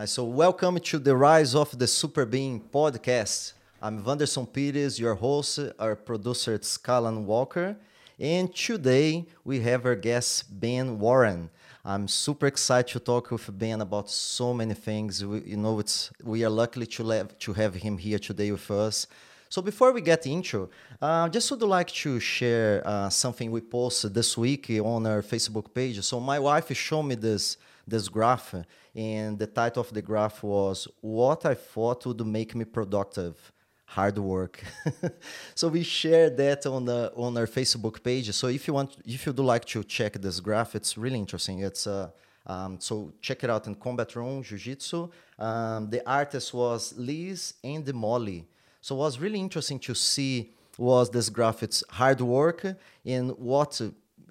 [0.00, 0.12] Nice.
[0.12, 3.52] So, welcome to the Rise of the Super Being podcast.
[3.82, 7.76] I'm Vanderson Pires, your host, our producer, it's Callan Walker.
[8.18, 11.50] And today we have our guest, Ben Warren.
[11.84, 15.22] I'm super excited to talk with Ben about so many things.
[15.22, 18.70] We, you know, it's we are lucky to, have to have him here today with
[18.70, 19.06] us.
[19.50, 20.70] So before we get into,
[21.02, 25.74] uh, just would like to share uh, something we posted this week on our Facebook
[25.74, 26.00] page.
[26.00, 28.54] So my wife showed me this this graph,
[28.94, 33.52] and the title of the graph was "What I Thought Would Make Me Productive."
[33.90, 34.62] hard work.
[35.56, 38.32] so we share that on the on our Facebook page.
[38.32, 41.58] So if you want, if you do like to check this graph, it's really interesting.
[41.60, 42.10] It's uh,
[42.46, 45.08] um, so check it out in Combat Room Jiu Jitsu.
[45.38, 48.46] Um, the artist was Liz and Mollie.
[48.80, 51.62] So was really interesting to see was this graph.
[51.62, 52.64] It's hard work
[53.04, 53.80] and what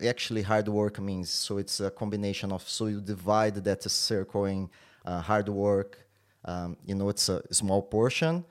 [0.08, 1.30] actually hard work means.
[1.30, 4.70] So it's a combination of so you divide that circle in
[5.06, 5.98] uh, hard work.
[6.46, 8.46] Um, you know, it's a small portion.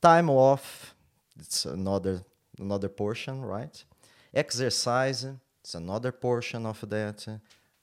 [0.00, 0.94] Time off
[1.38, 2.20] it's another
[2.60, 3.84] another portion right?
[4.32, 5.26] Exercise
[5.60, 7.26] it's another portion of that.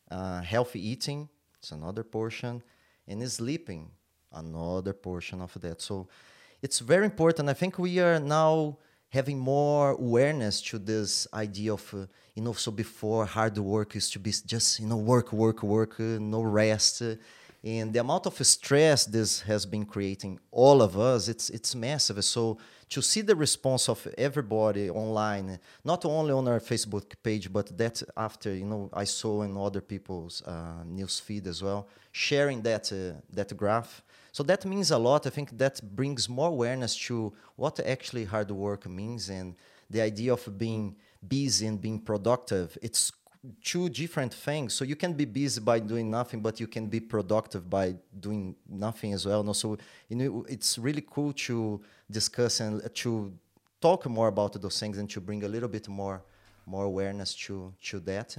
[0.10, 2.64] Uh, healthy eating it's another portion.
[3.08, 3.92] And sleeping
[4.32, 5.82] another portion of that.
[5.82, 6.08] So
[6.62, 7.50] it's very important.
[7.50, 8.78] I think we are now
[9.12, 14.12] having more awareness to this idea of uh, you know so before hard work used
[14.14, 17.04] to be just you know work work work uh, no rest.
[17.64, 22.24] And the amount of stress this has been creating all of us it's it's massive.
[22.24, 22.58] So
[22.92, 28.04] to see the response of everybody online not only on our facebook page but that
[28.18, 32.92] after you know i saw in other people's uh, news feed as well sharing that
[32.92, 37.34] uh, that graph so that means a lot i think that brings more awareness to
[37.56, 39.56] what actually hard work means and
[39.90, 40.96] the idea of being
[41.28, 43.12] busy and being productive it's
[43.64, 44.74] two different things.
[44.74, 48.56] So you can be busy by doing nothing, but you can be productive by doing
[48.70, 49.44] nothing as well.
[49.44, 49.78] No, so
[50.10, 53.34] you know it's really cool to discuss and to
[53.80, 56.22] talk more about those things and to bring a little bit more
[56.66, 58.38] more awareness to to that.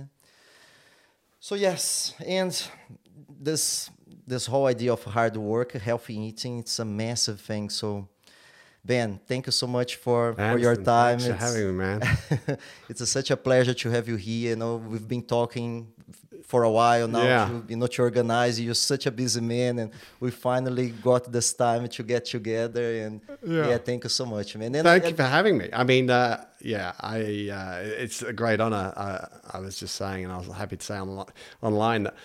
[1.40, 2.62] So yes, and
[3.40, 3.90] this
[4.26, 7.70] this whole idea of hard work, healthy eating, it's a massive thing.
[7.70, 8.08] So
[8.84, 11.20] Ben, thank you so much for, for your time.
[11.20, 12.18] Thanks for having me, man.
[12.88, 14.50] it's a, such a pleasure to have you here.
[14.50, 15.92] You know, we've been talking
[16.44, 17.46] for a while now yeah.
[17.46, 18.60] to, you know, to organize.
[18.60, 23.04] You're such a busy man, and we finally got this time to get together.
[23.04, 24.74] And yeah, yeah thank you so much, man.
[24.74, 25.68] And, thank you for having me.
[25.72, 28.92] I mean, uh, yeah, I uh, it's a great honor.
[28.96, 31.24] I, I was just saying, and I was happy to say on,
[31.62, 32.16] online that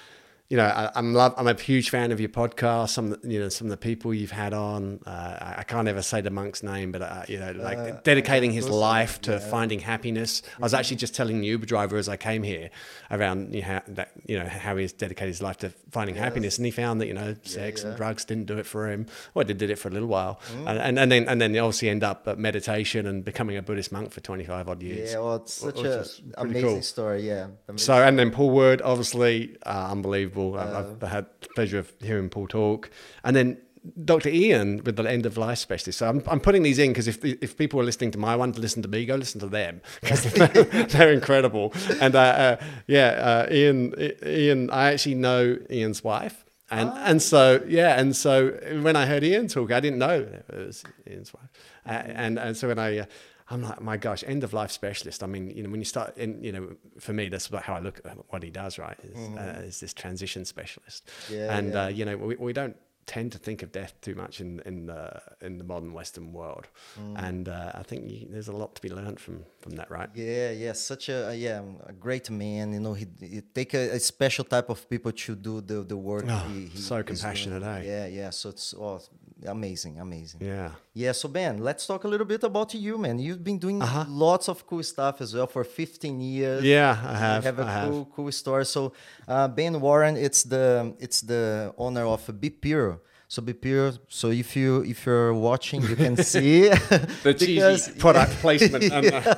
[0.50, 2.90] you know, I, am love, I'm a huge fan of your podcast.
[2.90, 5.02] Some, you know, some of the people you've had on.
[5.06, 8.52] Uh, I can't ever say the monk's name, but uh, you know, like uh, dedicating
[8.52, 9.40] his life to yeah.
[9.40, 10.42] finding happiness.
[10.58, 12.70] I was actually just telling the Uber driver as I came here
[13.12, 16.24] around you know, how, that you know how he's dedicated his life to finding yes.
[16.24, 17.90] happiness, and he found that you know sex yeah, yeah.
[17.90, 19.06] and drugs didn't do it for him.
[19.34, 20.60] Well, they did it for a little while, mm.
[20.60, 23.62] and, and, and then and then they obviously end up at meditation and becoming a
[23.62, 25.12] Buddhist monk for 25 odd years.
[25.12, 26.06] Yeah, well, it's such an
[26.38, 26.82] amazing cool.
[26.82, 27.28] story.
[27.28, 27.48] Yeah.
[27.68, 27.86] Amazing.
[27.86, 29.90] So and then Paul Wood, obviously, uh,
[30.38, 30.58] unbelievable.
[30.58, 32.90] I've, I've had the pleasure of hearing Paul talk,
[33.24, 33.58] and then
[34.04, 34.30] Dr.
[34.30, 36.00] Ian with the end of life specialist.
[36.00, 38.52] So I'm, I'm putting these in because if if people are listening to my one
[38.54, 40.48] to listen to me, go listen to them because they're,
[40.90, 41.74] they're, incredible.
[42.02, 43.08] And uh, uh, yeah,
[43.50, 43.94] uh, Ian
[44.26, 46.44] Ian, I actually know Ian's wife.
[46.70, 46.98] And oh.
[46.98, 48.50] and so yeah, and so
[48.82, 51.50] when I heard Ian talk, I didn't know it was Ian's wife.
[51.86, 53.06] Uh, and and so when I uh,
[53.50, 55.24] I'm like, my gosh, end of life specialist.
[55.24, 57.80] I mean, you know, when you start, in, you know, for me, that's how I
[57.80, 58.98] look at what he does, right?
[59.02, 59.38] Is, mm-hmm.
[59.38, 61.10] uh, is this transition specialist?
[61.32, 61.84] Yeah, and yeah.
[61.84, 62.76] Uh, you know, we, we don't
[63.08, 66.68] tend to think of death too much in in the in the modern Western world,
[67.00, 67.16] mm.
[67.28, 70.10] and uh, I think you, there's a lot to be learned from from that, right?
[70.14, 72.74] Yeah, yeah, such a yeah a great man.
[72.74, 75.98] You know, he, he take a, a, special type of people to do the the
[75.98, 76.26] work.
[76.28, 77.82] Oh, he, he so compassionate, eh?
[77.86, 78.30] Yeah, yeah.
[78.30, 79.00] So it's oh,
[79.46, 80.42] amazing, amazing.
[80.42, 81.12] Yeah, yeah.
[81.12, 83.20] So Ben, let's talk a little bit about you, man.
[83.20, 84.06] You've been doing uh-huh.
[84.08, 86.64] lots of cool stuff as well for 15 years.
[86.64, 87.44] Yeah, I have.
[87.44, 88.14] You have a I cool have.
[88.14, 88.66] cool story.
[88.66, 88.94] So
[89.28, 93.00] uh, Ben Warren, it's the it's the owner of BePure.
[93.30, 93.92] So be pure.
[94.08, 96.70] So if you if you're watching, you can see
[97.24, 98.90] the cheesy product placement.
[98.90, 99.36] Uh,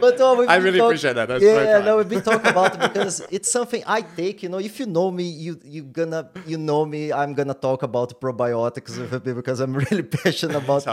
[0.00, 1.28] but oh, I really talk, appreciate that.
[1.28, 4.42] That's yeah, no, we've been talking about it because it's something I take.
[4.42, 7.12] You know, if you know me, you you gonna you know me.
[7.12, 10.84] I'm gonna talk about probiotics because I'm really passionate about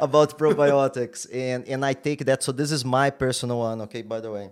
[0.00, 2.42] about probiotics, and and I take that.
[2.42, 3.82] So this is my personal one.
[3.82, 4.50] Okay, by the way,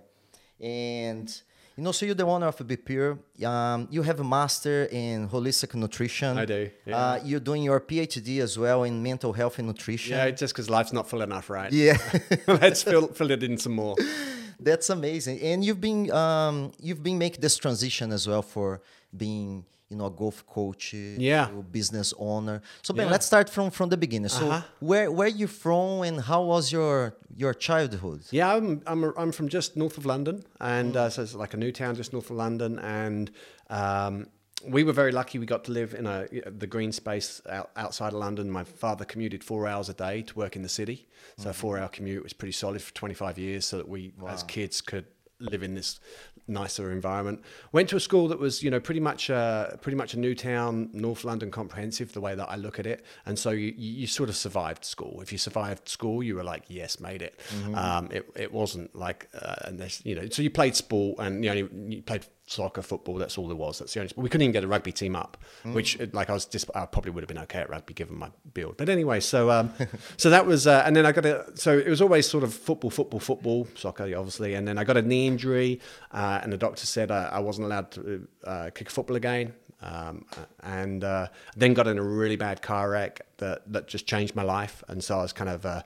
[0.59, 1.41] and
[1.77, 3.17] you know, so you're the owner of BePure.
[3.45, 6.37] Um, you have a master in holistic nutrition.
[6.37, 6.69] I do.
[6.85, 6.97] Yeah.
[6.97, 10.17] Uh, you're doing your PhD as well in mental health and nutrition.
[10.17, 11.71] Yeah, just because life's not full enough, right?
[11.71, 11.97] Yeah.
[12.47, 13.95] Let's fill, fill it in some more.
[14.59, 15.39] That's amazing.
[15.41, 18.81] And you've been um, you've been making this transition as well for
[19.15, 21.47] being you know, a golf coach, Yeah.
[21.47, 22.61] to business owner.
[22.81, 23.11] So Ben, Yeah.
[23.11, 24.29] let's start from from the beginning.
[24.29, 24.61] So Uh-huh.
[24.79, 28.21] where where you from and how was your your childhood?
[28.31, 31.57] Yeah, I'm I'm, I'm from just north of London, and uh, so it's like a
[31.57, 33.31] new town just north of London, and
[33.69, 34.27] um,
[34.75, 35.39] we were very lucky.
[35.39, 36.27] We got to live in a
[36.63, 38.49] the green space out, outside of London.
[38.49, 41.07] My father commuted four hours a day to work in the city,
[41.37, 44.43] so a four hour commute was pretty solid for 25 years, so that we as
[44.43, 45.05] kids could
[45.41, 45.99] live in this
[46.47, 47.41] nicer environment.
[47.71, 50.35] Went to a school that was, you know, pretty much uh, pretty much a new
[50.35, 53.05] town, North London comprehensive, the way that I look at it.
[53.25, 55.21] And so you, you sort of survived school.
[55.21, 57.39] If you survived school, you were like, yes, made it.
[57.75, 61.49] Um, it, it wasn't like, uh, unless, you know, so you played sport and you
[61.49, 63.15] only you played soccer, football.
[63.15, 63.79] That's all there was.
[63.79, 64.13] That's the only.
[64.15, 67.11] We couldn't even get a rugby team up, which like I was just I probably
[67.11, 68.77] would have been okay at rugby given my build.
[68.77, 69.73] But anyway, so um,
[70.17, 72.53] so that was uh, and then I got a so it was always sort of
[72.53, 74.53] football, football, football, soccer, obviously.
[74.53, 75.79] And then I got a knee injury,
[76.11, 79.53] uh, and the doctor said I, I wasn't allowed to uh, kick football again.
[79.83, 80.25] Um,
[80.61, 84.43] and uh, then got in a really bad car wreck that that just changed my
[84.43, 84.83] life.
[84.87, 85.65] And so I was kind of.
[85.65, 85.81] Uh,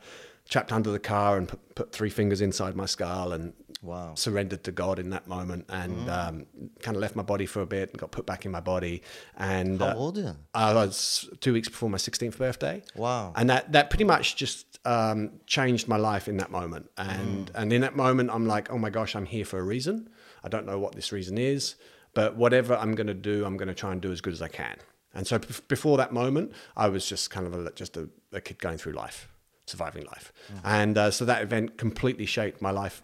[0.47, 3.53] Trapped under the car and put, put three fingers inside my skull and
[3.85, 4.15] Wow.
[4.15, 6.45] surrendered to God in that moment and um,
[6.81, 9.03] kind of left my body for a bit and got put back in my body.
[9.37, 10.35] And How uh, old are you?
[10.53, 12.83] I was two weeks before my 16th birthday.
[12.95, 13.33] Wow.
[13.35, 16.89] And that, that pretty much just um, changed my life in that moment.
[16.97, 20.09] And, and in that moment, I'm like, oh my gosh, I'm here for a reason.
[20.43, 21.75] I don't know what this reason is,
[22.13, 24.41] but whatever I'm going to do, I'm going to try and do as good as
[24.41, 24.77] I can.
[25.13, 28.59] And so before that moment, I was just kind of a, just a, a kid
[28.59, 29.29] going through life,
[29.65, 30.33] surviving life.
[30.63, 33.01] And uh, so that event completely shaped my life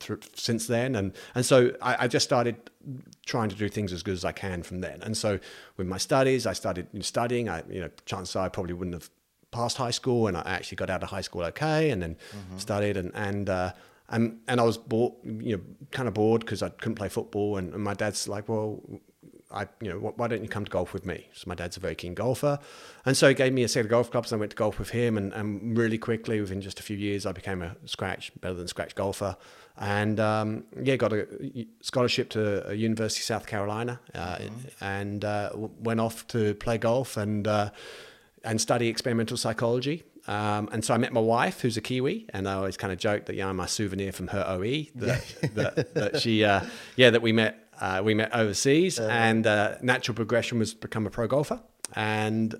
[0.00, 0.94] through, since then.
[0.94, 2.56] And, and so I, I just started
[3.26, 5.02] trying to do things as good as I can from then.
[5.02, 5.38] And so
[5.76, 7.48] with my studies, I started studying.
[7.48, 9.10] I, you know, chances are I probably wouldn't have
[9.50, 12.16] passed high school, and I actually got out of high school okay, and then
[12.56, 13.48] studied and and.
[13.48, 13.72] Uh,
[14.10, 17.58] and, and I was bored, you know, kind of bored because I couldn't play football.
[17.58, 18.82] And, and my dad's like, well,
[19.50, 21.28] I, you know, why don't you come to golf with me?
[21.32, 22.58] So my dad's a very keen golfer,
[23.06, 24.30] and so he gave me a set of golf clubs.
[24.30, 26.96] And I went to golf with him, and, and really quickly, within just a few
[26.96, 29.36] years, I became a scratch, better than scratch golfer,
[29.78, 31.26] and um, yeah, got a
[31.80, 34.38] scholarship to a University of South Carolina, uh,
[34.80, 37.70] and uh, went off to play golf and uh,
[38.44, 40.04] and study experimental psychology.
[40.26, 42.98] Um, and so I met my wife, who's a Kiwi, and I always kind of
[42.98, 45.24] joke that yeah, I'm a souvenir from her OE that,
[45.54, 46.60] that, that she, uh,
[46.96, 51.06] yeah, that we met, uh, we met overseas, and uh, natural progression was to become
[51.06, 51.60] a pro golfer,
[51.94, 52.54] and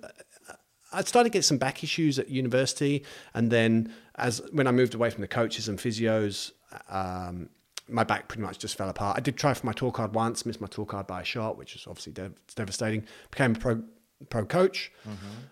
[0.92, 3.04] I started to get some back issues at university,
[3.34, 6.52] and then as when I moved away from the coaches and physios,
[6.88, 7.50] um,
[7.88, 9.16] my back pretty much just fell apart.
[9.16, 11.56] I did try for my tour card once, missed my tour card by a shot,
[11.58, 13.04] which is obviously dev- devastating.
[13.30, 13.82] Became a pro
[14.30, 14.90] pro coach,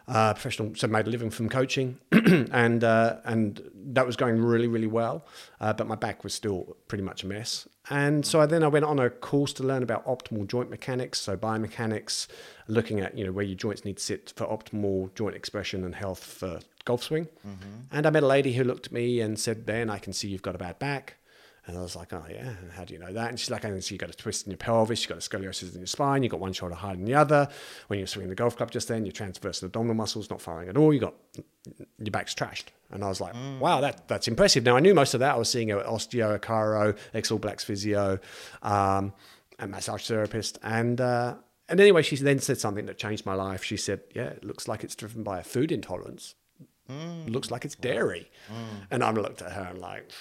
[0.09, 4.69] uh, professional, so made a living from coaching, and uh, and that was going really
[4.69, 5.25] really well.
[5.61, 7.69] Uh, but my back was still pretty much a mess.
[7.89, 11.21] And so I, then I went on a course to learn about optimal joint mechanics,
[11.21, 12.27] so biomechanics,
[12.67, 15.95] looking at you know where your joints need to sit for optimal joint expression and
[15.95, 17.27] health for golf swing.
[17.47, 17.81] Mm-hmm.
[17.93, 20.29] And I met a lady who looked at me and said, "Ben, I can see
[20.29, 21.17] you've got a bad back."
[21.67, 23.29] And I was like, oh, yeah, how do you know that?
[23.29, 25.19] And she's like, I can see you've got a twist in your pelvis, you've got
[25.19, 27.49] a scoliosis in your spine, you've got one shoulder higher than the other.
[27.89, 30.77] When you're swinging the golf club just then, your transverse abdominal muscles not firing at
[30.77, 31.15] all, you got
[31.99, 32.67] your back's trashed.
[32.93, 34.63] And I was like, wow, that, that's impressive.
[34.63, 35.35] Now, I knew most of that.
[35.35, 38.21] I was seeing an osteo, a chiro, ex All Blacks physio,
[38.63, 39.13] um,
[39.59, 40.61] a massage therapist.
[40.63, 41.35] And, uh,
[41.69, 43.65] and anyway, she then said something that changed my life.
[43.65, 46.37] She said, yeah, it looks like it's driven by a food intolerance.
[46.89, 48.31] It looks like it's dairy.
[48.93, 50.13] And I looked at her and like,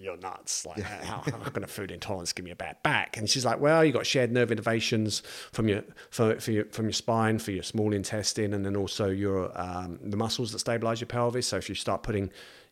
[0.00, 0.66] you're nuts.
[0.66, 3.16] Like, how, how can a food intolerance give me a bad back?
[3.16, 6.86] And she's like, well, you got shared nerve innervations from your, for, for your from
[6.86, 11.00] your spine, for your small intestine, and then also your um, the muscles that stabilize
[11.00, 11.46] your pelvis.
[11.48, 12.30] So if you start putting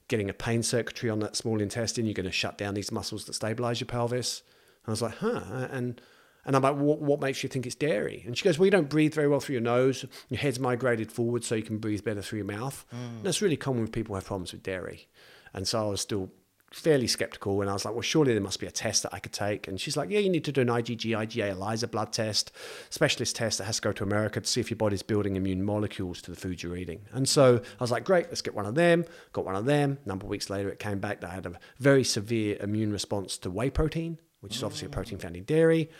[0.09, 3.27] getting a pain circuitry on that small intestine, you're going to shut down these muscles
[3.27, 4.43] that stabilize your pelvis.
[4.85, 6.01] And I was like, huh, and.
[6.45, 8.23] And I'm like, what, what makes you think it's dairy?
[8.25, 10.07] And she goes, well, you don't breathe very well through your nose.
[10.31, 12.87] Your head's migrated forward so you can breathe better through your mouth.
[12.91, 15.09] And that's really common when people who have problems with dairy.
[15.53, 16.31] And so I was still
[16.73, 17.61] fairly skeptical.
[17.61, 19.69] And I was like, well, surely there must be a test that I could take.
[19.69, 22.53] And she's like, yeah, you need to do an IgG, IgA, ELISA blood test,
[22.91, 25.65] specialist test that has to go to America to see if your body's building immune
[25.65, 27.01] molecules to the food you're eating.
[27.13, 29.05] And so I was like, great, let's get one of them.
[29.33, 29.99] Got one of them.
[30.05, 32.93] A number of weeks later, it came back that I had a very severe immune
[32.93, 35.91] response to whey protein, which is obviously a protein found in dairy.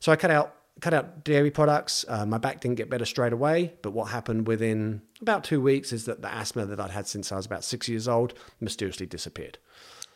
[0.00, 2.04] So I cut out cut out dairy products.
[2.06, 5.92] Uh, my back didn't get better straight away, but what happened within about two weeks
[5.92, 9.06] is that the asthma that I'd had since I was about six years old mysteriously
[9.06, 9.58] disappeared.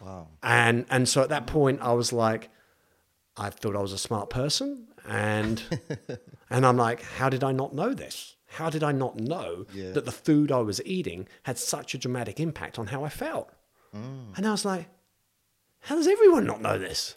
[0.01, 0.29] Wow.
[0.43, 2.49] And and so at that point, I was like,
[3.37, 5.63] I thought I was a smart person, and
[6.51, 8.37] and I'm like, how did I not know this?
[8.47, 9.93] How did I not know Yeah.
[9.93, 13.51] that the food I was eating had such a dramatic impact on how I felt?
[13.95, 14.37] Mm.
[14.37, 14.89] And I was like,
[15.81, 17.15] how does everyone not know this?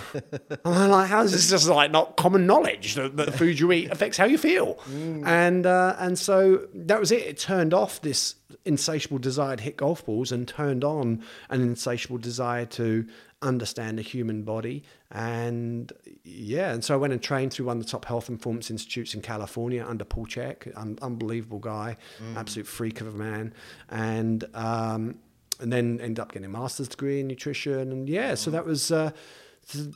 [0.64, 3.72] I'm like, how is this just like not common knowledge that, that the food you
[3.72, 4.76] eat affects how you feel?
[4.90, 5.26] Mm.
[5.26, 7.22] And uh, and so that was it.
[7.22, 12.18] It turned off this insatiable desire to hit golf balls and turned on an insatiable
[12.18, 13.06] desire to
[13.42, 14.82] understand the human body.
[15.10, 15.92] And
[16.24, 18.70] yeah, and so I went and trained through one of the top health and performance
[18.70, 22.36] institutes in California under Paul Chek, un- unbelievable guy, mm.
[22.36, 23.54] absolute freak of a man.
[23.88, 25.18] And um,
[25.60, 27.92] and then ended up getting a master's degree in nutrition.
[27.92, 28.90] And yeah, so that was.
[28.90, 29.10] Uh,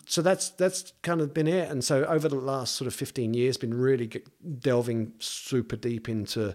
[0.07, 1.71] so that's that's kind of been it.
[1.71, 4.11] And so over the last sort of 15 years, been really
[4.59, 6.54] delving super deep into,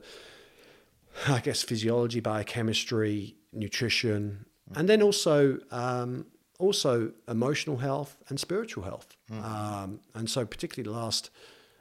[1.28, 4.46] I guess, physiology, biochemistry, nutrition,
[4.76, 6.28] and then also um,
[6.60, 9.16] also emotional health and spiritual health.
[9.32, 9.44] Mm.
[9.44, 11.30] Um, and so particularly the last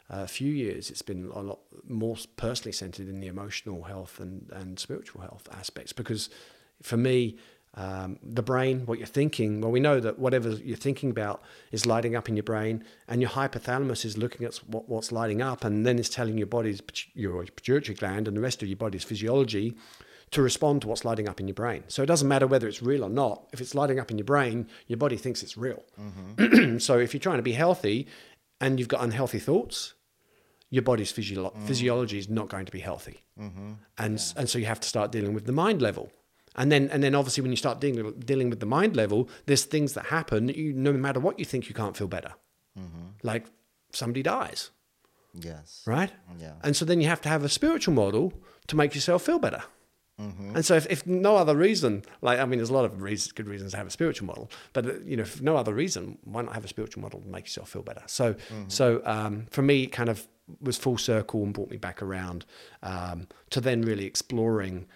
[0.09, 4.51] uh, few years, it's been a lot more personally centered in the emotional health and,
[4.53, 6.31] and spiritual health aspects because
[6.83, 7.37] for me,
[7.75, 11.43] um, the brain, what you're thinking, well, we know that whatever you're thinking about
[11.73, 15.43] is lighting up in your brain, and your hypothalamus is looking at what, what's lighting
[15.43, 16.81] up, and then it's telling your body's
[17.15, 19.77] your pituitary gland and the rest of your body's physiology
[20.31, 21.85] to respond to what's lighting up in your brain.
[21.89, 23.47] So it doesn't matter whether it's real or not.
[23.53, 25.85] If it's lighting up in your brain, your body thinks it's real.
[26.01, 26.79] Mm-hmm.
[26.79, 28.07] so if you're trying to be healthy
[28.61, 29.95] and you've got unhealthy thoughts,
[30.71, 31.67] your body's physio- mm.
[31.67, 33.23] physiology is not going to be healthy.
[33.41, 33.73] Mm-hmm.
[33.99, 34.33] And, yeah.
[34.37, 36.11] and so you have to start dealing with the mind level.
[36.57, 39.65] And then, and then obviously, when you start dealing, dealing with the mind level, there's
[39.65, 40.49] things that happen.
[40.49, 42.33] You, no matter what you think, you can't feel better.
[42.79, 43.07] Mm-hmm.
[43.23, 43.47] Like
[43.93, 44.71] somebody dies.
[45.35, 45.83] Yes.
[45.87, 46.11] Right.
[46.41, 46.55] Yeah.
[46.63, 48.33] And so then you have to have a spiritual model
[48.69, 49.63] to make yourself feel better.
[50.21, 50.57] Mm-hmm.
[50.57, 53.33] And so, if, if no other reason, like I mean, there's a lot of reasons,
[53.33, 56.17] good reasons to have a spiritual model, but uh, you know, if no other reason,
[56.25, 58.03] why not have a spiritual model to make yourself feel better?
[58.07, 58.69] So, mm-hmm.
[58.69, 60.27] so um, for me, it kind of
[60.61, 62.47] was full circle and brought me back around
[62.83, 64.87] um, to then really exploring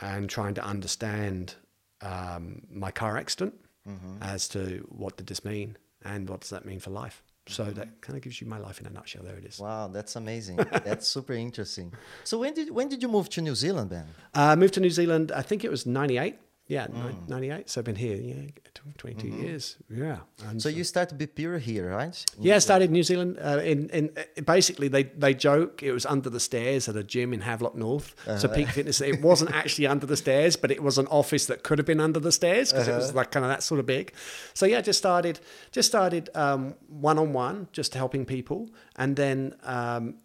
[0.00, 1.54] and trying to understand
[2.00, 3.54] um, my car accident
[3.88, 4.22] mm-hmm.
[4.22, 7.22] as to what did this mean and what does that mean for life.
[7.48, 7.74] So mm-hmm.
[7.74, 9.22] that kind of gives you my life in a nutshell.
[9.24, 9.58] There it is.
[9.58, 10.56] Wow, that's amazing.
[10.84, 11.92] that's super interesting.
[12.24, 14.06] So when did when did you move to New Zealand, Ben?
[14.34, 15.32] I uh, moved to New Zealand.
[15.32, 16.38] I think it was '98.
[16.68, 17.28] Yeah, mm.
[17.28, 17.70] 98.
[17.70, 18.50] So I've been here, yeah,
[18.98, 19.42] 22 mm-hmm.
[19.42, 19.78] years.
[19.88, 20.18] Yeah.
[20.46, 22.24] And so, you started BePure here, right?
[22.38, 23.38] yeah, I started in New Zealand.
[23.42, 27.02] Uh, in, in uh, basically, they, they joke it was under the stairs at a
[27.02, 28.14] gym in Havelock North.
[28.26, 28.38] Uh-huh.
[28.38, 31.62] So Peak Fitness, it wasn't actually under the stairs, but it was an office that
[31.62, 32.96] could have been under the stairs because uh-huh.
[32.96, 33.16] it was uh-huh.
[33.16, 34.12] like kind of that sort of big.
[34.52, 35.40] So yeah, just started
[35.72, 40.16] just started one on one, just helping people, and then um,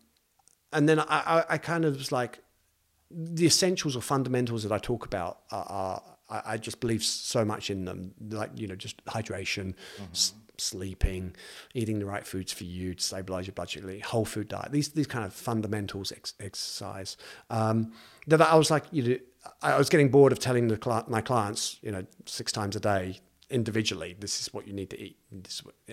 [0.74, 2.40] and then I, I, I kind of was like
[3.10, 7.44] the essentials or fundamentals that I talk about are, are I, I just believe so
[7.46, 9.76] much in them, like you know, just hydration.
[9.98, 10.40] Mm-hmm.
[10.60, 11.36] sleeping,
[11.74, 15.08] eating the right foods for you to stabilize your sugar, whole food diet, these these
[15.08, 17.18] kind of fundamentals, ex- exercise.
[17.50, 17.94] Um,
[18.28, 19.18] that I was like, you know,
[19.62, 23.20] I was getting bored of telling the my clients, you know, six times a day,
[23.54, 25.18] individually, this is what you need to eat.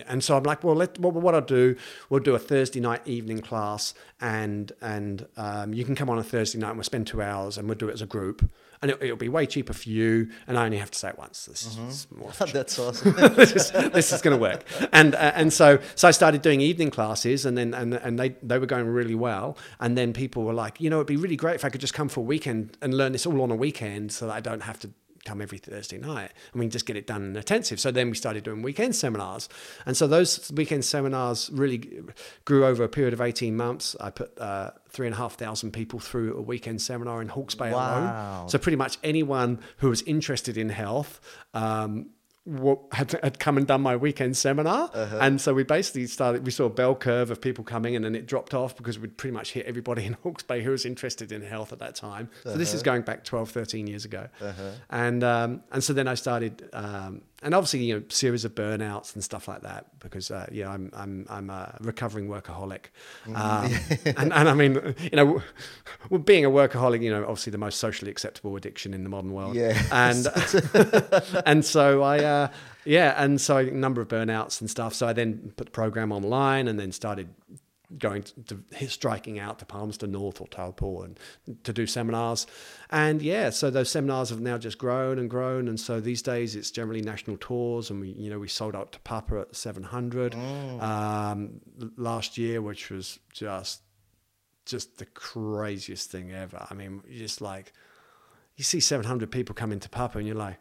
[0.07, 1.75] And so I'm like, well, let, well, what I'll do,
[2.09, 6.23] we'll do a Thursday night evening class, and and um, you can come on a
[6.23, 8.49] Thursday night, and we'll spend two hours, and we'll do it as a group,
[8.81, 11.17] and it, will be way cheaper for you, and I only have to say it
[11.17, 11.45] once.
[11.45, 11.89] This mm-hmm.
[11.89, 13.13] is more That's awesome.
[13.35, 14.63] this is, this is going to work.
[14.91, 18.29] And uh, and so so I started doing evening classes, and then and and they
[18.41, 21.35] they were going really well, and then people were like, you know, it'd be really
[21.35, 23.55] great if I could just come for a weekend and learn this all on a
[23.55, 24.89] weekend, so that I don't have to
[25.25, 27.79] come every Thursday night and we can just get it done in intensive.
[27.79, 29.49] So then we started doing weekend seminars.
[29.85, 32.01] And so those weekend seminars really
[32.45, 33.95] grew over a period of 18 months.
[33.99, 37.55] I put uh, three and a half thousand people through a weekend seminar in Hawke's
[37.55, 38.39] Bay wow.
[38.39, 38.49] alone.
[38.49, 41.19] So pretty much anyone who was interested in health
[41.53, 42.09] um,
[42.91, 44.89] had, had come and done my weekend seminar.
[44.93, 45.19] Uh-huh.
[45.21, 48.15] And so we basically started, we saw a bell curve of people coming and then
[48.15, 51.31] it dropped off because we'd pretty much hit everybody in Hawke's Bay who was interested
[51.31, 52.29] in health at that time.
[52.39, 52.53] Uh-huh.
[52.53, 52.85] So this is uh-huh.
[52.85, 54.27] going back 12, 13 years ago.
[54.41, 54.71] Uh-huh.
[54.89, 59.13] And, um, and so then I started um, and obviously you know series of burnouts
[59.15, 62.85] and stuff like that because uh, yeah I'm I'm I'm a recovering workaholic,
[63.25, 63.35] mm.
[63.35, 65.41] um, and and I mean you know
[66.09, 69.33] well, being a workaholic you know obviously the most socially acceptable addiction in the modern
[69.33, 69.55] world.
[69.55, 69.81] Yeah.
[69.91, 70.27] And
[71.45, 72.47] and so I uh,
[72.85, 74.93] yeah and so a number of burnouts and stuff.
[74.93, 77.29] So I then put the program online and then started
[77.97, 81.19] going to, to, striking out to Palmerston North or Taupo and
[81.63, 82.47] to do seminars.
[82.89, 85.67] And yeah, so those seminars have now just grown and grown.
[85.67, 88.91] And so these days it's generally national tours, and we you know we sold out
[88.93, 90.81] to Papa at 700 mm.
[90.81, 91.61] um,
[91.97, 93.81] last year, which was just
[94.65, 96.65] just the craziest thing ever.
[96.69, 97.73] I mean, just like
[98.55, 100.57] you see 700 people come into Papa, and you're like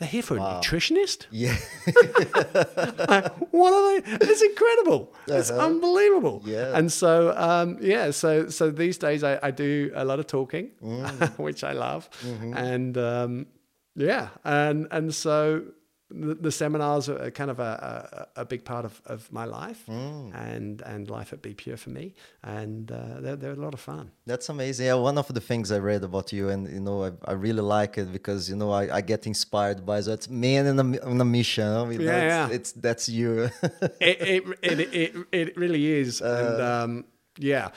[0.00, 0.58] they're here for wow.
[0.58, 1.26] a nutritionist?
[1.30, 1.54] Yeah.
[3.50, 4.12] what are they?
[4.26, 5.12] It's incredible.
[5.26, 5.66] It's uh-huh.
[5.66, 6.42] unbelievable.
[6.46, 6.74] Yeah.
[6.74, 10.70] And so, um, yeah, so so these days I, I do a lot of talking,
[10.82, 11.38] mm.
[11.38, 12.08] which I love.
[12.22, 12.54] Mm-hmm.
[12.54, 13.46] And um,
[13.94, 15.64] yeah, and and so
[16.10, 19.82] the, the seminars are kind of a, a, a big part of, of my life
[19.88, 24.10] and and life at BePure for me, and uh, they're, they're a lot of fun.
[24.26, 24.86] That's amazing.
[24.86, 27.62] Yeah, one of the things I read about you, and you know, I, I really
[27.62, 31.20] like it because you know I, I get inspired by that man in a, on
[31.20, 31.66] a mission.
[31.66, 32.56] I mean, Yeah, that's, yeah.
[32.56, 33.50] it's that's you.
[34.00, 36.20] it, it, it, it, it really is.
[36.20, 37.04] and um,
[37.38, 37.68] yeah,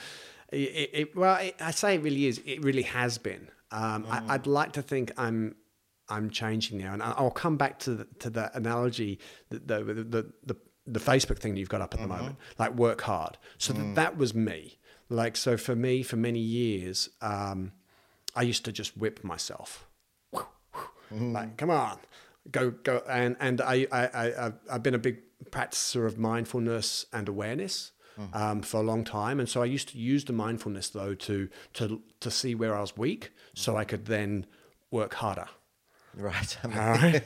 [0.52, 2.40] it, it, well, it, I say it really is.
[2.44, 3.48] It really has been.
[3.70, 5.56] Um, I, I'd like to think I'm
[6.08, 9.18] I'm changing now, and I'll come back to the, to that analogy,
[9.48, 10.56] the the, the the
[10.86, 12.62] the Facebook thing you've got up at the moment, mm-hmm.
[12.62, 13.38] like work hard.
[13.58, 13.94] So that, mm.
[13.94, 14.78] that was me.
[15.08, 17.72] Like so for me, for many years, um,
[18.34, 19.86] I used to just whip myself.
[20.34, 21.32] Mm-hmm.
[21.32, 21.98] Like, come on,
[22.50, 25.18] go go, and and I I, I I've- I've been a big
[25.50, 27.92] practicer of mindfulness and awareness.
[28.16, 28.36] Mm.
[28.36, 31.48] Um, for a long time, and so I used to use the mindfulness though to
[31.72, 33.78] to to see where I was weak, so mm.
[33.78, 34.46] I could then
[34.92, 35.48] work harder.
[36.16, 36.56] Right.
[36.64, 37.22] I All right.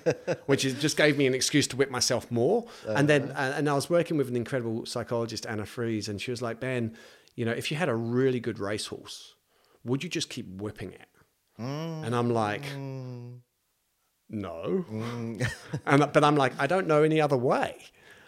[0.47, 2.67] Which is just gave me an excuse to whip myself more.
[2.87, 3.41] And then, uh-huh.
[3.41, 6.61] and and I was working with an incredible psychologist, Anna Fries, and she was like,
[6.61, 6.97] Ben,
[7.35, 9.35] you know, if you had a really good racehorse,
[9.85, 11.09] would you just keep whipping it?
[11.59, 12.07] Mm.
[12.07, 12.63] And I'm like,
[14.29, 14.85] no.
[14.91, 15.51] Mm.
[15.87, 17.77] and, but I'm like, I don't know any other way.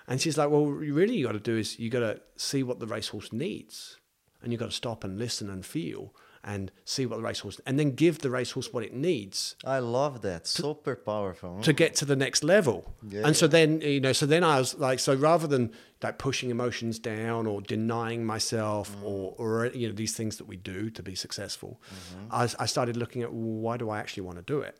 [0.06, 2.80] And she's like, well, really, you got to do is you got to see what
[2.80, 3.98] the racehorse needs,
[4.42, 7.78] and you got to stop and listen and feel and see what the racehorse, and
[7.78, 10.46] then give the racehorse what it needs I love that.
[10.46, 11.60] Super powerful.
[11.62, 12.94] to get to the next level.
[13.06, 16.16] Yeah, and so then, you know, so then I was like, so rather than like
[16.18, 19.02] pushing emotions down or denying myself Mm.
[19.04, 22.34] or, or, you know, these things that we do to be successful, Mm-hmm.
[22.34, 24.78] I, I started looking at why do I actually want to do it?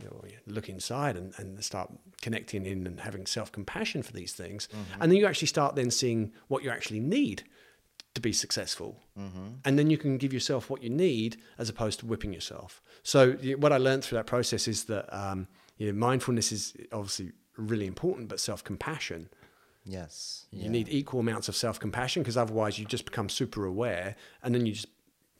[0.00, 1.90] You know, look inside and, and start
[2.22, 4.68] connecting in and having self compassion for these things.
[4.68, 5.02] Mm-hmm.
[5.02, 7.42] And then you actually start then seeing what you actually need
[8.14, 9.00] to be successful.
[9.64, 12.80] And then you can give yourself what you need as opposed to whipping yourself.
[13.02, 17.32] So, what I learned through that process is that um, you know, mindfulness is obviously
[17.56, 19.28] really important, but self compassion.
[19.84, 20.46] yes.
[20.52, 24.54] You need equal amounts of self compassion because otherwise you just become super aware and
[24.54, 24.86] then you just.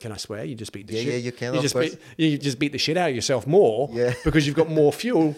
[0.01, 0.45] Can I swear?
[0.45, 1.12] You just beat the Yeah, shit.
[1.14, 1.97] yeah, you can, You just course.
[2.16, 4.14] beat, you just beat the shit out of yourself more Yeah.
[4.25, 5.35] because you've got more fuel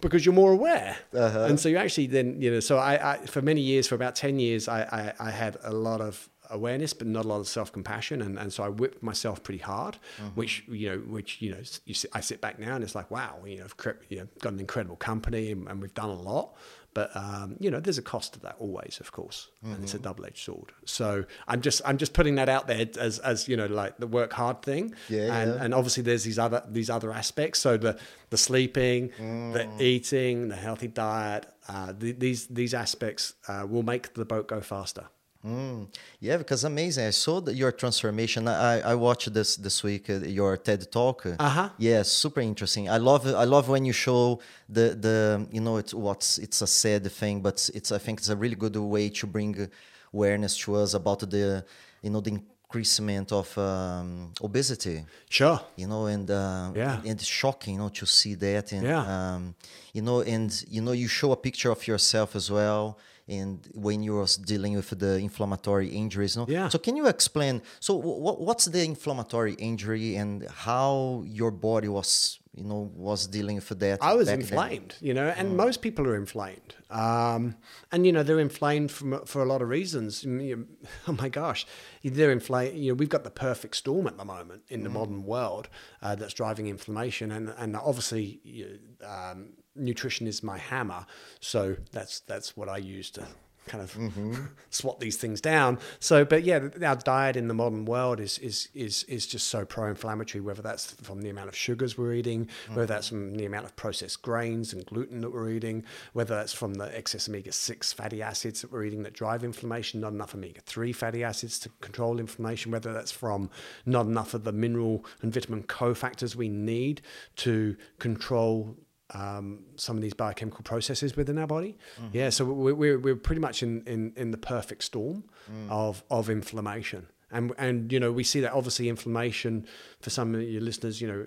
[0.00, 0.96] because you're more aware.
[1.12, 1.46] Uh-huh.
[1.48, 2.60] And so you actually then you know.
[2.60, 4.82] So I, I for many years, for about ten years, I,
[5.20, 8.38] I, I had a lot of awareness, but not a lot of self compassion, and,
[8.38, 9.98] and so I whipped myself pretty hard.
[10.18, 10.28] Mm-hmm.
[10.34, 13.10] Which you know, which you know, you sit, I sit back now and it's like,
[13.10, 16.10] wow, you know, I've cre- you know, got an incredible company and, and we've done
[16.10, 16.54] a lot.
[16.94, 19.96] But um, you know, there's a cost to that always, of course, and it's a
[19.96, 20.04] Mm-hmm.
[20.04, 20.70] double edged sword.
[20.84, 24.06] So I'm just I'm just putting that out there as as you know, like the
[24.06, 24.94] work hard thing.
[25.08, 25.64] Yeah, and, yeah.
[25.64, 27.58] and obviously there's these other these other aspects.
[27.58, 27.98] So the
[28.30, 29.80] the sleeping, the Mm.
[29.80, 34.60] eating, the healthy diet, uh, the, these these aspects uh, will make the boat go
[34.60, 35.06] faster.
[35.44, 35.88] Mm,
[36.20, 37.06] yeah, because amazing.
[37.06, 38.48] I saw that your transformation.
[38.48, 41.26] I, I watched this this week uh, your TED talk.
[41.26, 41.68] Uh-huh.
[41.78, 42.88] Yeah, super interesting.
[42.88, 46.66] I love I love when you show the the you know it's what's it's a
[46.66, 49.68] sad thing, but it's I think it's a really good way to bring
[50.14, 51.62] awareness to us about the
[52.02, 55.60] you know the increasement of um, obesity Sure.
[55.76, 56.96] you know and uh, Yeah.
[57.04, 59.04] and it's shocking you know to see that and Yeah.
[59.34, 59.54] um,
[59.92, 62.96] you know and you know you show a picture of yourself as well
[63.28, 66.68] and when you was dealing with the inflammatory injuries no Yeah.
[66.68, 72.38] so can you explain so what, what's the inflammatory injury and how your body was
[72.54, 74.40] you know was dealing with that I was back then?
[74.42, 76.74] inflamed, you know, and most people are inflamed.
[76.88, 77.56] Um,
[77.90, 80.22] and, you know, they're inflamed from, for a lot of reasons.
[80.22, 80.66] Mm,
[81.08, 81.66] Oh my gosh,
[82.04, 82.76] they're inflamed.
[82.78, 85.68] You know, we've got the perfect storm at the moment in the modern world
[86.00, 87.32] uh, that's driving inflammation.
[87.32, 91.06] And, and obviously, you- um, nutrition is my hammer.
[91.40, 93.26] So that's, that's what I use to
[93.66, 94.34] kind of mm-hmm.
[94.70, 95.78] swat these things down.
[96.00, 99.64] So, but yeah, our diet in the modern world is is is is just so
[99.64, 100.40] pro-inflammatory.
[100.40, 103.76] Whether that's from the amount of sugars we're eating, whether that's from the amount of
[103.76, 108.60] processed grains and gluten that we're eating, whether that's from the excess omega-6 fatty acids
[108.60, 112.92] that we're eating that drive inflammation, not enough omega-3 fatty acids to control inflammation, whether
[112.92, 113.50] that's from
[113.86, 117.00] not enough of the mineral and vitamin cofactors we need
[117.36, 118.76] to control
[119.14, 121.78] um, some of these biochemical processes within our body.
[122.12, 125.24] Yeah, so we're, we're, we're pretty much in, in, in the perfect storm
[125.70, 127.06] of, of inflammation.
[127.30, 129.66] And, and, you know, we see that obviously inflammation
[130.00, 131.26] for some of your listeners, you know,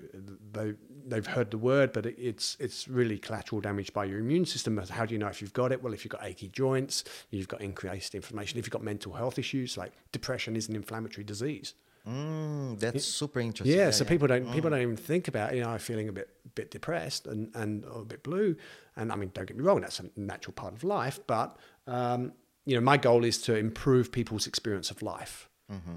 [0.54, 0.74] they,
[1.06, 4.78] they've heard the word, but it, it's, it's really collateral damage by your immune system.
[4.78, 5.84] How do you know if you've got it?
[5.84, 8.58] Well, if you've got achy joints, you've got increased inflammation.
[8.58, 11.74] If you've got mental health issues, like depression is an inflammatory disease.
[12.08, 13.78] Mm, that's super interesting.
[13.78, 16.72] Yeah, so people don't people don't even think about you know feeling a bit bit
[16.72, 18.56] depressed and and or a bit blue,
[18.96, 22.32] and I mean don't get me wrong that's a natural part of life, but um,
[22.66, 25.50] you know my goal is to improve people's experience of life.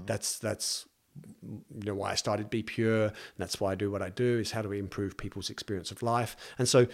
[0.05, 0.85] That's that's
[1.41, 3.07] you know why I started BePure.
[3.07, 5.91] And that's why I do what I do is how do we improve people's experience
[5.91, 6.87] of life, and so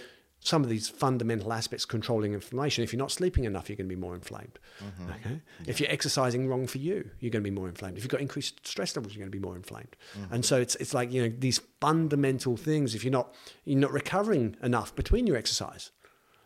[0.47, 2.81] some of these fundamental aspects controlling inflammation.
[2.81, 4.59] If you're not sleeping enough, you're going to be more inflamed.
[4.81, 5.09] Mm-hmm.
[5.09, 5.41] Okay.
[5.65, 7.97] If you're exercising wrong for you, you're going to be more inflamed.
[7.97, 9.97] If you've got increased stress levels, you're going to be more inflamed.
[10.17, 10.33] Mm-hmm.
[10.33, 12.95] And so it's it's like you know these fundamental things.
[12.95, 13.33] If you're not
[13.65, 15.91] you're not recovering enough between your exercise,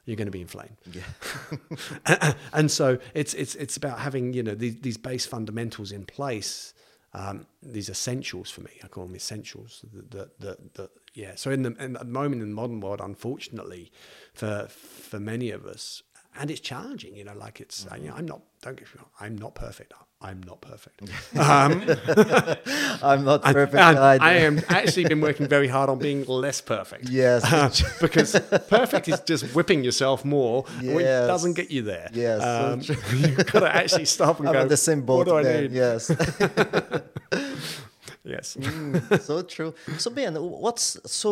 [0.06, 0.78] you're going to be inflamed.
[0.92, 2.34] Yeah.
[2.54, 6.74] and so it's it's it's about having you know these these base fundamentals in place.
[7.14, 9.86] Um, these essentials for me, I call them essentials.
[10.12, 11.36] That that that yeah.
[11.36, 13.91] So in the in the moment in the modern world, unfortunately,
[14.34, 16.04] for for many of us,
[16.38, 17.15] and it's challenging.
[17.15, 19.56] You know, like it's uh, you know, I'm not don't get me wrong, I'm not
[19.56, 19.93] perfect.
[20.24, 21.02] I'm not perfect.
[21.36, 21.82] Um,
[23.04, 23.74] I'm not perfect.
[23.76, 24.24] either.
[24.24, 27.10] I am actually been working very hard on being less perfect.
[27.10, 27.43] Yes.
[27.43, 27.71] Uh,
[28.02, 31.26] because perfect is just whipping yourself more, which Yes.
[31.26, 32.08] doesn't get you there.
[32.13, 34.67] Yes, so um, you've got to actually stop and I'm go.
[34.67, 35.71] the same boat What do I need?
[35.71, 36.12] Yes.
[38.36, 38.56] Yes.
[38.60, 39.74] Mm, so true.
[39.98, 41.30] So Ben, what's so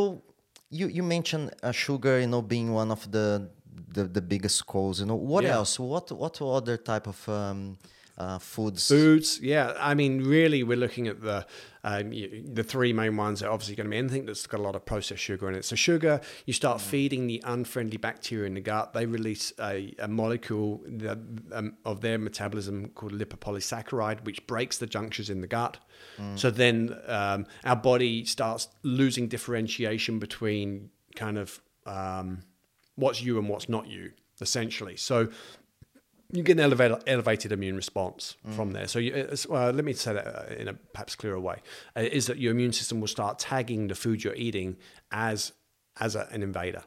[0.78, 3.50] you you mentioned uh, sugar, you know, being one of the
[3.96, 5.00] the, the biggest cause.
[5.02, 5.56] You know, what Yeah.
[5.58, 5.80] else?
[5.80, 7.78] What what other type of um,
[8.20, 8.88] uh, foods?
[8.88, 9.74] Foods, yeah.
[9.80, 11.46] I mean, really, we're looking at the
[11.84, 14.64] um, y- the three main ones are obviously going to be anything that's got a
[14.64, 15.64] lot of processed sugar in it.
[15.64, 18.92] So sugar, you start feeding the unfriendly bacteria in the gut.
[18.94, 21.18] They release a, a molecule that,
[21.54, 25.78] um, of their metabolism called lipopolysaccharide, which breaks the junctures in the gut.
[26.36, 32.44] So then um, our body starts losing differentiation between kind of um,
[32.96, 34.98] what's you and what's not you, essentially.
[34.98, 35.30] So
[36.32, 38.88] you get an elevated, elevated immune response from there.
[38.88, 41.58] So you, let me say that uh, in a perhaps clearer way:
[41.96, 44.78] uh, is that your immune system will start tagging the food you're eating
[45.12, 45.54] as
[46.00, 46.84] as a, an invader.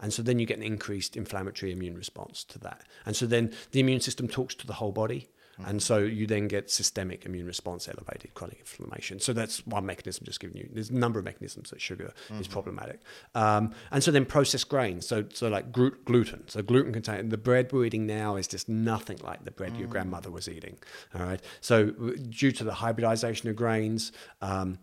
[0.00, 2.82] And so then you get an increased inflammatory immune response to that.
[3.06, 5.28] And so then the immune system talks to the whole body.
[5.66, 9.20] And so you then get systemic immune response, elevated chronic inflammation.
[9.20, 10.68] So that's one mechanism just giving you.
[10.72, 13.00] There's a number of mechanisms that sugar is problematic.
[13.34, 15.06] Um, and so then processed grains.
[15.06, 16.48] So so like glu- gluten.
[16.48, 19.88] So gluten contain the bread we're eating now is just nothing like the bread your
[19.88, 20.76] grandmother was eating.
[21.14, 21.40] All right.
[21.60, 24.78] So due to the hybridization of grains, um,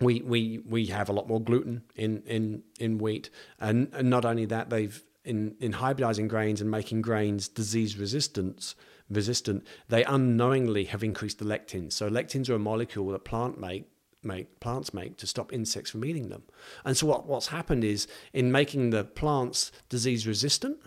[0.00, 4.24] we we we have a lot more gluten in in in wheat, and, and not
[4.24, 8.74] only that, they've in in hybridizing grains and making grains disease resistant
[9.10, 11.92] resistant, they unknowingly have increased the lectins.
[11.92, 13.86] So lectins are a molecule that plant make
[14.22, 16.42] make plants make to stop insects from eating them.
[16.84, 20.78] And so what, what's happened is in making the plants disease resistant,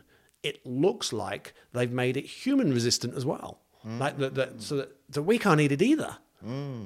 [0.43, 3.59] it looks like they've made it human resistant as well.
[3.99, 6.17] Like that, that so that, that we can't eat it either.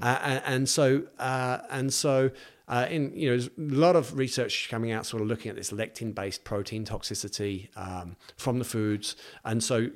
[0.03, 2.31] Uh, and, and so uh, and so
[2.67, 5.55] uh, in you know there's a lot of research coming out sort of looking at
[5.55, 9.89] this lectin based protein toxicity um, from the foods and so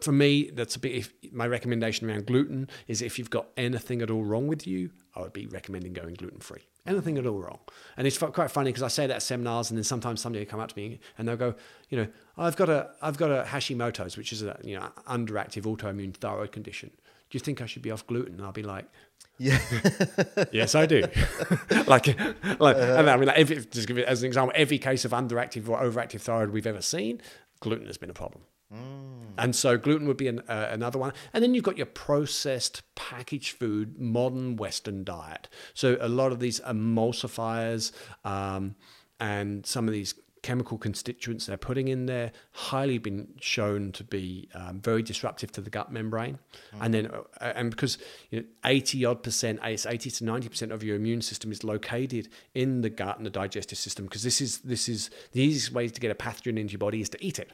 [0.00, 4.02] for me that's a bit if my recommendation around gluten is if you've got anything
[4.02, 7.40] at all wrong with you i would be recommending going gluten free anything at all
[7.40, 7.58] wrong
[7.96, 10.50] and it's quite funny because i say that at seminars and then sometimes somebody will
[10.50, 11.54] come up to me and they'll go
[11.88, 12.06] you know
[12.36, 16.52] i've got a i've got a hashimoto's which is a you know underactive autoimmune thyroid
[16.52, 16.90] condition
[17.30, 18.86] do you think i should be off gluten and i'll be like
[19.38, 19.58] Yeah.
[20.52, 21.00] yes, I do.
[21.86, 22.96] like, like, uh-huh.
[22.98, 25.68] and I mean, like, if, just give it as an example, every case of underactive
[25.68, 27.20] or overactive thyroid we've ever seen,
[27.60, 28.44] gluten has been a problem.
[29.38, 31.12] And so gluten would be an, uh, another one.
[31.32, 35.48] And then you've got your processed packaged food, modern Western diet.
[35.74, 37.92] So a lot of these emulsifiers
[38.24, 38.74] um,
[39.20, 44.48] and some of these chemical constituents they're putting in there highly been shown to be
[44.54, 46.38] um, very disruptive to the gut membrane
[46.80, 47.22] and then uh,
[47.56, 47.98] and because
[48.30, 51.64] you know, 80 odd percent it's 80 to 90 percent of your immune system is
[51.64, 55.72] located in the gut and the digestive system because this is this is the easiest
[55.72, 57.50] way to get a pathogen into your body is to eat it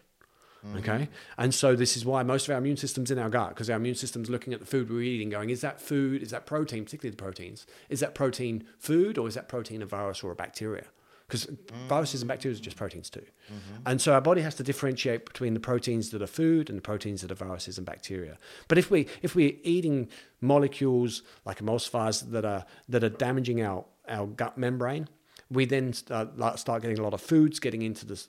[0.67, 0.79] Mm-hmm.
[0.79, 1.09] Okay.
[1.39, 3.77] And so this is why most of our immune system's in our gut, because our
[3.77, 6.85] immune system's looking at the food we're eating, going, is that food, is that protein,
[6.85, 10.37] particularly the proteins, is that protein food or is that protein a virus or a
[10.37, 10.85] bacteria?
[11.27, 11.89] Because mm.
[11.89, 13.21] viruses and bacteria are just proteins too.
[13.21, 13.83] Mm-hmm.
[13.87, 16.83] And so our body has to differentiate between the proteins that are food and the
[16.83, 18.37] proteins that are viruses and bacteria.
[18.69, 20.09] But if we if we're eating
[20.41, 25.09] molecules like emulsifiers that are that are damaging our, our gut membrane,
[25.53, 28.21] we then start, start getting a lot of foods getting into the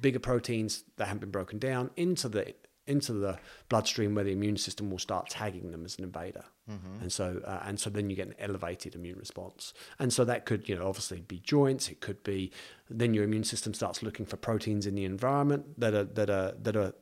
[0.00, 2.54] bigger proteins that haven't been broken down into the
[2.86, 3.38] into the
[3.68, 6.44] bloodstream where the immune system will start tagging them as an invader.
[7.00, 9.74] And so uh, and so then you get an elevated immune response.
[9.98, 11.88] And so that could you know obviously be joints.
[11.88, 12.50] It could be
[12.88, 16.54] then your immune system starts looking for proteins in the environment that are that are
[16.62, 16.92] that are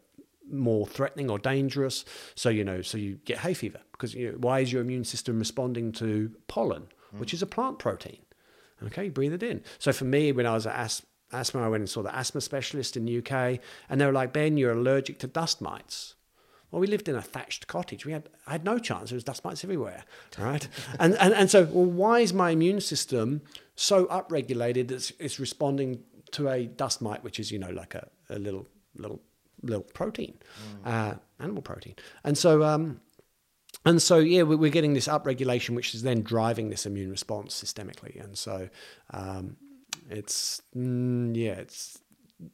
[0.50, 2.04] more threatening or dangerous.
[2.34, 5.04] So you know so you get hay fever because you know, why is your immune
[5.04, 8.18] system responding to pollen which is a plant protein
[8.86, 9.62] Okay, you breathe it in.
[9.78, 12.96] So for me, when I was at asthma, I went and saw the asthma specialist
[12.96, 16.14] in the UK, and they were like, "Ben, you're allergic to dust mites."
[16.70, 18.04] Well, we lived in a thatched cottage.
[18.04, 19.10] We had I had no chance.
[19.10, 20.04] There was dust mites everywhere,
[20.38, 20.68] right?
[21.00, 23.42] and, and and so, well, why is my immune system
[23.74, 24.90] so upregulated?
[24.90, 28.66] It's it's responding to a dust mite, which is you know like a, a little
[28.96, 29.20] little
[29.62, 30.38] little protein,
[30.84, 32.62] uh, animal protein, and so.
[32.62, 33.00] Um,
[33.84, 37.54] and so, yeah, we- we're getting this upregulation, which is then driving this immune response
[37.62, 38.22] systemically.
[38.22, 38.68] And so,
[39.10, 39.56] um,
[40.10, 41.98] it's mm, yeah, it's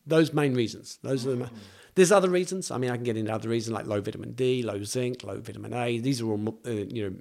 [0.06, 0.98] those main reasons.
[1.02, 1.50] Those are the.
[1.96, 2.72] There's other reasons.
[2.72, 5.38] I mean, I can get into other reasons like low vitamin D, low zinc, low
[5.38, 5.98] vitamin A.
[5.98, 7.16] These are all uh, you know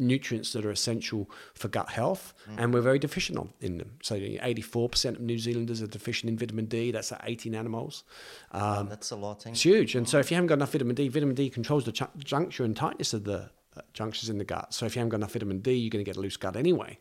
[0.00, 3.92] nutrients that are essential for gut health, and we're very deficient on, in them.
[4.02, 6.90] So, 84% of New Zealanders are deficient in vitamin D.
[6.90, 8.02] That's at 80 nanomoles.
[8.52, 9.46] Um, That's a lot.
[9.46, 9.94] It's huge.
[9.94, 12.64] And so if you haven't got enough vitamin D, vitamin D controls the ju- juncture
[12.64, 14.74] and tightness of the uh, junctures in the gut.
[14.74, 16.56] So if you haven't got enough vitamin D, you're going to get a loose gut
[16.56, 16.98] anyway.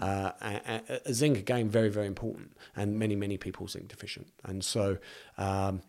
[0.00, 2.56] Uh, a- a- a zinc, again, very, very important.
[2.74, 4.28] And many, many people zinc deficient.
[4.44, 4.98] And so...
[5.36, 5.82] Um,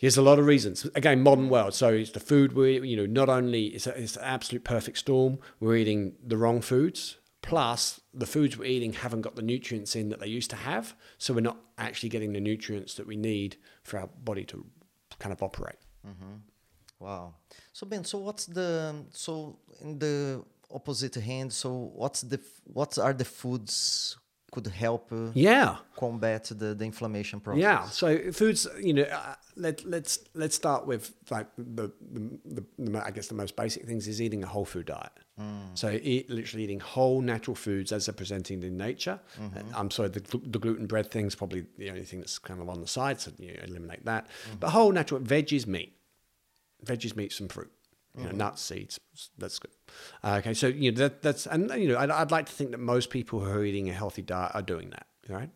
[0.00, 0.86] There's a lot of reasons.
[0.94, 1.74] Again, modern world.
[1.74, 4.98] So it's the food we, you know, not only it's, a, it's an absolute perfect
[4.98, 5.38] storm.
[5.60, 7.16] We're eating the wrong foods.
[7.42, 10.94] Plus, the foods we're eating haven't got the nutrients in that they used to have.
[11.18, 14.64] So we're not actually getting the nutrients that we need for our body to
[15.18, 15.76] kind of operate.
[16.06, 16.36] Mm-hmm.
[17.00, 17.34] Wow.
[17.72, 21.52] So Ben, so what's the so in the opposite hand?
[21.52, 24.16] So what's the what are the foods
[24.54, 25.76] could help uh, Yeah.
[25.96, 27.60] combat the, the inflammation process?
[27.62, 27.80] Yeah.
[28.02, 31.86] So foods, you know, uh, let let's let's start with like the,
[32.54, 35.12] the, the, I guess the most basic things is eating a whole food diet.
[35.74, 39.18] So eat literally eating whole natural foods as they're presented in nature.
[39.40, 40.20] Uh, I'm sorry, the,
[40.54, 43.32] the gluten bread thing's probably the only thing that's kind of on the side, so
[43.38, 44.22] you eliminate that.
[44.60, 45.90] But whole natural veggies, meat,
[46.84, 47.72] veggies, meat, some fruit.
[48.16, 49.00] You know, nuts, seeds.
[49.38, 49.72] That's good.
[50.22, 52.70] Uh, okay, so you know that, that's and you know I'd, I'd like to think
[52.70, 55.50] that most people who are eating a healthy diet are doing that, right?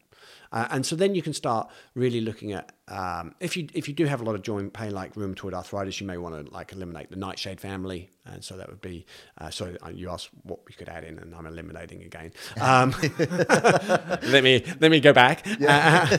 [0.51, 3.94] Uh, and so then you can start really looking at um, if you if you
[3.94, 6.73] do have a lot of joint pain like rheumatoid arthritis, you may want to like
[6.73, 9.05] eliminate the nightshade family, and so that would be.
[9.38, 12.33] Uh, so uh, you asked what we could add in, and I'm eliminating again.
[12.61, 15.47] Um, let me let me go back.
[15.47, 16.16] Uh,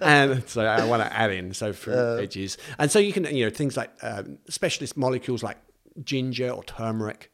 [0.00, 3.44] and so I want to add in so fruit, veggies, and so you can you
[3.44, 5.58] know things like um, specialist molecules like
[6.02, 7.28] ginger or turmeric.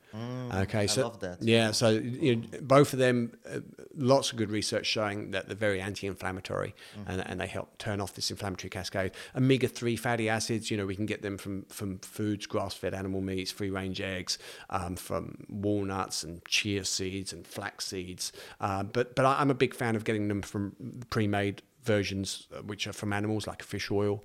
[0.62, 1.42] okay, so love that.
[1.42, 3.60] yeah, so you know, both of them, uh,
[3.94, 6.74] lots of good research showing that they're very anti-inflammatory
[7.06, 9.12] and, and they help turn off this inflammatory cascade.
[9.36, 13.52] Omega-3 fatty acids, you know, we can get them from from foods, grass-fed animal meats,
[13.52, 14.38] free-range eggs,
[14.70, 18.32] um, from walnuts and chia seeds and flax seeds.
[18.60, 20.74] Uh, but but I- I'm a big fan of getting them from
[21.10, 21.62] pre-made
[21.94, 24.16] versions uh, which are from animals like fish oil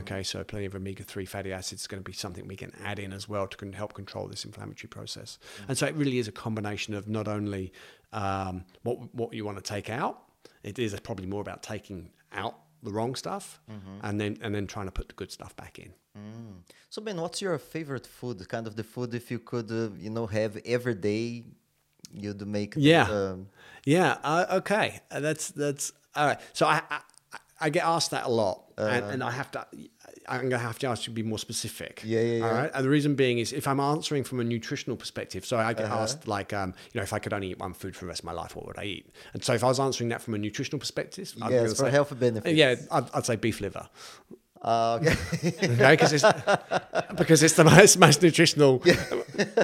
[0.00, 2.98] okay so plenty of omega-3 fatty acids is going to be something we can add
[3.04, 5.30] in as well to can help control this inflammatory process
[5.68, 7.64] and so it really is a combination of not only
[8.22, 8.54] um,
[8.86, 10.14] what what you want to take out
[10.70, 12.00] it is probably more about taking
[12.42, 12.54] out
[12.86, 13.44] the wrong stuff
[14.06, 15.90] and then and then trying to put the good stuff back in
[16.94, 18.36] So Ben, what's your favorite food?
[18.54, 21.24] Kind of the food if you could, uh, you know, have every day,
[22.22, 22.72] you'd make.
[22.76, 23.06] Yeah.
[23.18, 23.38] Um,
[23.96, 24.12] Yeah.
[24.32, 24.88] Uh, okay.
[25.10, 26.38] Uh, that's that's all right.
[26.52, 27.00] So I I,
[27.60, 29.66] I get asked that a lot, and, and I have to.
[30.28, 32.02] I'm gonna have to ask you to be more specific.
[32.04, 32.50] Yeah, yeah, yeah.
[32.50, 32.70] right.
[32.74, 35.86] And the reason being is if I'm answering from a nutritional perspective, so I get
[35.86, 36.00] Uh-huh.
[36.02, 38.20] asked like, um, you know, if I could only eat one food for the rest
[38.20, 39.10] of my life, what would I eat?
[39.32, 41.90] And so if I was answering that from a nutritional perspective, I'm Yes, for say-
[41.90, 42.54] health benefits.
[42.54, 43.88] Yeah, I'd, I'd say beef liver.
[44.62, 45.16] Uh, okay.
[45.62, 46.24] Okay, because it's
[47.16, 48.82] because it's the most most nutritional.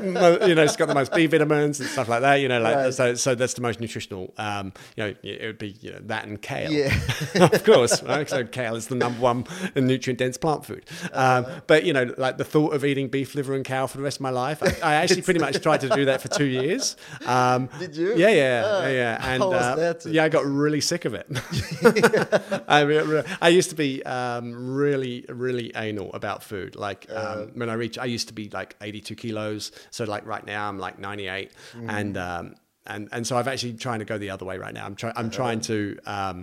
[0.03, 2.37] mo- You know, it's got the most B vitamins and stuff like that.
[2.37, 2.95] You know, like Right.
[2.95, 3.15] so.
[3.15, 4.33] So that's the most nutritional.
[4.39, 6.71] Um, you know, it would be you know, that and kale.
[6.71, 6.95] Yeah.
[7.35, 8.03] of course.
[8.03, 8.29] Right?
[8.29, 10.85] So kale is the number one nutrient dense plant food.
[11.13, 14.03] Um, but you know, like the thought of eating beef liver and cow for the
[14.05, 16.45] rest of my life, I, I actually pretty much tried to do that for two
[16.45, 16.97] years.
[17.27, 18.15] Um, Did you?
[18.17, 19.33] Yeah, yeah, Ah, yeah, yeah.
[19.35, 21.27] And uh, yeah, I got really sick of it.
[22.69, 25.17] I, mean, I used to be um, really,
[25.47, 26.71] really anal about food.
[26.87, 27.21] Like Uh.
[27.45, 29.73] um, when I reached, I used to be like 82 kilos.
[29.91, 31.91] So like right now I'm like 98, Mm.
[31.99, 32.45] and um,
[32.93, 34.85] and and so I've actually trying to go the other way right now.
[34.89, 35.15] I'm trying.
[35.21, 36.39] I'm trying to um,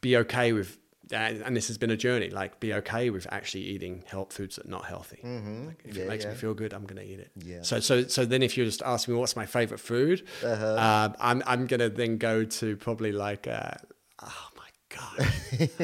[0.00, 0.76] be okay with.
[1.12, 2.30] And and this has been a journey.
[2.30, 5.18] Like, be okay with actually eating health foods that are not healthy.
[5.24, 5.96] Like, if Mm-hmm.
[5.98, 7.30] Yeah, it makes me feel good, I'm going to eat it.
[7.52, 7.62] Yeah.
[7.62, 10.76] So, so, so then, if you just ask me what's my favorite food, Uh-huh.
[10.88, 13.74] um, I'm I'm gonna then go to probably like, uh,
[14.90, 15.28] god,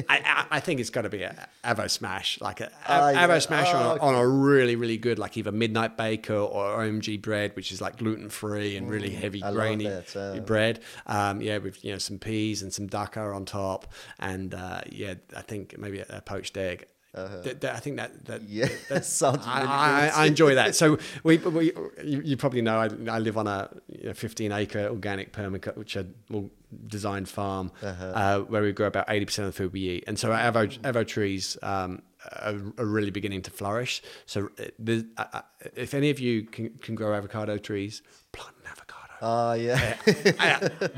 [0.08, 3.26] I, I think it's got to be a Avo Smash, like a yeah.
[3.26, 6.78] Avo Smash Oh, on, a, on a really really good like either Midnight Baker or
[6.78, 10.40] OMG bread, which is like gluten free and really heavy Mm, I grainy uh.
[10.40, 10.80] bread.
[11.06, 15.14] Um, yeah, with you know some peas and some dukkah on top, and uh, yeah,
[15.36, 16.86] I think maybe a, a poached egg.
[17.42, 18.46] Th- I think that that Uh-huh.
[18.48, 20.22] Yeah, that sounds I, I.
[20.22, 20.74] I enjoy that.
[20.80, 21.72] So we, we
[22.04, 26.06] you, you probably know I, I live on a you know, 15 acre organic permaculture
[26.86, 28.04] designed farm Uh-huh.
[28.04, 30.04] uh, where we grow about 80% of the food we eat.
[30.06, 32.02] And so our avo, avo trees um,
[32.42, 34.02] are, are really beginning to flourish.
[34.26, 35.40] So uh, uh, uh,
[35.74, 38.02] if any of you can, can grow avocado trees,
[38.32, 38.92] plant an avocado.
[39.22, 39.94] Oh yeah.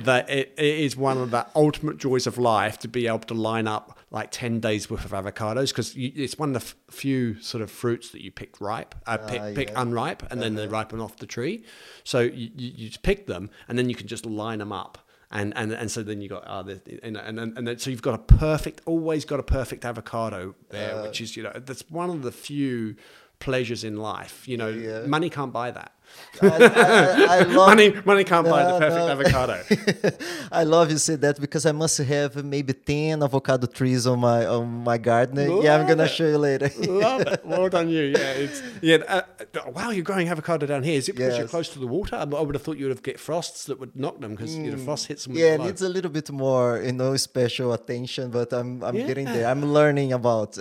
[0.04, 3.34] that it, it is one of the ultimate joys of life to be able to
[3.34, 7.40] line up like 10 days worth of avocados because it's one of the f- few
[7.42, 10.66] sort of fruits that you pick ripe, uh, pick, Ah, pick unripe, and then they
[10.66, 11.64] ripen off the tree.
[12.04, 14.98] So you, you, you just pick them and then you can just line them up.
[15.30, 18.00] And, and, and so then you got uh, the, and, and, and then, so you've
[18.00, 21.84] got a perfect always got a perfect avocado there Uh, which is you know that's
[21.90, 22.96] one of the few
[23.38, 25.04] pleasures in life you know Yeah.
[25.06, 25.92] money can't buy that
[26.42, 29.08] I, I, I love money money can't buy the perfect no.
[29.08, 30.16] avocado
[30.52, 34.46] I love you say that because I must have maybe ten avocado trees on my
[34.46, 35.62] on my garden.
[35.62, 36.08] yeah, I'm gonna it.
[36.08, 36.70] show you later.
[36.78, 37.44] Love it.
[37.44, 38.02] Well done, you.
[38.02, 38.96] Yeah, it's yeah.
[39.08, 40.98] Uh, uh, wow, you're growing avocado down here.
[40.98, 42.16] Is it because you're close to the water?
[42.16, 44.70] I would have thought you would have get frosts that would knock them because you
[44.70, 45.36] know, frost hits them.
[45.36, 49.26] yeah, it needs a little bit more, you know, special attention, but I'm I'm getting
[49.26, 49.46] there.
[49.48, 50.52] I'm learning about.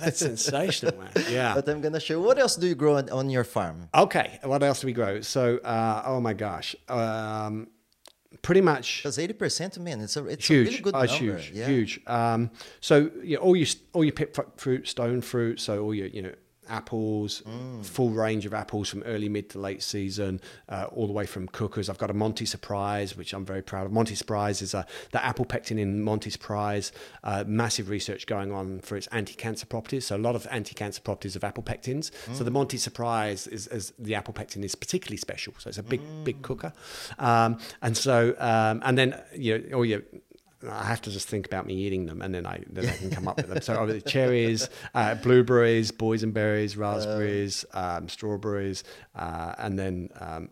[0.00, 1.10] That's sensational, man.
[1.28, 1.54] Yeah.
[1.54, 3.88] but I'm gonna show you what else do you grow on, on your farm?
[3.94, 5.20] Okay, what else do we grow?
[5.20, 7.68] So, uh, oh my gosh, um,
[8.42, 10.66] pretty much Because eighty percent, man, it's a it's huge.
[10.66, 11.36] a really good it's number.
[11.38, 11.66] huge, yeah.
[11.66, 12.00] huge.
[12.06, 15.60] Um, so yeah, all your all your pick fruit, stone fruit.
[15.60, 16.34] So all your you know
[16.70, 17.84] apples, Mm.
[17.84, 21.48] full range of apples from early, mid to late season, uh, all the way from
[21.48, 21.88] cookers.
[21.90, 23.92] I've got a Monty Surprise, which I'm very proud of.
[23.92, 26.92] Monty Surprise is a, the apple pectin in Monty Surprise.
[27.24, 30.06] Uh, massive research going on for its anti-cancer properties.
[30.06, 32.10] So a lot of anti-cancer properties of apple pectins.
[32.34, 32.44] So Mm.
[32.44, 35.52] the Monty Surprise is, is the apple pectin is particularly special.
[35.58, 36.24] So it's a big, Mm.
[36.24, 36.72] big cooker.
[37.18, 40.02] Um, and so um, and then you know all your
[40.68, 43.10] I have to just think about me eating them, and then I then I can
[43.10, 43.62] come up with them.
[43.62, 50.50] So obviously cherries, uh, blueberries, boysenberries, raspberries, um, strawberries, uh, and then um,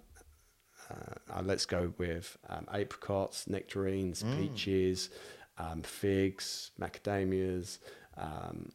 [0.91, 5.11] uh, uh, let's go with um, apricots, nectarines, peaches,
[5.59, 7.79] um, figs, macadamias.
[8.17, 8.73] Um,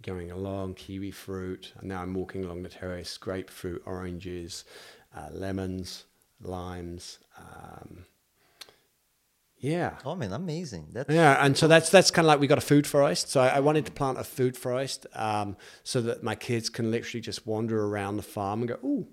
[0.00, 4.64] going along, kiwi fruit, and now I'm walking along the terrace, grapefruit, oranges,
[5.14, 6.04] uh, lemons,
[6.40, 7.18] limes.
[7.38, 8.06] Um,
[9.64, 9.98] yeah.
[10.04, 10.88] Oh man, amazing.
[10.92, 13.30] That's Yeah, and so that's that's kind of like we got a food forest.
[13.30, 16.90] So I, I wanted to plant a food forest um, so that my kids can
[16.90, 19.06] literally just wander around the farm and go, ooh,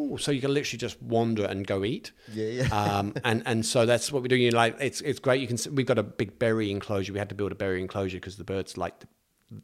[0.00, 0.18] ooh.
[0.18, 2.12] So you can literally just wander and go eat.
[2.32, 2.68] Yeah, yeah.
[2.98, 4.42] Um, and and so that's what we're doing.
[4.42, 5.40] You know, like it's it's great.
[5.40, 7.12] You can s- we've got a big berry enclosure.
[7.12, 9.08] We had to build a berry enclosure because the birds like the,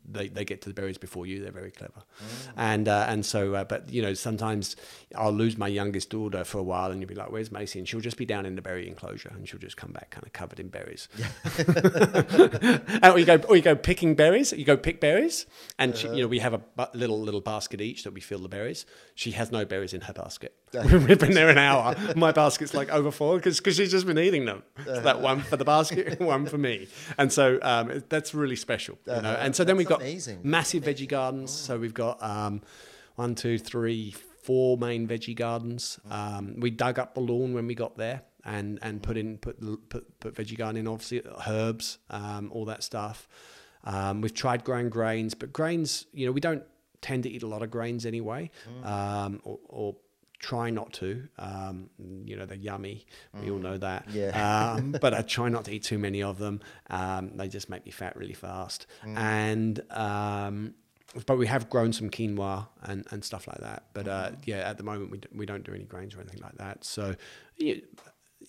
[0.09, 1.43] they, they get to the berries before you.
[1.43, 2.03] They're very clever,
[2.57, 4.77] and uh, and so uh, but you know sometimes
[5.17, 7.89] I'll lose my youngest daughter for a while, and you'll be like, "Where's Macy?" And
[7.89, 10.33] she'll just be down in the berry enclosure, and she'll just come back kind of
[10.33, 11.09] covered in berries.
[11.59, 14.53] and or you go or you go picking berries.
[14.53, 15.47] You go pick berries,
[15.79, 18.49] and she, you know we have a little little basket each that we fill the
[18.49, 18.87] berries.
[19.15, 20.55] She has no berries in her basket.
[20.73, 21.95] We've been there an hour.
[22.17, 24.63] My basket's like over overfull because she's just been eating them.
[24.85, 28.99] So that one for the basket, one for me, and so um, that's really special.
[29.07, 29.35] You know?
[29.35, 30.41] And so then we've got amazing.
[30.43, 31.51] massive veggie gardens.
[31.51, 32.63] So we've got um,
[33.17, 35.99] one, two, three, four main veggie gardens.
[36.11, 39.59] Um, we dug up the lawn when we got there and and put in put
[39.89, 40.89] put, put veggie garden in.
[40.89, 43.29] Obviously, herbs, um, all that stuff.
[43.85, 46.65] Um, we've tried growing grains, but grains, you know, we don't
[47.01, 48.51] tend to eat a lot of grains anyway,
[48.83, 49.97] um, or, or
[50.39, 51.29] try not to.
[51.39, 51.91] Um,
[52.25, 53.07] you know, they're yummy.
[53.41, 54.09] We all know that.
[54.11, 54.73] Yeah.
[54.75, 56.61] Um, but I try not to eat too many of them.
[56.91, 58.87] Um, they just make me fat really fast.
[59.05, 60.75] And um,
[61.27, 63.85] but we have grown some quinoa and, and stuff like that.
[63.95, 66.41] But uh, yeah, at the moment we, d- we don't do any grains or anything
[66.43, 66.85] like that.
[66.85, 67.15] So
[67.57, 67.77] yeah,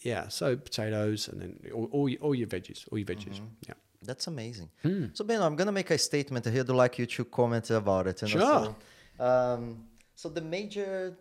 [0.01, 3.39] yeah so potatoes and then all, all, your, all your veggies, all your veggies.
[3.67, 3.73] Yeah.
[4.01, 4.69] That's amazing.
[4.81, 5.05] Hmm.
[5.13, 6.61] So Ben, I'm gonna make a statement here.
[6.61, 8.21] I'd like you to comment about it.
[8.21, 8.75] know, Sure.
[9.17, 9.83] So, um,
[10.15, 11.17] so the major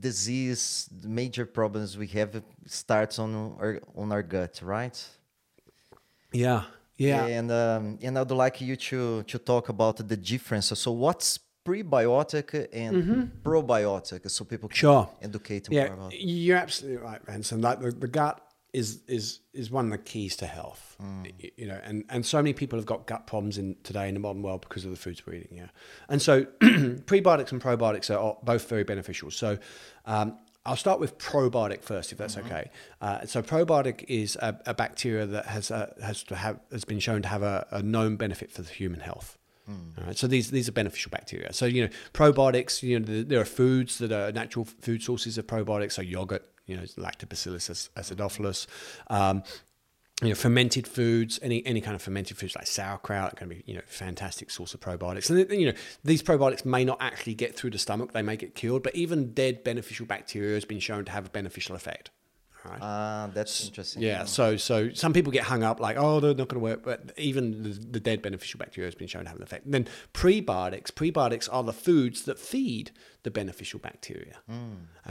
[0.00, 4.98] disease, the major problems we have starts on our on our gut, right?
[6.32, 6.62] Yeah.
[6.96, 7.26] Yeah.
[7.26, 10.66] And um, and I'd like you to to talk about the difference.
[10.78, 14.80] So what's prebiotic and probiotic, so people can Mm-hmm.
[14.80, 15.08] Sure.
[15.22, 16.12] educate Yeah, more about.
[16.20, 17.60] you're absolutely right, Ransom.
[17.60, 18.40] Like the, the gut
[18.72, 20.96] is is is one of the keys to health.
[21.00, 24.14] Y- You know, and and so many people have got gut problems in today in
[24.14, 25.56] the modern world because of the foods we're eating.
[25.58, 25.68] Yeah,
[26.08, 26.44] and so
[27.04, 29.30] prebiotics and probiotics are both very beneficial.
[29.30, 29.58] So.
[30.06, 32.70] Um, I'll start with probiotic first, if that's okay.
[33.00, 36.98] Uh, so probiotic is a, a bacteria that has a, has to have has been
[37.00, 39.38] shown to have a, a known benefit for the human health.
[39.66, 41.54] All right, so these these are beneficial bacteria.
[41.54, 42.82] So you know probiotics.
[42.82, 45.92] You know th- there are foods that are natural food sources of probiotics.
[45.92, 48.66] So yogurt, you know, lactobacillus acidophilus.
[49.08, 49.42] Um,
[50.22, 53.74] you know, fermented foods, any any kind of fermented foods like sauerkraut can be, you
[53.74, 55.30] know, fantastic source of probiotics.
[55.30, 58.54] And you know, these probiotics may not actually get through the stomach; they may get
[58.54, 58.82] killed.
[58.82, 62.10] But even dead beneficial bacteria has been shown to have a beneficial effect.
[62.64, 62.78] Right.
[62.80, 64.02] Ah, that's interesting.
[64.02, 66.82] Yeah, so so some people get hung up like, oh, they're not going to work,
[66.82, 69.64] but even the, the dead beneficial bacteria has been shown to have an effect.
[69.64, 72.90] And then prebiotics, prebiotics are the foods that feed
[73.22, 74.36] the beneficial bacteria.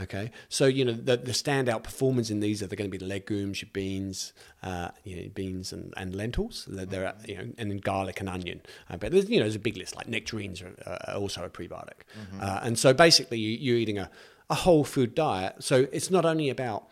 [0.00, 3.04] Okay, so you know the, the standout performers in these are they going to be
[3.04, 4.32] the legumes, your beans,
[4.62, 6.66] uh, you know, beans and, and lentils.
[6.68, 8.60] They're, they're you know, and then garlic and onion.
[8.88, 11.50] Uh, but there's you know there's a big list like nectarines are, uh, also a
[11.50, 12.02] prebiotic.
[12.40, 14.10] Uh, and so basically you, you're eating a,
[14.48, 15.56] a whole food diet.
[15.60, 16.88] So it's not only about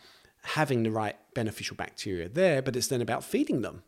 [0.49, 3.83] having the right beneficial bacteria there, but it's then about feeding them.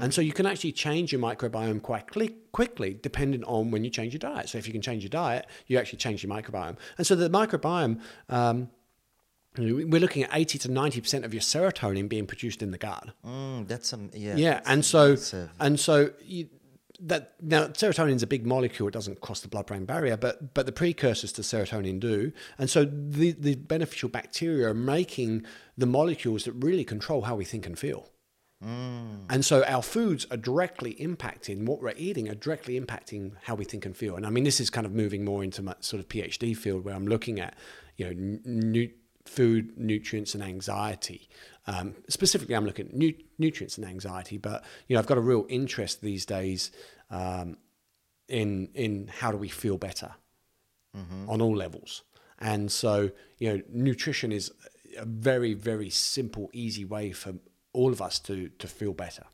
[0.00, 2.06] And so you can actually change your microbiome quite
[2.52, 4.48] quickly depending on when you change your diet.
[4.48, 6.76] So if you can change your diet, you actually change your microbiome.
[6.96, 8.70] And so the microbiome, um,
[9.58, 13.10] we're looking at 80 to 90% of your serotonin being produced in the gut.
[13.26, 14.36] Mm, that's um, yeah.
[14.36, 15.14] Yeah, and so
[15.60, 16.48] and so you,
[17.04, 18.88] that now serotonin is a big molecule.
[18.88, 22.32] It doesn't cross the blood-brain barrier, but but the precursors to serotonin do.
[22.58, 25.44] And so the the beneficial bacteria are making
[25.76, 28.08] the molecules that really control how we think and feel.
[28.64, 29.24] Mm.
[29.28, 33.64] And so our foods are directly impacting what we're eating, are directly impacting how we
[33.64, 34.14] think and feel.
[34.14, 36.84] And I mean, this is kind of moving more into my sort of PhD field
[36.84, 37.56] where I'm looking at,
[37.96, 38.92] you know, nu-
[39.24, 41.28] food, nutrients, and anxiety.
[41.66, 45.22] Um, specifically, I'm looking at nu- nutrients and anxiety, but you know, I've got a
[45.22, 46.70] real interest these days
[47.10, 47.56] um,
[48.28, 50.14] in in how do we feel better
[51.28, 52.02] on all levels.
[52.38, 54.50] And so, you know, nutrition is
[54.98, 57.34] a very, very simple, easy way for
[57.72, 59.24] all of us to to feel better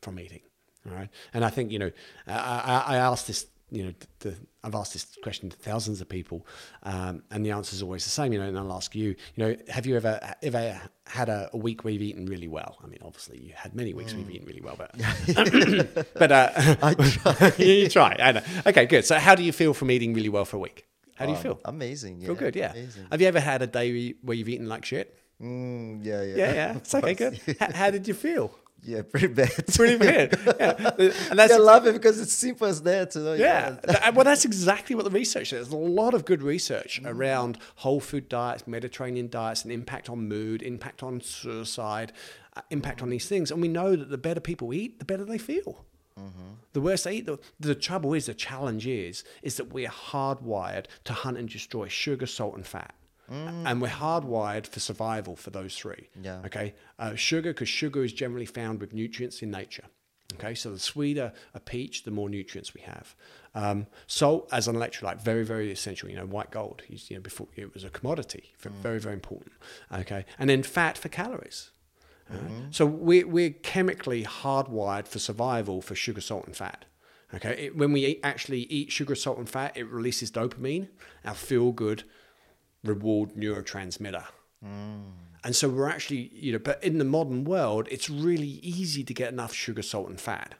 [0.00, 0.40] from eating.
[0.88, 1.10] All right.
[1.32, 1.90] And I think, you know,
[2.26, 6.08] I, I, I asked this, you know, the, I've asked this question to thousands of
[6.08, 6.46] people,
[6.84, 8.32] um, and the answer is always the same.
[8.32, 11.56] You know, and I'll ask you, you know, have you ever ever had a, a
[11.56, 12.78] week where you've eaten really well?
[12.82, 14.94] I mean, obviously, you had many weeks where you've eaten really well, but
[16.14, 16.50] but uh,
[16.82, 17.52] I try.
[17.58, 18.16] you try.
[18.20, 18.42] I know.
[18.66, 19.04] Okay, good.
[19.04, 20.86] So, how do you feel from eating really well for a week?
[21.16, 21.60] How do you Um, feel?
[21.64, 22.20] Amazing.
[22.20, 22.26] Yeah.
[22.26, 22.72] Feel good, yeah.
[22.72, 23.06] Amazing.
[23.10, 25.16] Have you ever had a day where you've eaten like shit?
[25.40, 26.36] Mm, yeah, yeah.
[26.36, 26.76] Yeah, yeah.
[26.76, 27.40] It's okay, good.
[27.60, 28.50] How, how did you feel?
[28.86, 29.50] Yeah, pretty bad.
[29.74, 30.38] Pretty bad.
[30.60, 30.90] Yeah,
[31.30, 33.14] and that's I love it because it's simple as that.
[33.14, 33.32] You know?
[33.34, 33.76] yeah.
[34.10, 35.68] Well, that's exactly what the research is.
[35.68, 37.06] There's a lot of good research Mm.
[37.10, 42.12] around whole food diets, Mediterranean diets, and impact on mood, impact on suicide,
[42.56, 43.50] uh, impact on these things.
[43.50, 45.84] And we know that the better people eat, the better they feel.
[46.74, 49.90] The worse they eat, the, the trouble is, the challenge is, is that we are
[49.90, 52.94] hardwired to hunt and destroy sugar, salt, and fat.
[53.28, 56.08] And we're hardwired for survival for those three.
[56.20, 56.42] Yeah.
[56.46, 56.74] Okay.
[56.98, 59.84] Uh, sugar, because sugar is generally found with nutrients in nature.
[60.34, 60.54] Okay.
[60.54, 63.14] So the sweeter a peach, the more nutrients we have.
[63.54, 66.10] Um, salt as an electrolyte, very, very essential.
[66.10, 66.82] You know, white gold.
[66.88, 69.52] You know, before it was a commodity, v- very, very important.
[69.92, 70.26] Okay.
[70.38, 71.70] And then fat for calories.
[72.30, 72.74] Alright?
[72.74, 76.86] So we're, we're chemically hardwired for survival for sugar, salt, and fat.
[77.34, 80.88] Okay, it, when we eat, actually eat sugar, salt, and fat, it releases dopamine,
[81.24, 82.04] our feel good
[82.84, 84.24] reward neurotransmitter.
[84.64, 85.12] Mm.
[85.42, 89.12] And so we're actually, you know, but in the modern world, it's really easy to
[89.12, 90.54] get enough sugar, salt, and fat.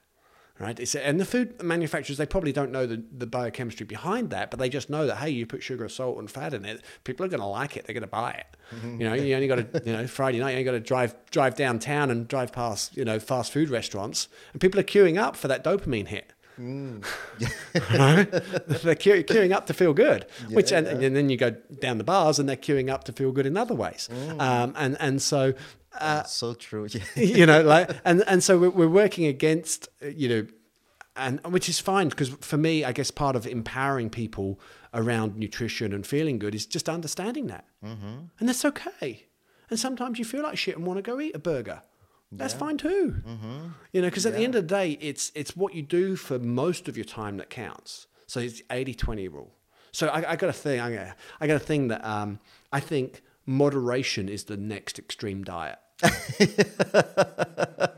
[0.60, 0.78] Right?
[0.78, 4.60] It's, and the food manufacturers, they probably don't know the, the biochemistry behind that, but
[4.60, 7.28] they just know that, hey, you put sugar, salt, and fat in it, people are
[7.28, 7.86] going to like it.
[7.86, 8.46] They're going to buy it.
[8.84, 11.14] You know, you only got to, you know, Friday night, you only got to drive,
[11.30, 15.36] drive downtown and drive past, you know, fast food restaurants, and people are queuing up
[15.36, 16.32] for that dopamine hit.
[17.74, 18.30] Right?
[18.30, 21.50] they're queuing up to feel good, which and, and then you go
[21.80, 24.96] down the bars and they're queuing up to feel good in other ways, um, and
[25.00, 25.54] and so
[25.98, 26.86] uh, so true.
[26.90, 27.02] Yeah.
[27.16, 30.46] you know, like, and and so we're, we're working against, you know,
[31.16, 34.60] and which is fine because for me, I guess part of empowering people
[34.92, 38.26] around nutrition and feeling good is just understanding that, mm-hmm.
[38.38, 39.26] and that's okay.
[39.70, 41.82] And sometimes you feel like shit and want to go eat a burger.
[42.36, 43.16] That's fine too.
[43.92, 46.38] You know, because at the end of the day, it's it's what you do for
[46.38, 48.06] most of your time that counts.
[48.26, 49.52] So it's 80-20 rule.
[49.92, 50.80] So I, I got a thing.
[50.80, 52.40] I got, I got a thing that um,
[52.72, 55.78] I think moderation is the next extreme diet.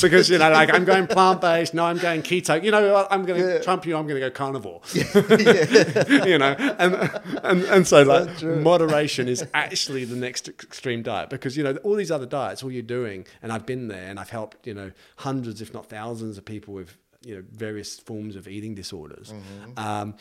[0.00, 2.62] because you know, like I'm going plant based, no, I'm going keto.
[2.62, 3.06] You know.
[3.10, 3.96] I'm going to trump you.
[3.96, 4.80] I'm going to go carnivore.
[4.94, 11.56] you know, and and and so like moderation is actually the next extreme diet because
[11.56, 14.30] you know all these other diets, all you're doing, and I've been there, and I've
[14.30, 18.48] helped you know hundreds, if not thousands, of people with you know various forms of
[18.48, 19.32] eating disorders.
[19.76, 20.14] Um,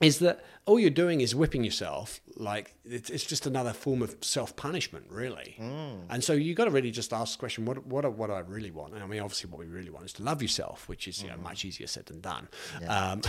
[0.00, 4.14] is that all you're doing is whipping yourself like it's, it's just another form of
[4.20, 5.56] self-punishment really.
[6.08, 8.40] And so you've got to really just ask the question what what what do I
[8.40, 8.94] really want?
[8.94, 11.28] And I mean obviously what we really want is to love yourself which is you
[11.28, 12.48] know much easier said than done.
[12.86, 13.22] Um,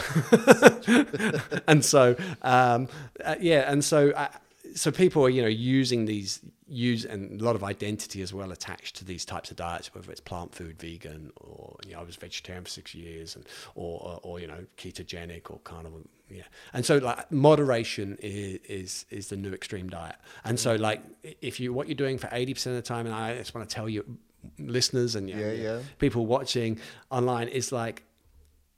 [1.67, 2.87] and so um,
[3.23, 4.27] uh, yeah and so uh,
[4.75, 8.51] so people are you know using these use and a lot of identity as well
[8.51, 12.03] attached to these types of diets, whether it's plant food, vegan, or you know I
[12.03, 13.45] was vegetarian for six years, and
[13.75, 16.01] or or, or you know ketogenic or carnivore.
[16.29, 16.43] Yeah,
[16.73, 20.79] and so like moderation is is, is the new extreme diet, and so mm.
[20.79, 21.01] like
[21.41, 23.67] if you what you're doing for eighty percent of the time, and I just want
[23.67, 24.17] to tell you,
[24.59, 25.79] listeners and you know, Yeah, yeah.
[25.97, 28.03] people watching online is like,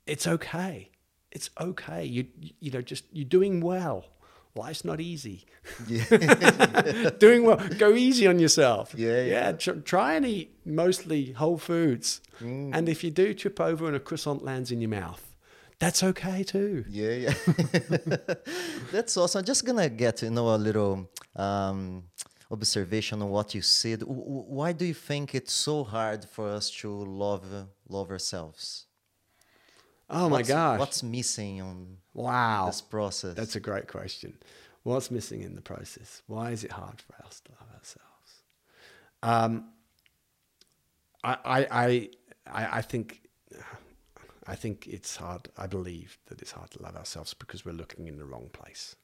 [0.05, 0.91] it's okay,
[1.31, 2.05] it's okay.
[2.05, 2.27] You
[2.59, 4.05] you know just you're doing well.
[4.55, 5.45] Life's not easy.
[7.19, 7.57] Doing well.
[7.77, 8.93] Go easy on yourself.
[8.97, 9.51] Yeah, yeah.
[9.53, 12.21] Tr- try and eat mostly whole foods.
[12.39, 15.35] And if you do trip over and a croissant lands in your mouth,
[15.79, 16.83] that's okay too.
[16.89, 17.33] Yeah, yeah.
[18.91, 19.39] That's awesome.
[19.39, 22.03] I'm just gonna get you know a little um,
[22.49, 23.99] observation on what you said.
[24.01, 27.45] W- Why do you think it's so hard for us to love
[27.87, 28.85] love ourselves?
[30.11, 30.79] Oh my What's- gosh.
[30.79, 32.65] What's missing on wow.
[32.67, 33.33] this process?
[33.35, 34.37] That's a great question.
[34.83, 36.21] What's missing in the process?
[36.27, 38.43] Why is it hard for us to love ourselves?
[39.23, 39.65] Um,
[41.23, 42.09] I, I, I,
[42.47, 43.21] I I think,
[44.47, 45.47] I think it's hard.
[45.57, 48.95] I believe that it's hard to love ourselves because we're looking in the wrong place.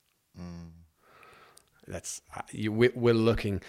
[1.88, 3.62] That's uh, you, we're, we're looking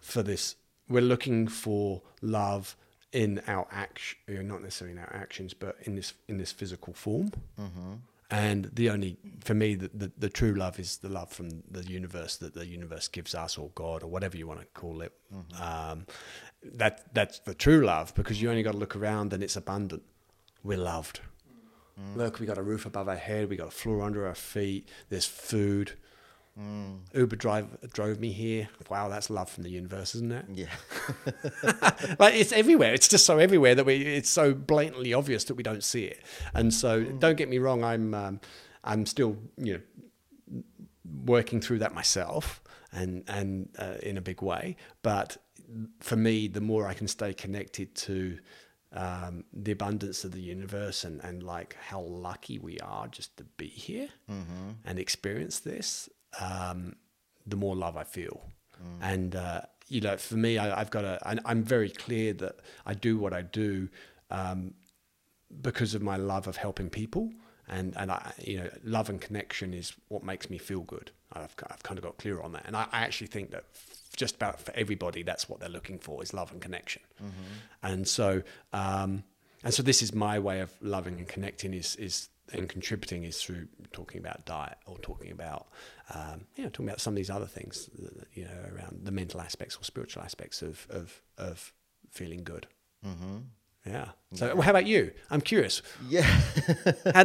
[0.00, 0.56] for this.
[0.88, 2.76] We're looking for love
[3.12, 7.32] in our action, not necessarily in our actions, but in this in this physical form.
[7.58, 7.94] Mm-hmm.
[8.30, 11.82] And the only, for me, the, the, the true love is the love from the
[11.84, 15.14] universe that the universe gives us, or God, or whatever you want to call it.
[15.34, 15.62] Mm-hmm.
[15.62, 16.06] Um,
[16.62, 20.02] that that's the true love because you only got to look around and it's abundant.
[20.62, 21.20] We're loved.
[21.98, 22.16] Mm.
[22.16, 24.88] Look, we got a roof above our head, we got a floor under our feet.
[25.08, 25.92] There's food.
[27.14, 28.68] Uber drive drove me here.
[28.90, 30.44] Wow, that's love from the universe, isn't it?
[30.52, 30.66] yeah,
[32.18, 32.92] like it's everywhere.
[32.94, 34.02] It's just so everywhere that we.
[34.02, 36.20] It's so blatantly obvious that we don't see it.
[36.54, 37.84] And so, don't get me wrong.
[37.84, 38.40] I'm um,
[38.82, 40.62] I'm still you know
[41.24, 42.60] working through that myself,
[42.92, 44.76] and and uh, in a big way.
[45.02, 45.36] But
[46.00, 48.38] for me, the more I can stay connected to
[48.92, 53.44] um, the abundance of the universe and, and like how lucky we are just to
[53.44, 54.08] be here
[54.84, 56.08] and experience this,
[56.40, 56.96] um,
[57.46, 58.40] the more love I feel.
[59.00, 62.56] And, uh, you know, for me, I, I've got a, I, I'm very clear that
[62.86, 63.88] I do what I do
[64.30, 64.74] um,
[65.62, 67.32] because of my love of helping people.
[67.68, 71.10] And, and I, you know, love and connection is what makes me feel good.
[71.32, 72.62] I've, I've kind of got clear on that.
[72.66, 73.64] And I, I actually think that
[74.16, 77.02] just about for everybody, that's what they're looking for is love and connection.
[77.82, 79.24] And so, um,
[79.64, 83.42] and so this is my way of loving and connecting is, is and contributing is
[83.42, 85.68] through talking about diet or talking about,
[86.14, 89.10] um, you know, talking about some of these other things, uh, you know, around the
[89.10, 91.72] mental aspects or spiritual aspects of, of, of
[92.10, 92.66] feeling good.
[93.86, 94.08] Yeah.
[94.34, 95.12] So how about you?
[95.30, 95.80] I'm curious.
[96.08, 96.22] yeah,
[97.14, 97.24] How,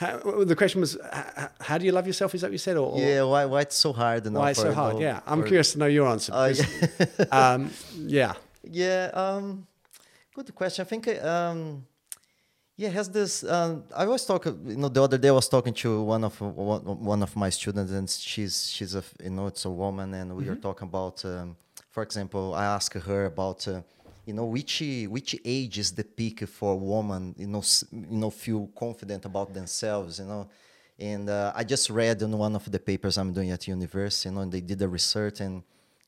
[0.00, 2.34] how, the question was, how, how do you love yourself?
[2.34, 2.76] Is that what you said?
[2.76, 3.22] Or, or yeah.
[3.22, 4.26] Why why it's so hard?
[4.26, 4.98] why it's so hard?
[4.98, 5.20] Yeah.
[5.26, 6.32] I'm for- curious to know your answer.
[6.34, 8.34] Uh, because, um, yeah.
[8.64, 9.66] Yeah, um,
[10.36, 10.86] good question.
[10.86, 11.84] I think, um,
[12.82, 13.32] yeah, has this.
[13.56, 16.34] Um, I was talking, you know, the other day I was talking to one of
[17.12, 20.44] one, of my students, and she's she's a you know it's a woman, and we
[20.50, 21.56] were talking about, um,
[21.94, 23.60] for example, I asked her about.
[23.68, 23.82] Uh,
[24.28, 24.74] you know which
[25.16, 29.22] which age is the peak for a woman you know s- you know feel confident
[29.30, 30.42] about themselves you know
[31.10, 34.34] and uh, i just read in one of the papers i'm doing at university you
[34.34, 35.54] know and they did a research and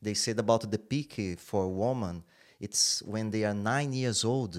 [0.01, 1.11] they said about the peak
[1.49, 2.23] for a woman
[2.67, 4.55] it's when they are nine years old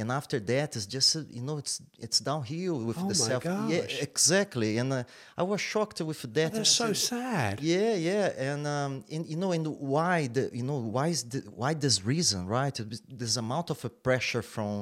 [0.00, 3.80] and after that it's just you know it's it's downhill with Oh the self yeah
[3.82, 4.02] gosh.
[4.08, 5.02] exactly and uh,
[5.42, 7.54] i was shocked with that I That's so sad.
[7.72, 11.40] yeah, yeah, and um, and you know, and why the you know why is the
[11.60, 12.76] why this reason right?
[13.22, 13.78] This amount of
[14.08, 14.74] pressure from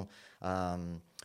[0.50, 0.82] um,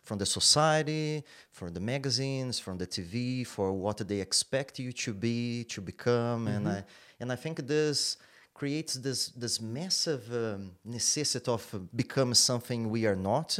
[0.08, 1.24] from the society,
[1.58, 3.18] from the magazines, from the TV,
[3.56, 6.80] for what they expect you to be, to become, and I
[7.20, 8.18] and I think this
[8.54, 11.64] creates this this massive um, necessity of
[11.96, 13.60] becoming something we are not.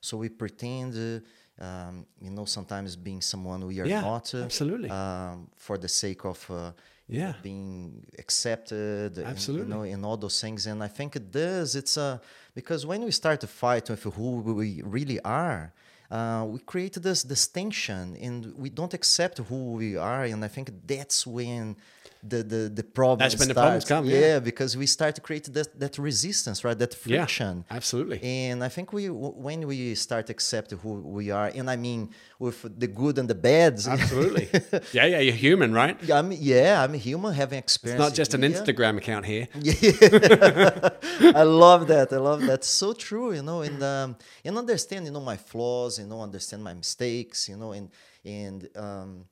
[0.00, 0.94] So we pretend.
[0.94, 1.20] Uh,
[1.58, 4.88] um, you know, sometimes being someone we are Yeah, not, uh, absolutely.
[4.90, 6.72] um, for the sake of uh,
[7.06, 7.34] Yeah.
[7.42, 9.66] being accepted and, Absolutely.
[9.66, 12.20] you know and all those things and i think it does it's a
[12.54, 14.28] because when we start to fight with who
[14.60, 15.72] we really are
[16.10, 20.66] uh, we create this distinction and we don't accept who we are and i think
[20.86, 21.76] that's when
[22.22, 24.38] the the, the problem That's when the problems come, yeah.
[24.38, 27.24] because we start to create that, that resistance right that Yeah.
[27.24, 28.18] friction Absolutely.
[28.22, 32.10] and I think we, when we start to accept who we are, and I mean
[32.38, 34.48] with the good and the bads, Absolutely.
[34.92, 35.18] yeah, yeah.
[35.26, 35.96] You're human, right?
[36.00, 38.00] It's I'm, yeah, I'm human having experience.
[38.06, 38.50] not just an Yeah.
[38.50, 39.48] Instagram account here.
[41.34, 42.12] I love that.
[42.12, 42.64] I love that.
[42.64, 46.62] So true, you know, and um, and understand, you know, my flaws, you know, understand
[46.62, 47.90] my mistakes, you know, and
[48.24, 49.24] and um,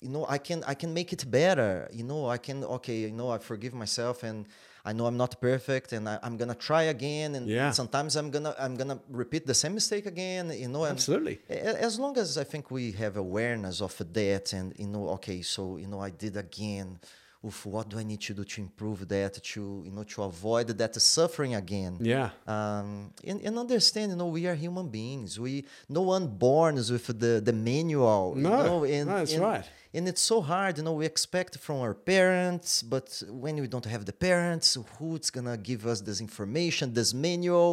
[0.00, 3.12] you know i can i can make it better you know i can okay you
[3.12, 4.46] know i forgive myself and
[4.84, 7.70] i know i'm not perfect and I, am gonna try again and Yeah.
[7.70, 11.38] sometimes i'm gonna i'm gonna repeat the same mistake again you know Absolutely.
[11.48, 15.76] as long as i think we have awareness of that and you know okay so
[15.78, 16.98] you know i did again
[17.44, 20.66] Oof, what do i need to do to improve that to you know to avoid
[20.68, 22.30] that suffering again Yeah.
[22.46, 25.38] um, and, and understand, you know, we are human beings.
[25.38, 28.32] We no one born is with the the manual.
[28.36, 29.64] you No, know, and, no, that's and- right.
[29.96, 30.92] And it's so hard, you know.
[31.02, 33.06] We expect from our parents, but
[33.44, 37.72] when we don't have the parents, who's gonna give us this information, this manual?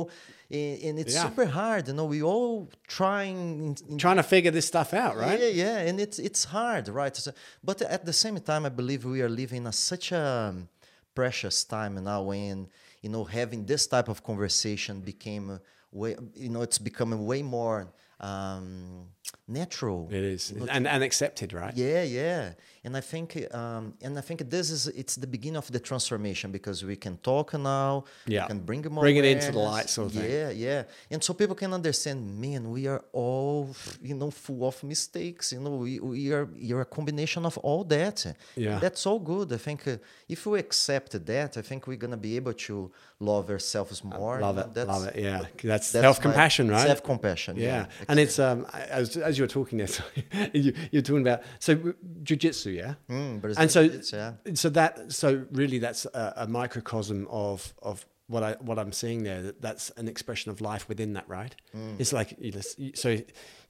[0.49, 1.23] And, and it's Yeah.
[1.27, 2.05] super hard, you know.
[2.15, 5.37] We all trying in, in Trying to figure this stuff out, right?
[5.43, 7.13] yeah, yeah, and it's it's hard, right?
[7.25, 7.33] So-
[7.69, 10.69] but at the same time, I believe we are living a such a um,
[11.19, 12.55] precious time now when
[13.03, 15.45] you know having this type of conversation became
[15.91, 16.15] way,
[16.45, 17.79] you know, it's becoming way more
[18.19, 19.07] um,
[19.47, 20.09] natural.
[20.11, 21.75] It is, and and accepted, right?
[21.75, 22.53] Yeah, yeah,
[22.85, 26.51] and I think, um, and I think this is it's the beginning of the transformation
[26.51, 28.03] because we can talk now.
[28.27, 28.43] Yeah.
[28.43, 30.29] we can bring more Bring it into the light sort of thing.
[30.29, 32.37] Yeah, yeah, and so people can understand.
[32.39, 35.53] Man, we are all you know full of mistakes.
[35.53, 38.25] You know, we we are you're a combination of all that.
[38.55, 38.79] Yeah.
[38.79, 39.53] that's all good.
[39.53, 43.49] I think uh, if we accept that, I think we're gonna be able to love
[43.49, 44.41] ourselves more.
[44.41, 45.15] Love you know, it, love it.
[45.15, 46.85] Yeah, that's, that's self compassion, right?
[46.85, 51.01] Self-compassion, Yeah, yeah, and it's um as as you were talking there, sorry, you, you're
[51.01, 51.75] talking about so
[52.23, 54.33] jujitsu, yeah, Mm, and so yeah.
[54.55, 59.23] so that so really that's a, a microcosm of of what I what I'm seeing
[59.23, 59.41] there.
[59.43, 61.53] That that's an expression of life within that, right?
[61.75, 61.99] Mm.
[61.99, 62.51] It's like you
[62.95, 63.09] so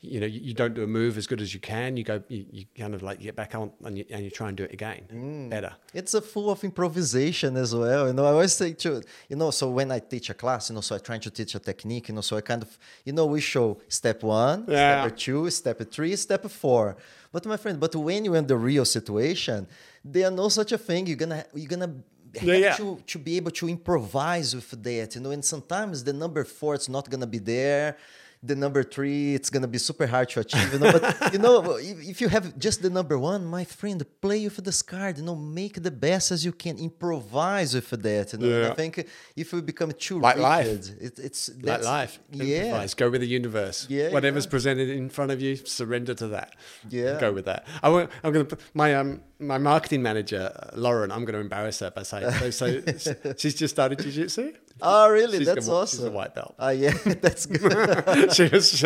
[0.01, 1.97] you know you, you don't do a move as good as you can.
[1.97, 4.47] You go you, you kind of like get back on and you, and you try
[4.49, 5.49] and do it again Mm.
[5.49, 5.73] better.
[5.93, 8.07] It's a full of improvisation as well.
[8.07, 10.75] You know, I always say to you know, so when I teach a class, you
[10.75, 13.13] know, so I try to teach a technique, you know, so I kind of, you
[13.13, 15.03] know, we show step one, Yeah.
[15.07, 16.95] step two, step three, step four.
[17.31, 19.67] But my friend, but when you're in the real situation,
[20.05, 21.07] there are no such a thing.
[21.07, 21.95] You're gonna you're gonna
[22.35, 26.13] have Yeah, to to be able to improvise with that, you know, and sometimes the
[26.13, 27.97] number four is not gonna be there.
[28.45, 30.91] The number three, it's gonna be super hard to achieve, you know.
[30.91, 31.77] But you know,
[32.11, 35.17] if, you have just the number one, my friend, play with this card.
[35.17, 36.77] You know, make the best as you can.
[36.77, 38.33] Improvise with that.
[38.33, 38.71] You know, And Yeah.
[38.71, 40.67] I think if we become too Like life.
[40.67, 43.87] rigid, it, it's Like life, Yeah, improvise, go with the universe.
[43.89, 44.51] Yeah, whatever's yeah.
[44.51, 46.55] presented in front of you, surrender to that.
[46.89, 47.19] Yeah.
[47.19, 47.65] go with that.
[47.81, 51.11] I won't, I'm going to my um my marketing manager Lauren.
[51.11, 52.81] I'm going to embarrass her by saying so.
[52.97, 54.55] so she's just started jujitsu.
[54.81, 55.37] Oh, really?
[55.37, 55.99] She's That's a- awesome.
[55.99, 56.55] She's a white belt.
[56.59, 58.33] Ah, yeah, that's good.
[58.35, 58.83] she was,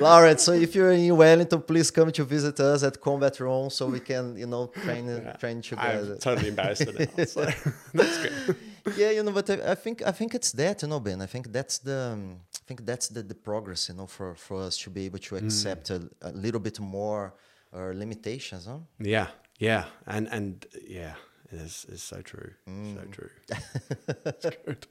[0.00, 3.86] Lauren, so if you're in Wellington, please come to visit us at Combat Room so
[3.86, 5.06] we can, you know, train
[5.38, 6.12] train together.
[6.12, 7.28] I'm totally embarrassed at it.
[7.28, 7.44] So
[7.92, 8.56] that's good.
[8.96, 11.20] yeah, you know, but I, I think I think it's that, you know, Ben.
[11.22, 14.62] I think that's the um, I think that's the, the progress, you know, for, for
[14.62, 15.44] us to be able to Mm.
[15.44, 17.34] accept a, a little bit more
[17.72, 18.78] our limitations, huh?
[19.00, 19.28] Yeah,
[19.58, 21.14] yeah, and and yeah,
[21.54, 22.94] is is so true, Mm.
[22.96, 23.30] so true.
[24.36, 24.86] It's good.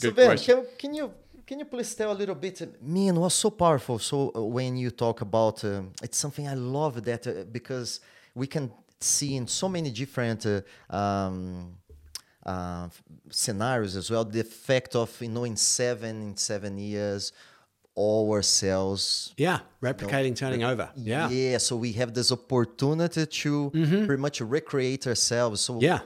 [0.00, 1.10] So Ben, can, can you
[1.46, 2.82] can you please tell a little bit?
[2.82, 3.98] Man, was so powerful.
[3.98, 8.00] So uh, when you talk about, um, it's something I love that uh, because
[8.34, 8.70] we can
[9.00, 10.62] see in so many different uh,
[10.96, 11.76] um,
[12.46, 12.88] uh,
[13.30, 17.32] scenarios as well the effect of you know in seven in seven years
[17.96, 20.90] our cells Yeah, replicating, turning over.
[20.96, 21.34] Yeah, Mm-hmm.
[21.34, 26.00] yeah so we have this opportunity to pretty much recreate ourselves so Yeah.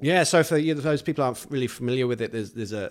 [0.00, 2.86] Yeah, so for you those people aren't really familiar with it, there's there's a,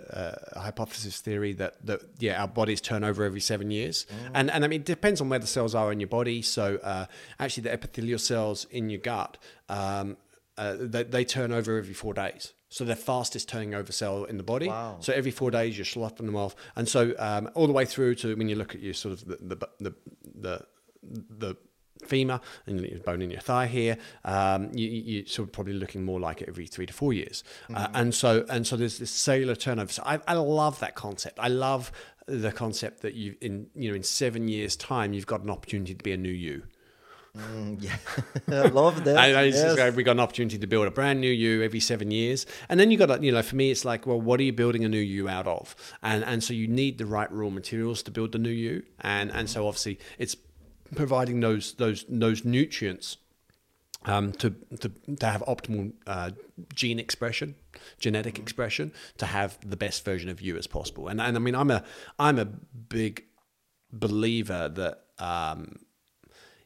[0.55, 4.63] a hypothesis theory that, that yeah our bodies turn over every seven years, and and
[4.63, 6.41] I mean it depends on where the cells are in your body.
[6.43, 7.05] So uh,
[7.39, 9.37] actually, the epithelial cells in your gut
[9.69, 10.17] um,
[10.57, 12.53] uh, they, they turn over every four days.
[12.73, 14.67] So they're fastest turning over cell in the body.
[14.67, 14.97] Wow.
[14.99, 18.15] So every four days you're slouging them off, and so um, all the way through
[18.15, 19.93] to when you look at your sort of the the the,
[20.35, 20.65] the,
[21.29, 21.55] the
[22.07, 25.73] femur and your bone in your thigh here, um, you, you- you're sort of probably
[25.73, 27.43] looking more like it every three to four years.
[27.73, 29.91] Uh, and so and so there's this cellular turnover.
[29.91, 31.39] So I, I love that concept.
[31.39, 31.91] I love
[32.25, 35.93] the concept that you in you know in seven years time you've got an opportunity
[35.93, 36.63] to be a new you.
[37.35, 37.95] Mm, yeah
[38.63, 39.95] i love that I, I yes.
[39.95, 42.91] we got an opportunity to build a brand new you every seven years, and then
[42.91, 44.89] you got to, you know, for me, it's like, well, what are you building a
[44.89, 45.75] new you out of?
[46.03, 49.31] And and so you need the right raw materials to build the new you, and
[49.31, 50.35] and so obviously it's
[50.93, 53.17] providing those those those nutrients
[54.05, 56.31] um, to, to to have optimal uh,
[56.75, 57.55] gene expression,
[57.99, 61.07] genetic expression, to have the best version of you as possible.
[61.07, 61.83] And and I mean, I'm a
[62.19, 63.23] I'm a big
[63.91, 65.79] believer that um,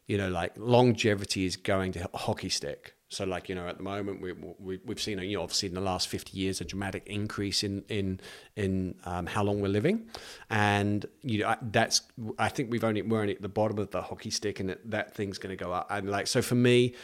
[0.07, 2.93] you know, like longevity is going to hockey stick.
[3.09, 5.75] So, like you know, at the moment we, we we've seen you know obviously in
[5.75, 8.19] the last fifty years a dramatic increase in in
[8.55, 10.09] in um, how long we're living,
[10.49, 12.01] and you know that's
[12.37, 14.91] I think we've only we're only at the bottom of the hockey stick, and that,
[14.91, 15.87] that thing's going to go up.
[15.89, 16.95] And like so for me,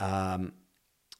[0.00, 0.52] um,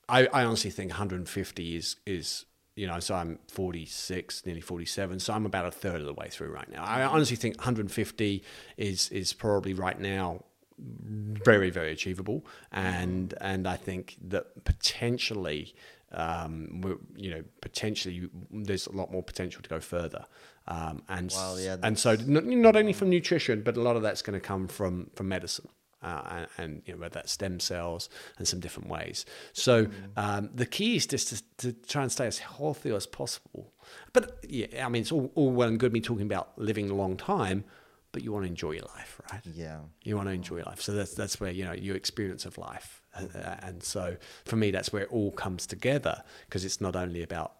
[0.09, 5.35] I I honestly think 150 is is you know, so I'm 46, nearly 47, so
[5.35, 6.83] I'm about a third of the way through right now.
[6.83, 8.43] I honestly think 150
[8.77, 10.45] is is probably right now
[10.83, 15.75] very very achievable, and and I think that potentially,
[16.13, 16.83] um,
[17.17, 20.27] you know, potentially there's a lot more potential to go further.
[20.69, 24.03] Um, and wow, yeah, and so not, not only from nutrition, but a lot of
[24.03, 25.69] that's going to come from from medicine
[26.03, 28.09] uh, and, and, you know whether that's stem cells
[28.39, 29.25] and some different ways.
[29.53, 29.93] So mm.
[30.17, 33.73] um, the key is just to, to, try and stay as healthy as possible.
[34.13, 36.95] But yeah, I mean it's all, all well and good me talking about living a
[36.95, 37.65] long time,
[38.13, 39.41] but you want to enjoy your life, right?
[39.55, 40.81] Yeah, you want to enjoy your life.
[40.81, 44.71] So that's that's where you know your experience of life, uh, and so for me
[44.71, 47.55] that's where it all comes together because it's not only about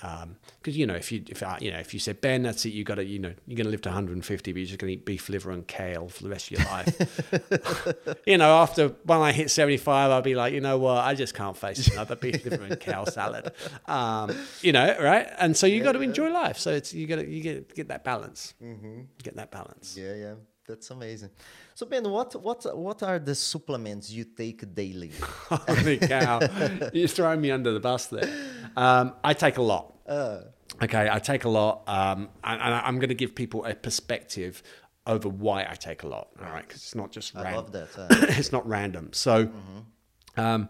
[0.00, 2.64] because um, you know if you if I, you know if you said Ben, that's
[2.66, 2.70] it.
[2.70, 4.90] You got to you know you're going to live to 150, but you're just going
[4.90, 8.18] to eat beef liver and kale for the rest of your life.
[8.26, 11.34] you know, after when I hit 75, I'll be like, you know what, I just
[11.34, 13.52] can't face another beef liver and kale salad.
[13.86, 15.28] Um, you know, right?
[15.38, 16.06] And so you yeah, got to yeah.
[16.06, 16.58] enjoy life.
[16.58, 18.54] So it's you got to you get get that balance.
[18.62, 19.02] Mm-hmm.
[19.22, 19.96] Get that balance.
[19.96, 20.34] Yeah, yeah.
[20.66, 21.30] That's amazing.
[21.74, 25.12] So Ben, what what what are the supplements you take daily?
[25.20, 26.40] Holy cow!
[26.92, 28.28] You're throwing me under the bus there.
[28.76, 29.94] Um, I take a lot.
[30.06, 30.40] Uh.
[30.82, 34.60] Okay, I take a lot, um, and, and, I'm going to give people a perspective
[35.06, 36.28] over why I take a lot.
[36.40, 37.36] All right, because it's not just.
[37.36, 37.96] I love that.
[37.96, 38.06] Uh.
[38.30, 39.10] it's not random.
[39.12, 40.40] So, mm-hmm.
[40.40, 40.68] um,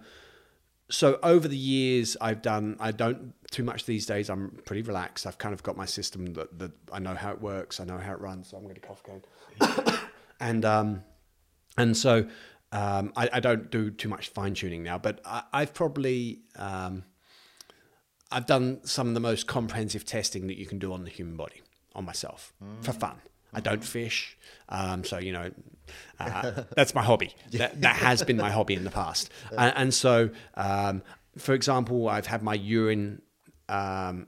[0.91, 2.77] so over the years, I've done.
[2.79, 4.29] I don't too much these days.
[4.29, 5.27] I'm pretty relaxed.
[5.27, 7.81] I've kind of got my system that, that I know how it works.
[7.81, 8.49] I know how it runs.
[8.49, 9.99] So I'm going to cough again.
[10.41, 11.05] and um,
[11.79, 12.27] and so
[12.73, 14.99] um, I, I, don't do too much fine tuning now.
[14.99, 17.05] But I, have probably um,
[18.31, 21.37] I've done some of the most comprehensive testing that you can do on the human
[21.37, 21.63] body
[21.95, 22.85] on myself mm.
[22.85, 23.17] for fun.
[23.55, 24.37] I don't fish,
[24.69, 25.51] um, so you know
[26.19, 27.35] uh, that's my hobby.
[27.53, 31.03] That, that, has been my hobby in the past, and, and so, um,
[31.37, 33.23] for example, I've had my urine
[33.69, 34.27] um,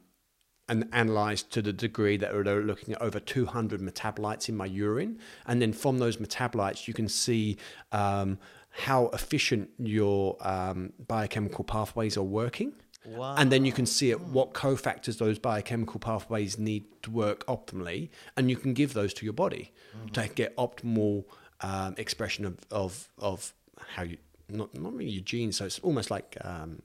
[0.68, 5.18] and analyzed to the degree that they're looking at over 200 metabolites in my urine,
[5.46, 7.56] and then from those metabolites, you can see
[7.92, 8.38] um,
[8.70, 12.72] how efficient your um, biochemical pathways are working.
[13.06, 13.36] Wow.
[13.36, 18.10] And then you can see at what cofactors those biochemical pathways need to work optimally,
[18.36, 20.08] and you can give those to your body mm-hmm.
[20.08, 21.24] to get optimal
[21.60, 23.52] um, expression of, of, of
[23.88, 25.56] how you not not really your genes.
[25.56, 26.82] So it's almost like um,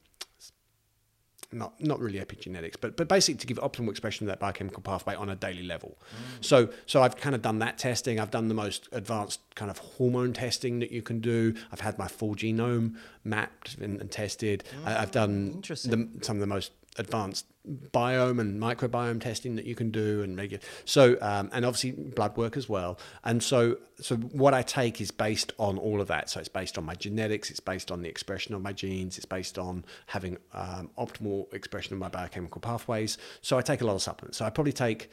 [1.54, 5.16] not not really epigenetics, but but basically to give optimal expression of that biochemical pathway
[5.16, 5.98] on a daily level.
[6.00, 6.46] Mm.
[6.46, 8.20] So so I've kind of done that testing.
[8.20, 11.54] I've done the most advanced kind of hormone testing that you can do.
[11.72, 14.64] I've had my full genome mapped and, and tested.
[14.84, 14.98] Mm.
[14.98, 17.46] I've done the, some of the most advanced
[17.92, 22.36] biome and microbiome testing that you can do and regular so um, and obviously blood
[22.36, 26.30] work as well and so so what i take is based on all of that
[26.30, 29.26] so it's based on my genetics it's based on the expression of my genes it's
[29.26, 33.94] based on having um, optimal expression of my biochemical pathways so i take a lot
[33.94, 35.10] of supplements so i probably take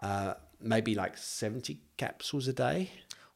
[0.00, 2.90] uh, maybe like 70 capsules a day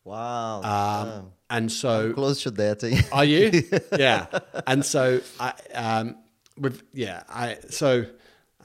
[0.04, 0.60] Wow.
[0.60, 3.08] Um, and so I'm close to that.
[3.10, 3.62] are you?
[3.98, 4.26] yeah.
[4.66, 6.16] And so I um
[6.58, 8.06] with yeah, I so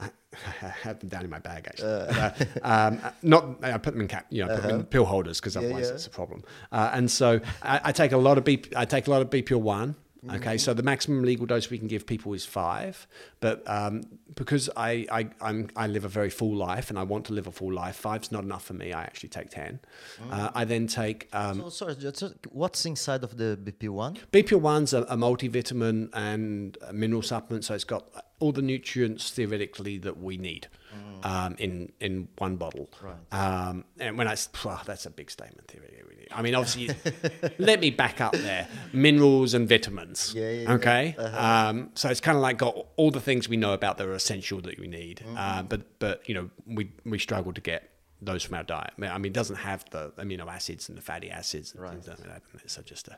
[0.62, 1.88] I have them down in my bag actually.
[1.88, 2.30] Uh.
[2.62, 4.62] um, not I put them in cap, you know, put uh-huh.
[4.62, 4.90] them in uh-huh.
[4.90, 5.94] pill holders because otherwise yeah, yeah.
[5.94, 6.42] it's a problem.
[6.70, 8.62] Uh, and so I, I, take a lot of B.
[8.76, 9.96] I take a lot of BPL one.
[10.28, 10.56] Okay, mm-hmm.
[10.58, 13.06] so the maximum legal dose we can give people is five,
[13.40, 14.02] but um,
[14.34, 17.46] because I I I'm, i live a very full life and I want to live
[17.46, 18.92] a full life, five's not enough for me.
[18.92, 19.80] I actually take ten.
[20.22, 20.32] Mm.
[20.32, 21.28] Uh, I then take.
[21.32, 24.18] Um, so sorry, just, what's inside of the BP1?
[24.32, 28.04] BP1's a, a multivitamin and a mineral supplement, so it's got
[28.40, 31.26] all the nutrients theoretically that we need mm.
[31.26, 32.90] um, in in one bottle.
[33.02, 33.14] Right.
[33.32, 36.00] Um, and when I oh, that's a big statement theoretically.
[36.32, 36.94] I mean, obviously,
[37.58, 40.32] let me back up there: minerals and vitamins.
[40.34, 40.50] Yeah.
[40.50, 41.14] yeah okay.
[41.18, 41.24] Yeah.
[41.24, 41.68] Uh-huh.
[41.70, 44.12] Um, so it's kind of like got all the things we know about that are
[44.12, 45.18] essential that we need.
[45.24, 45.36] Mm-hmm.
[45.38, 48.92] Uh, but but you know we we struggle to get those from our diet.
[48.98, 51.92] I mean, it doesn't have the amino acids and the fatty acids and right.
[51.92, 52.42] things like that.
[52.66, 53.16] So just a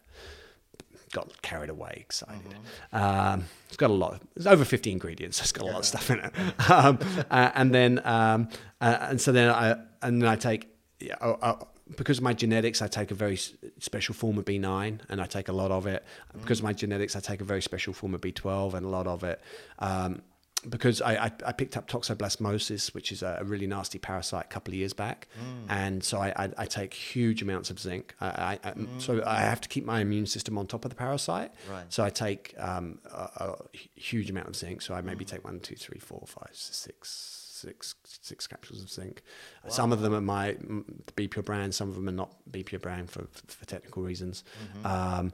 [1.12, 2.54] got carried away, excited.
[2.92, 2.96] Mm-hmm.
[2.96, 4.20] Um, it's got a lot.
[4.36, 5.40] It's over fifty ingredients.
[5.40, 6.32] It's got a lot of stuff in it.
[6.70, 6.98] Um,
[7.30, 8.48] uh, and then um,
[8.82, 10.68] uh, and so then I and then I take
[11.00, 11.56] yeah, uh,
[11.97, 13.38] because of my genetics, I take a very
[13.78, 16.05] special form of B9 and I take a lot of it.
[16.36, 16.40] Mm.
[16.43, 19.07] Because of my genetics, I take a very special form of B12 and a lot
[19.07, 19.40] of it.
[19.78, 20.22] Um,
[20.68, 24.49] because I, I, I picked up toxoplasmosis, which is a, a really nasty parasite, a
[24.49, 25.66] couple of years back, Mm.
[25.68, 28.14] and so I, I, I take huge amounts of zinc.
[28.20, 28.26] I,
[28.62, 31.53] I, I, So I have to keep my immune system on top of the parasite.
[31.66, 31.72] Mm.
[31.72, 31.84] Right.
[31.88, 33.55] So I take um, a, a
[33.97, 34.82] huge amount of zinc.
[34.82, 35.07] So I Mm.
[35.07, 39.22] maybe take one, two, three, four, five, six, six, six capsules of zinc.
[39.68, 40.84] Some of them are my mm,
[41.16, 41.74] BePure brand.
[41.74, 43.22] Some of them are not BePure brand for,
[43.58, 44.44] for technical reasons.
[44.44, 44.86] Mm-hmm.
[44.86, 45.32] Um,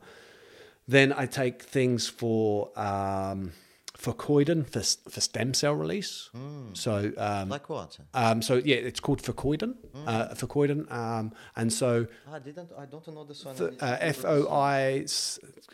[0.87, 3.53] then I take things for um,
[3.99, 6.31] fucoidan for, for stem cell release.
[6.73, 7.99] So um, Like what?
[8.15, 9.75] um, so yeah, it's called Fucoidan.
[10.07, 10.91] Uh, Fucoidan.
[10.91, 12.71] Um, and so Ah, I didn't.
[12.79, 13.55] I don't know this one.
[13.57, 15.05] F- uh, F O I.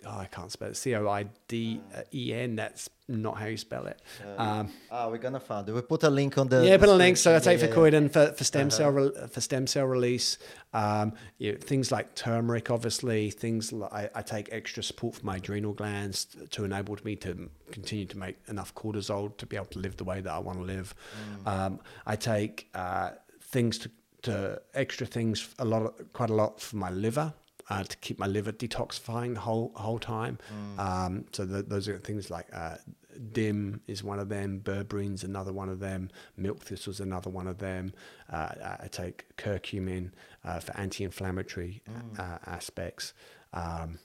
[0.06, 0.76] Oh, I can't spell it.
[0.76, 1.80] C O I D
[2.12, 2.56] E N.
[2.56, 4.00] That's not how you spell it.
[4.38, 5.72] Um, Ah, we're gonna find it.
[5.72, 6.64] We put a link on the.
[6.64, 7.16] yeah, put a link.
[7.16, 8.08] So I take Yeah, yeah, yeah.
[8.08, 10.38] For, for stem cell re- for stem cell release.
[10.72, 13.30] Um, you know, things like turmeric, obviously.
[13.30, 17.50] Things like I, I take extra support for my adrenal glands to enable me to
[17.70, 20.58] continue to make enough cortisol to be able to live the way that I want
[20.58, 20.94] to live.
[21.44, 23.10] Um, I take uh,
[23.42, 23.90] things to,
[24.22, 27.34] to extra things a lot, of, quite a lot for my liver.
[27.70, 30.38] Uh, to keep my liver detoxifying the whole whole time,
[30.78, 32.76] um, so th- those are things like uh,
[33.32, 37.58] DIM is one of them, berberines another one of them, milk thistle's another one of
[37.58, 37.92] them.
[38.30, 40.10] Uh, I take curcumin
[40.44, 41.80] uh, for anti-inflammatory
[42.18, 43.14] uh, aspects.
[43.54, 43.98] Um,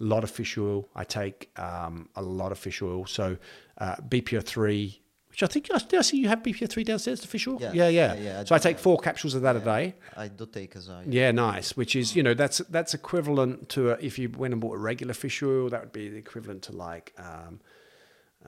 [0.00, 0.88] a lot of fish oil.
[0.94, 3.04] I take um, a lot of fish oil.
[3.06, 3.36] So
[3.78, 4.98] uh, BPO3,
[5.36, 7.58] which I think I, did I see you have BPO3 downstairs, the fish oil?
[7.60, 7.72] Yeah.
[7.74, 8.14] yeah, yeah.
[8.14, 9.94] Yeah, yeah, I so I take four capsules of that a day.
[10.16, 11.02] I do take as well.
[11.06, 11.76] Yeah, nice.
[11.76, 14.78] Which is, you know, that's that's equivalent to a, if you went and bought a
[14.78, 17.60] regular fish oil, that would be the equivalent to like um,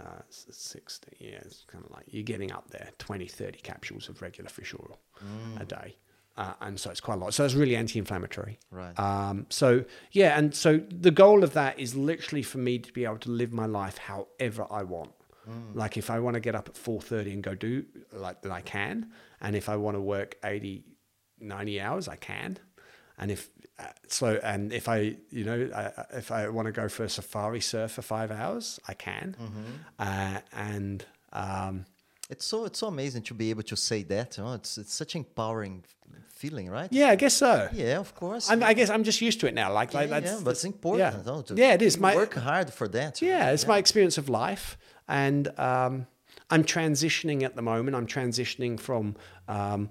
[0.01, 1.15] uh, 60.
[1.21, 4.73] Yeah, it's kind of like you're getting up there 20, 30 capsules of regular fish
[4.73, 4.99] oil
[5.61, 5.95] a day.
[6.39, 7.35] Uh, and so it's quite a lot.
[7.35, 8.59] So it's really anti-inflammatory.
[8.71, 8.99] Right.
[8.99, 13.05] Um, so yeah, and so the goal of that is literally for me to be
[13.05, 15.11] able to live my life however I want.
[15.75, 18.61] Like if I want to get up at 4:30 and go do like then I
[18.61, 20.85] can, and if I want to work 80,
[21.41, 22.59] 90 hours, I can.
[23.19, 26.89] And if uh, so, and if I, you know, uh, if I want to go
[26.89, 29.37] for a safari surf for five hours, I can.
[29.99, 31.85] Uh, and um,
[32.31, 34.37] It's so it's so amazing to be able to say that.
[34.37, 35.85] You know, it's it's such empowering
[36.29, 36.93] feeling, right?
[36.93, 37.69] yeah, I guess so.
[37.73, 38.49] Yeah, of course.
[38.51, 39.73] I'm, I guess I'm just used to it now.
[39.73, 41.15] Like, like yeah, that's, yeah, but it's important.
[41.15, 41.99] Yeah, no, yeah it is.
[41.99, 43.21] My, work hard for that.
[43.21, 44.79] Yeah, it's my experience of life,
[45.09, 46.07] and um,
[46.51, 47.97] I'm transitioning at the moment.
[47.97, 49.17] I'm transitioning from
[49.49, 49.91] um,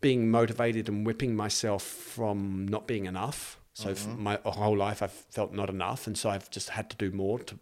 [0.00, 3.58] being motivated and whipping myself from not being enough.
[3.74, 6.96] So for my whole life, I've felt not enough, and so I've just had to
[6.96, 7.58] do more to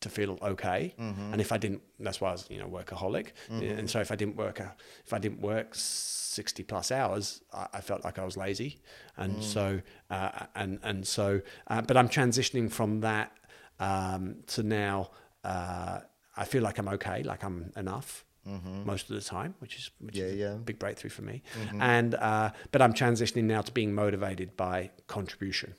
[0.00, 0.94] to feel okay.
[0.98, 3.26] And if I didn't, that's why I was you know workaholic.
[3.50, 4.58] And so if I didn't work,
[5.06, 8.80] if I didn't work sixty plus hours, I, I felt like I was lazy.
[9.16, 9.80] And so
[10.10, 13.30] uh, and and so, uh, but I'm transitioning from that
[13.78, 15.10] um, to now.
[15.44, 16.00] Uh,
[16.42, 18.24] I feel like I'm okay, like I'm enough.
[18.86, 20.54] Most of the time, which is which Yeah, is a yeah.
[20.70, 21.42] big breakthrough for me,
[21.78, 25.74] and uh, but I'm transitioning now to being motivated by contribution.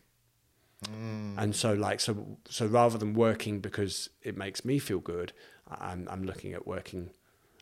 [1.38, 5.32] And so, like, so, so rather than working because it makes me feel good,
[5.70, 7.12] I'm, I'm looking at working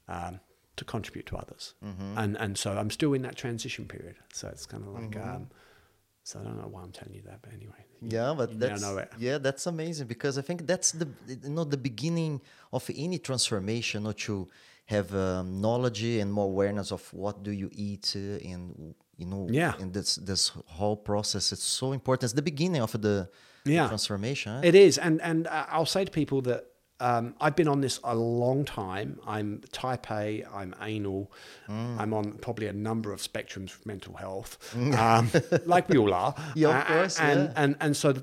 [0.08, 0.40] um,
[0.78, 1.74] to contribute to others.
[2.18, 4.16] And, and so I'm still in that transition period.
[4.34, 5.50] So it's kind of like, um,
[6.30, 7.82] so I don't know why I'm telling you that, but anyway.
[8.16, 9.10] Yeah, but that's know it.
[9.26, 11.08] yeah, that's amazing because I think that's the
[11.46, 12.34] you know the beginning
[12.78, 14.34] of any transformation, or to
[14.96, 18.62] have um, knowledge and more awareness of what do you eat uh, and
[19.22, 19.74] you know Yeah.
[19.82, 20.44] and this this
[20.78, 22.24] whole process it's so important.
[22.28, 23.16] It's the beginning of the,
[23.66, 23.88] the Yeah.
[23.88, 24.52] transformation.
[24.54, 24.62] huh?
[24.70, 26.62] It is, and and uh, I'll say to people that
[27.00, 29.20] um, I've been on this a long time.
[29.26, 30.44] I'm type A.
[30.54, 31.32] I'm anal.
[31.70, 35.30] I'm on probably a number of spectrums of mental health, um,
[35.66, 36.34] like we all are.
[36.56, 37.54] Yeah, of Uh, course, And yeah.
[37.64, 38.14] and and so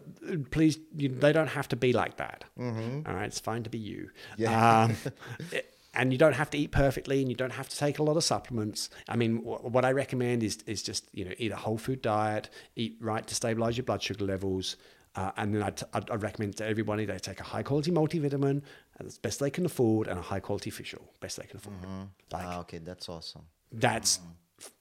[0.50, 2.44] please, you, they don't have to be like that.
[2.58, 4.10] All right, it's fine to be you.
[4.36, 4.82] Yeah.
[4.84, 4.96] Um,
[5.52, 8.02] it- and you don't have to eat perfectly, and you don't have to take a
[8.02, 8.90] lot of supplements.
[9.08, 12.02] I mean, wh- what I recommend is is just you know eat a whole food
[12.02, 14.76] diet, eat right to stabilize your blood sugar levels,
[15.16, 18.62] uh, and then I'd, I'd, I'd recommend to everybody they take a high quality multivitamin
[19.00, 21.76] as best they can afford, and a high quality fish oil best they can afford.
[22.32, 23.42] Like ah, okay, that's awesome.
[23.72, 24.20] that's
[24.60, 24.72] f-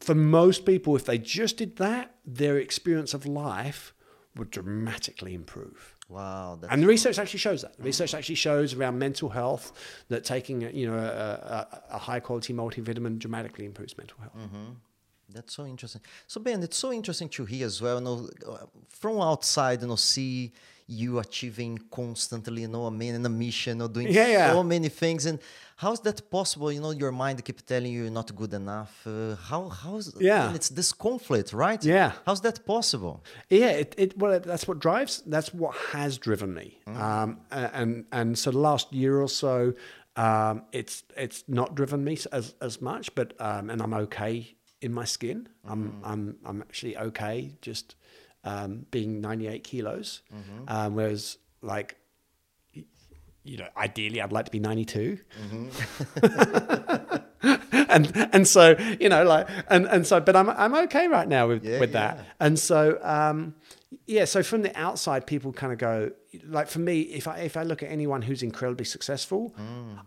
[0.00, 3.94] for most people, if they just did that, their experience of life
[4.36, 5.96] would dramatically improve.
[6.08, 7.76] Wow, And the research actually shows that.
[7.78, 9.72] The research actually shows around mental health
[10.08, 11.06] that taking you know a,
[11.58, 14.36] a, a high quality multivitamin dramatically improves mental health.
[15.34, 16.02] That's so interesting.
[16.26, 17.96] So Ben, it's so interesting to hear as well.
[17.98, 20.52] You know, uh, from outside, you know, see
[20.88, 24.52] you achieving constantly, you know, a man in a mission, you know, doing Yeah, yeah.
[24.52, 25.24] so many things.
[25.26, 25.38] And
[25.76, 26.70] how's that possible?
[26.72, 28.92] You know, your mind keep telling you you're not good enough.
[29.06, 30.46] Uh, how how's Yeah.
[30.48, 31.82] and it's this conflict, right?
[31.84, 32.12] Yeah.
[32.26, 33.24] How's that possible?
[33.48, 35.22] Yeah, it, it well, that's what drives.
[35.34, 36.78] That's what has driven me.
[36.86, 39.72] Um, and and so the last year or so,
[40.14, 44.36] Um, it's it's not driven me as as much, but um, and I'm okay
[44.82, 45.48] in my skin.
[45.64, 47.94] I'm I'm I'm actually okay just
[48.44, 50.22] um, being 98 kilos,
[50.68, 51.96] um, whereas like
[53.44, 55.18] you know, ideally I'd like to be 92.
[57.88, 61.48] and and so you know like and and so but I'm I'm okay right now
[61.48, 62.16] with Yeah, with that.
[62.18, 62.22] yeah.
[62.40, 63.54] And so um
[64.06, 66.12] yeah, so from the outside people kind of go
[66.46, 69.54] like for me if I if I look at anyone who's incredibly successful,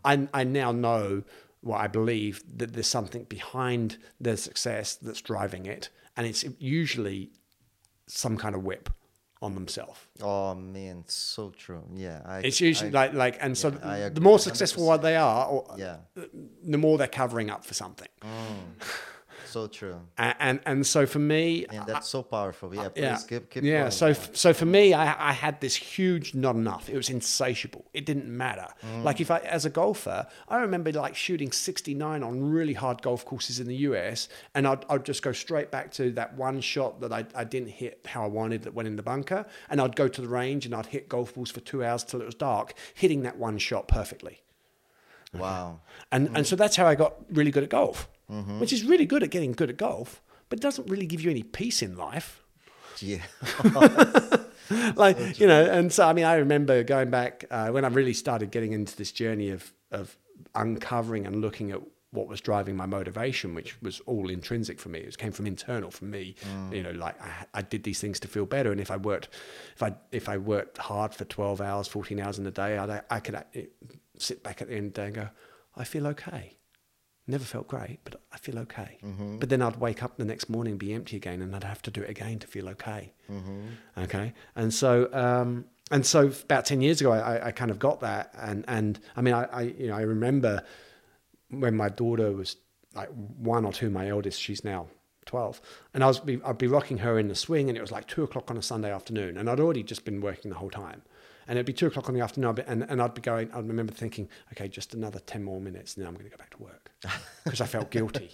[0.03, 1.23] I I now know
[1.65, 7.31] what I believe that there's something behind their success that's driving it and it's usually
[8.07, 8.89] some kind of whip
[9.41, 9.99] on themselves.
[10.21, 11.83] Oh man, so true.
[11.93, 15.01] Yeah, I, It's usually I- like like and so the more successful 100%.
[15.01, 15.97] they are or yeah,
[16.73, 18.07] the more they're covering up for something.
[18.21, 18.85] Mm.
[19.55, 19.97] so true.
[20.17, 22.67] And, and and so for me, And that's so powerful.
[22.75, 23.79] Yeah, please yeah, keep keep yeah.
[23.79, 23.91] going.
[24.01, 26.89] So f- so for me, I, I had this huge not enough.
[26.89, 27.83] It was insatiable.
[27.93, 28.67] It didn't matter.
[28.83, 29.03] Mm.
[29.07, 33.21] Like if I, as a golfer, I remember like shooting 69 on really hard golf
[33.25, 36.99] courses in the US, and I'd, I'd just go straight back to that one shot
[37.01, 39.95] that I, I didn't hit how I wanted that went in the bunker, and I'd
[39.95, 42.35] go to the range and I'd hit golf balls for two hours till it was
[42.35, 44.41] dark, hitting that one shot perfectly.
[45.33, 45.79] wow.
[46.11, 48.59] And and so that's how I got really good at golf, Mm-hmm.
[48.59, 51.43] which is really good at getting good at golf, but doesn't really give you any
[51.43, 52.43] peace in life.
[52.99, 53.21] Yeah.
[54.95, 58.13] like you know and so i mean i remember going back uh, when i really
[58.13, 60.17] started getting into this journey of of
[60.55, 61.79] uncovering and looking at
[62.11, 65.91] what was driving my motivation which was all intrinsic for me it came from internal
[65.91, 66.33] from me
[66.71, 69.29] you know like I, I did these things to feel better and if i worked
[69.75, 73.01] if i if i worked hard for 12 hours 14 hours in a day i
[73.09, 73.43] i could uh,
[74.17, 75.29] sit back at the end of the day and go
[75.75, 76.53] i feel okay
[77.27, 78.97] Never felt great, but I feel okay.
[79.39, 81.91] But then I'd wake up the next morning be empty again, and I'd have to
[81.91, 83.13] do it again to feel okay.
[83.97, 87.99] Okay, and so um, and so about ten years ago, I, I kind of got
[88.01, 90.63] that, and and I mean, I, I you know I remember
[91.49, 92.57] when my daughter was
[92.93, 94.87] like one or two, my eldest, she's now.
[95.25, 95.59] 12
[95.95, 98.07] and I was be, I'd be rocking her in the swing and it was like
[98.07, 101.01] two o'clock on a Sunday afternoon and I'd already just been working the whole time
[101.47, 103.51] and it'd be two o'clock in the afternoon I'd be, and, and I'd be going
[103.51, 106.37] I remember thinking okay just another 10 more minutes and then I'm going to go
[106.37, 106.91] back to work.
[107.43, 108.31] Because I felt guilty.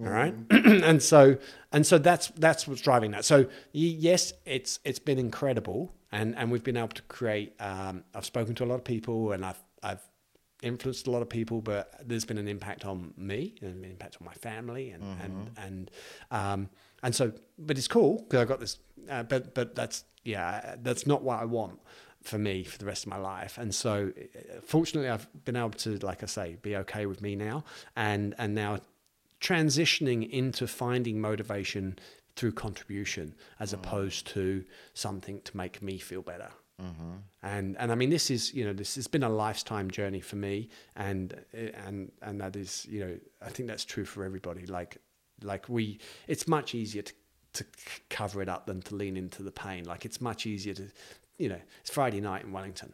[0.00, 0.34] All right?
[0.50, 1.38] And so
[1.72, 3.24] and so that's that's what's driving that.
[3.24, 8.24] So yes it's it's been incredible and and we've been able to create um, I've
[8.24, 10.02] spoken to a lot of people and I've I've
[10.62, 14.16] influenced a lot of people but there's been an impact on me and an impact
[14.20, 15.90] on my family and and and
[16.32, 16.68] um
[17.02, 21.06] and so but it's cool because I've got this uh, but but that's yeah that's
[21.06, 21.78] not what I want
[22.28, 23.58] for me for the rest of my life.
[23.58, 24.12] And so
[24.62, 27.64] fortunately I've been able to like I say be okay with me now.
[27.96, 28.78] And and now
[29.40, 31.98] transitioning into finding motivation
[32.36, 33.74] through contribution as mm.
[33.74, 34.64] opposed to
[34.94, 36.50] something to make me feel better.
[36.82, 37.12] Mm-hmm.
[37.42, 40.36] And and I mean this is you know this has been a lifetime journey for
[40.36, 40.68] me.
[40.94, 44.66] And and and that is you know I think that's true for everybody.
[44.66, 44.98] Like
[45.42, 47.12] like we it's much easier to
[47.54, 49.84] to c- cover it up than to lean into the pain.
[49.84, 50.88] Like it's much easier to
[51.38, 52.92] you know it's Friday night in Wellington.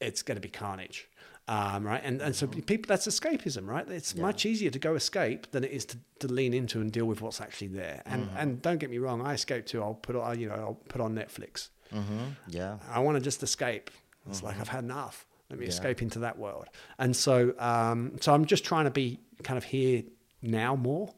[0.00, 1.08] It's going to be carnage
[1.50, 2.00] um, right?
[2.04, 3.88] And and so people that's escapism right?
[3.90, 7.06] It's much easier to go escape than it is to, to lean into and deal
[7.06, 8.02] with what's actually there.
[8.06, 9.82] And and don't get me wrong I escape too.
[9.82, 11.70] I'll put on you know I'll put on Netflix.
[11.92, 12.18] Mm-hmm.
[12.48, 12.78] Yeah.
[12.88, 13.90] I want to just escape.
[14.28, 15.26] It's like I've had enough.
[15.48, 16.66] Let me escape into that world.
[17.00, 20.04] And so, um, so I'm just trying to be kind of here
[20.40, 21.12] now more,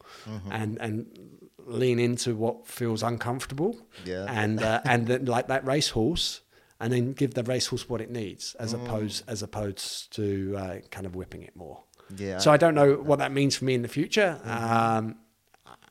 [0.50, 3.76] and and lean into what feels uncomfortable.
[4.04, 4.26] Yeah.
[4.28, 6.40] And uh, and then like that racehorse,
[6.80, 11.06] and then give the racehorse what it needs, as opposed as opposed to uh, kind
[11.06, 11.82] of whipping it more.
[12.16, 12.38] Yeah.
[12.38, 14.40] So I don't know what that means for me in the future.
[14.44, 15.16] Um,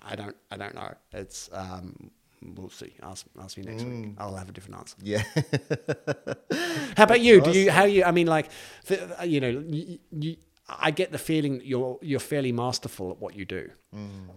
[0.03, 0.36] I don't.
[0.49, 0.93] I don't know.
[1.13, 1.49] It's.
[1.53, 2.11] Um,
[2.41, 2.93] we'll see.
[3.01, 4.15] Ask, ask me next week.
[4.17, 4.97] I'll have a different answer.
[5.01, 5.24] Yeah.
[6.97, 7.41] How about you?
[7.41, 7.72] Do you?
[7.72, 8.03] How you?
[8.03, 8.49] I mean, like,
[9.24, 13.36] you know, you, you, I get the feeling that you're you're fairly masterful at what
[13.36, 13.69] you do,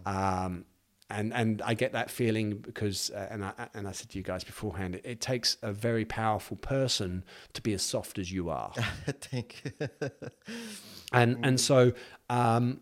[0.07, 0.64] um,
[1.11, 4.25] and and I get that feeling because, uh, and I and I said to you
[4.25, 8.51] guys beforehand, it, it takes a very powerful person to be as soft as you
[8.51, 8.73] are,
[9.21, 9.89] Thank you.
[11.13, 11.93] and and so,
[12.31, 12.81] um,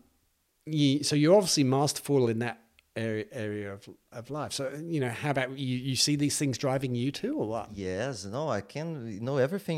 [0.65, 2.62] you, so you're obviously masterful in that
[2.95, 4.53] area area of of life.
[4.53, 5.77] So you know, how about you?
[5.77, 7.69] You see these things driving you too, or what?
[7.73, 9.77] Yes, no, I can, you know, everything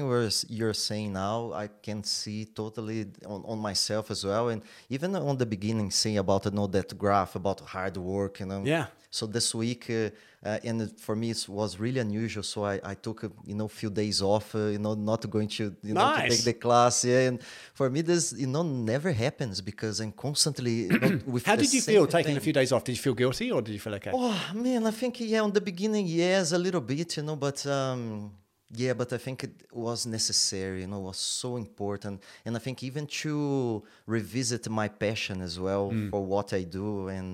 [0.49, 4.49] you're saying now, I can see totally on, on myself as well.
[4.49, 8.47] And even on the beginning, saying about, you know, that graph about hard work, you
[8.47, 8.63] know.
[8.65, 8.87] Yeah.
[9.17, 10.09] So this week, uh,
[10.49, 12.43] uh, and for me, it was really unusual.
[12.43, 15.47] So I, I took, uh, you know, few days off, uh, you know, not going
[15.57, 16.95] to, you know, to take the class.
[17.05, 17.27] Yeah.
[17.29, 17.37] And
[17.79, 21.71] for me, this, you know, never happens because I'm constantly you know, with How did
[21.73, 22.37] you feel taking thing.
[22.37, 22.83] a few days off?
[22.83, 24.11] Did you feel guilty or did you feel okay?
[24.13, 27.59] Oh man, I think yeah, on the beginning, yes, a little bit, you know, but
[27.79, 28.01] um,
[28.83, 32.15] Yeah, but I think it was necessary, you know, was so important.
[32.45, 33.31] And I think even to
[34.17, 36.09] revisit my passion as well Mm.
[36.11, 36.87] for what I do
[37.17, 37.29] and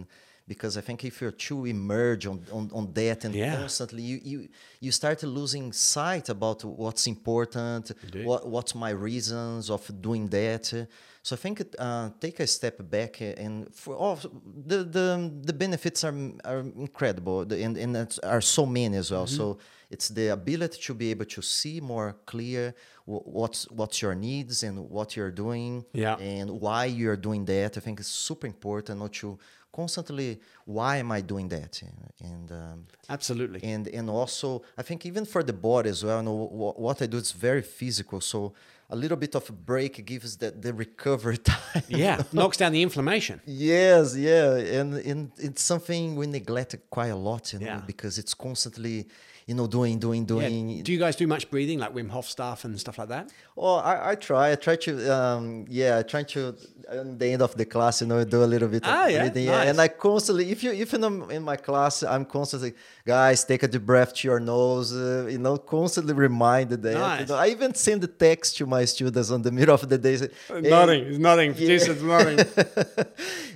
[0.53, 3.55] because I think if you're too immersed on, on, on that and Yeah.
[3.59, 4.37] constantly you, you
[4.85, 8.25] you start losing sight about what's important, Indeed.
[8.29, 10.65] what what's my reasons of doing that.
[11.27, 11.55] So I think
[11.87, 13.13] uh, take a step back
[13.45, 14.15] and for all
[14.69, 15.07] the the,
[15.49, 16.15] the benefits are
[16.51, 17.91] are incredible and and
[18.33, 19.27] are so many as well.
[19.27, 19.45] So
[19.93, 22.73] it's the ability to be able to see more clear
[23.05, 25.71] what's what's your needs and what you're doing
[26.03, 26.15] Yeah.
[26.33, 27.71] and why you're doing that.
[27.77, 29.37] I think it's super important not to
[29.72, 31.82] constantly why am I doing that
[32.24, 33.59] and um, Absolutely.
[33.63, 36.17] and and also I think even for the body as well.
[36.17, 38.53] You know, what, what I do is very physical, so
[38.91, 41.83] a little bit of a break gives the, the recovery time.
[41.89, 43.39] yeah, knocks down the inflammation.
[43.45, 47.81] Yes, yeah, and and it's something we neglect quite a lot, you know, Yeah.
[47.91, 49.07] because it's constantly,
[49.47, 50.27] you know, doing, doing, Yeah.
[50.33, 50.83] doing.
[50.83, 53.25] Do you guys do much breathing, like Wim Hof stuff and stuff like that?
[53.57, 54.51] Oh, I, I try.
[54.53, 56.41] I try to, um, yeah, I try to
[56.91, 59.19] at the end of the class, you know, do a little bit Ah, of yeah,
[59.21, 59.45] breathing.
[59.45, 59.69] nice.
[59.69, 62.73] And I constantly, if you, if I'm in my class, I'm constantly,
[63.05, 64.89] guys, take a deep breath to your nose.
[64.93, 66.93] Uh, you know, constantly reminded that.
[66.95, 67.19] Nice.
[67.21, 69.97] You know, I even send the text to my students on the middle of the
[69.97, 70.17] day.
[70.17, 71.03] say, "Hey, Nothing.
[71.05, 71.53] It's nothing.
[71.57, 71.77] Yeah.
[72.03, 72.38] Nothing.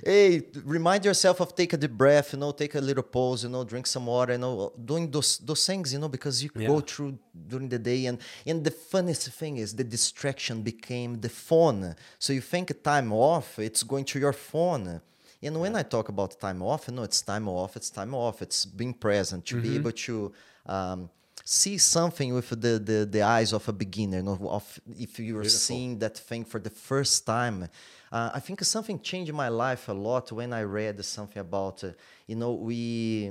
[0.04, 3.50] hey, remind yourself of take a deep breath, you know, take a little pause, you
[3.50, 6.80] know, drink some water, you know, doing those those things, you know, because you go
[6.80, 7.18] through
[7.48, 11.94] during the day and and the funniest thing is the distraction became the phone.
[12.18, 15.00] So you think time off, it's going to your phone.
[15.42, 18.42] And when I talk about time off, you know, it's time off, it's time off,
[18.42, 20.32] it's being present, to be able to
[20.66, 21.10] um,
[21.48, 25.44] see something with the, the, the eyes of a beginner, you know, of if you're
[25.44, 27.68] seeing that thing for the first time.
[28.10, 31.92] Uh, I think something changed my life a lot when I read something about, uh,
[32.26, 33.30] you know, we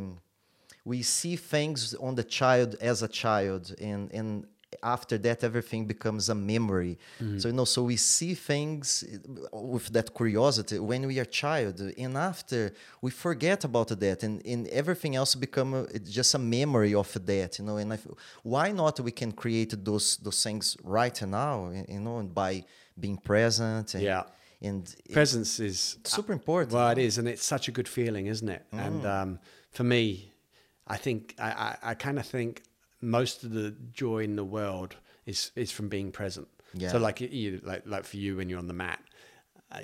[0.86, 4.45] we see things on the child as a child and and
[4.84, 6.98] after that everything becomes a memory
[7.38, 9.04] so you know so we see things
[9.52, 12.72] with that curiosity when we are child and after
[13.02, 17.60] we forget about that and, and everything else become a, just a memory of that
[17.60, 18.00] you know and I,
[18.44, 22.64] why not we can create those those things right now you know and by
[23.00, 24.24] being present and, Yeah.
[24.62, 28.48] and Presence is super important Well, it is, and it's such a good feeling, isn't
[28.58, 28.64] it?
[28.74, 28.86] Mm.
[28.86, 29.40] And um,
[29.72, 30.32] for me,
[30.88, 32.64] I think I, I, I kind of think
[33.06, 34.95] most of the joy in the world
[35.26, 36.47] is is from being present.
[36.74, 36.91] Yeah.
[36.91, 38.99] So like you like like for you when you're on the mat,
[39.72, 39.80] uh,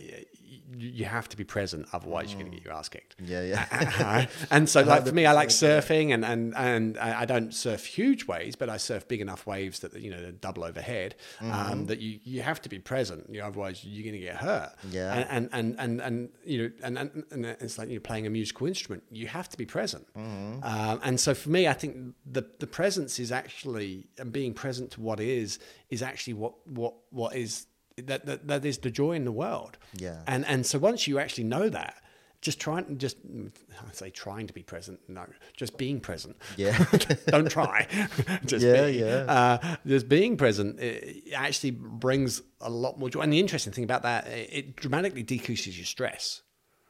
[0.52, 3.16] you, you have to be present, otherwise you're going to get your ass kicked.
[3.24, 7.54] yeah yeah and so, like for me, I like surfing, and and and I don't
[7.54, 11.16] surf huge waves, but I surf big enough waves that you know double overhead.
[11.40, 11.52] Mm-hmm.
[11.52, 14.38] Um, that you you have to be present, you know, otherwise you're going to get
[14.38, 14.74] hurt.
[14.90, 15.14] Yeah.
[15.14, 18.30] And and and and, and you know, and, and and it's like you're playing a
[18.30, 19.04] musical instrument.
[19.12, 20.08] You have to be present.
[20.14, 20.64] Mm-hmm.
[20.64, 24.92] Um, and so for me, I think the the presence is actually and being present
[24.92, 27.68] to what is is actually what what what is
[27.98, 29.78] that that, that is the joy in the world.
[29.94, 30.22] Yeah.
[30.28, 31.96] And and so once you actually know that,
[32.42, 35.00] just trying just I say trying to be present.
[35.08, 35.26] No,
[35.56, 36.38] just being present.
[36.58, 36.78] Yeah.
[37.28, 37.88] Don't try.
[38.46, 38.94] just Yeah, be.
[38.94, 39.26] yeah.
[39.28, 43.22] Uh, just being present it actually brings a lot more joy.
[43.22, 46.42] And the interesting thing about that, it it dramatically decreases your stress.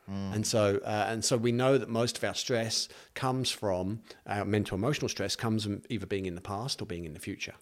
[0.08, 4.44] And so, uh, and so we know that most of our stress comes from our
[4.44, 7.54] mental emotional stress comes from either being in the past or being in the future.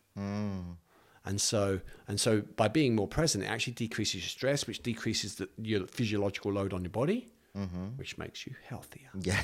[1.26, 5.36] And so, and so, by being more present, it actually decreases your stress, which decreases
[5.36, 7.28] the, your physiological load on your body,
[7.97, 9.09] which makes you healthier.
[9.22, 9.41] Yeah.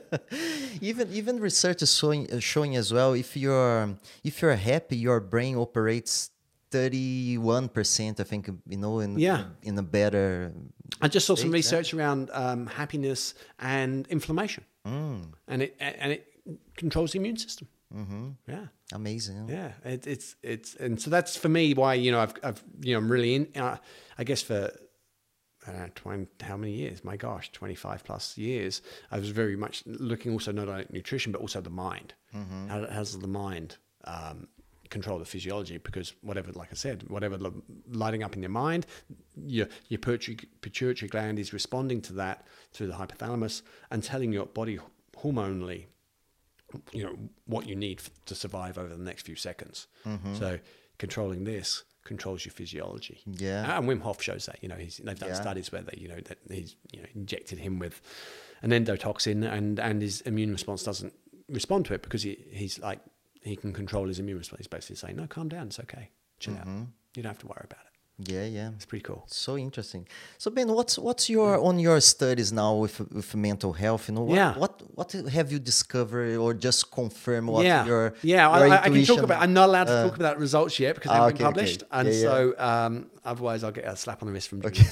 [0.80, 5.20] even even research is showing uh, showing as well if you're if you're happy, your
[5.20, 6.30] brain operates
[6.70, 8.20] thirty one percent.
[8.20, 9.44] I think you know in Yeah.
[9.62, 10.52] in a better.
[11.00, 11.52] I just saw some State, yeah.
[11.54, 16.26] research around um, happiness and inflammation, and it and it
[16.76, 17.68] controls the immune system.
[17.94, 18.28] Mm-hmm.
[18.46, 18.66] Yeah.
[18.92, 19.48] Amazing.
[19.48, 22.92] Yeah, it, it's it's and so that's for me why you know I've I've you
[22.92, 23.48] know I'm really in.
[23.56, 23.76] Uh,
[24.18, 24.70] I guess for
[25.66, 27.04] I don't know, 20, how many years?
[27.04, 28.80] My gosh, twenty five plus years.
[29.10, 32.14] I was very much looking also not only at nutrition but also the mind.
[32.68, 34.48] How, how does the mind um,
[34.90, 35.78] control the physiology?
[35.78, 38.86] Because whatever, like I said, whatever li- lighting up in your mind,
[39.36, 44.78] your your pituitary gland is responding to that through the hypothalamus and telling your body
[45.16, 45.86] hormonally
[46.92, 47.16] you know
[47.46, 49.86] what you need to survive over the next few seconds.
[50.06, 50.34] Mm-hmm.
[50.34, 50.58] So
[50.98, 53.20] controlling this controls your physiology.
[53.26, 53.78] Yeah.
[53.78, 54.58] and Wim Hof shows that.
[54.62, 55.34] You know, he's, they've done Yeah.
[55.34, 58.00] studies where they, you know, that he's you know injected him with
[58.62, 61.12] an endotoxin, and and his immune response doesn't
[61.48, 63.00] respond to it because he, he's like
[63.42, 64.58] he can control his immune response.
[64.60, 66.66] He's basically saying, "No, calm down, it's okay, chill out.
[66.66, 66.84] Mm-hmm.
[67.14, 68.70] You don't have to worry about it." Yeah, yeah.
[68.74, 69.22] It's pretty cool.
[69.28, 70.04] So interesting.
[70.38, 74.08] So Ben, what's what's your on your studies now with with mental health?
[74.08, 74.58] You know, what, Yeah.
[74.58, 78.58] what what have you discovered or just confirm what yeah, your yeah.
[78.58, 79.40] your I, I can talk about.
[79.40, 81.60] I'm not allowed to talk about results yet because they ah, haven't been okay, okay.
[81.60, 82.20] published, and Yeah, yeah.
[82.20, 84.62] so um, otherwise I'll get a slap on the wrist from.
[84.62, 84.88] Jimmy.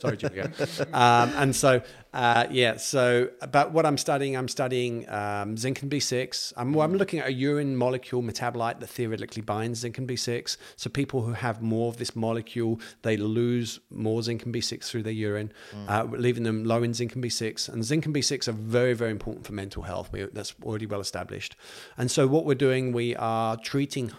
[0.00, 0.52] Sorry, Julia.
[0.92, 1.80] um, and so
[2.12, 6.52] uh, yeah, so but what I'm studying, I'm studying um, zinc and B6.
[6.58, 10.58] I'm, well, I'm looking at a urine molecule metabolite that theoretically binds zinc and B6.
[10.76, 15.04] So people who have more of this molecule, they lose more zinc and B6 through
[15.04, 15.52] their urine,
[15.88, 17.70] uh, leaving them low in zinc and B6.
[17.70, 20.12] And zinc and B6 are very, very important for mental health.
[20.12, 21.56] We, that's already well established.
[21.96, 24.12] And so what we're doing, we are treating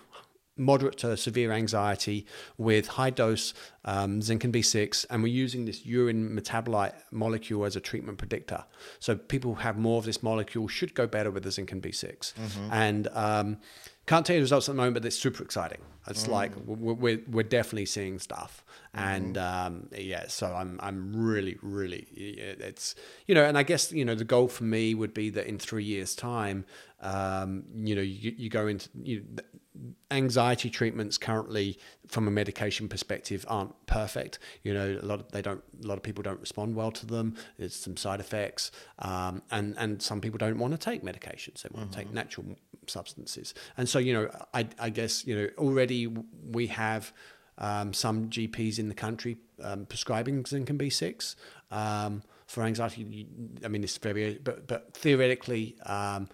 [0.56, 2.26] moderate to severe anxiety
[2.58, 3.54] with high dose
[3.86, 8.64] um, zinc and B6, and we're using this urine metabolite molecule as a treatment predictor.
[9.00, 11.82] So people who have more of this molecule should go better with the zinc and
[11.82, 12.34] B6.
[12.72, 13.58] And um,
[14.06, 15.80] can't tell you the results at the moment, but it's super exciting.
[16.08, 21.58] It's like we're, we're, we're definitely seeing stuff, and um, yeah, so I'm I'm really
[21.62, 25.30] really it's you know, and I guess you know the goal for me would be
[25.30, 26.66] that in three years' time,
[27.00, 29.24] um, you know, you, you go into you,
[30.12, 34.40] anxiety treatments currently from a medication perspective aren't perfect.
[34.64, 37.06] You know a lot of they don't a lot of people don't respond well to
[37.06, 37.36] them.
[37.58, 41.62] There's some side effects um, and and some people don't want to take medications.
[41.62, 42.46] They want to take natural
[42.88, 43.54] substances.
[43.78, 46.08] And so you know I, I guess you know already
[46.52, 47.14] we have
[47.58, 51.36] um, some GPs in the country um, prescribing zinc and B6
[51.72, 53.28] um, for anxiety.
[53.64, 56.30] I mean, it's very, but but theoretically, um,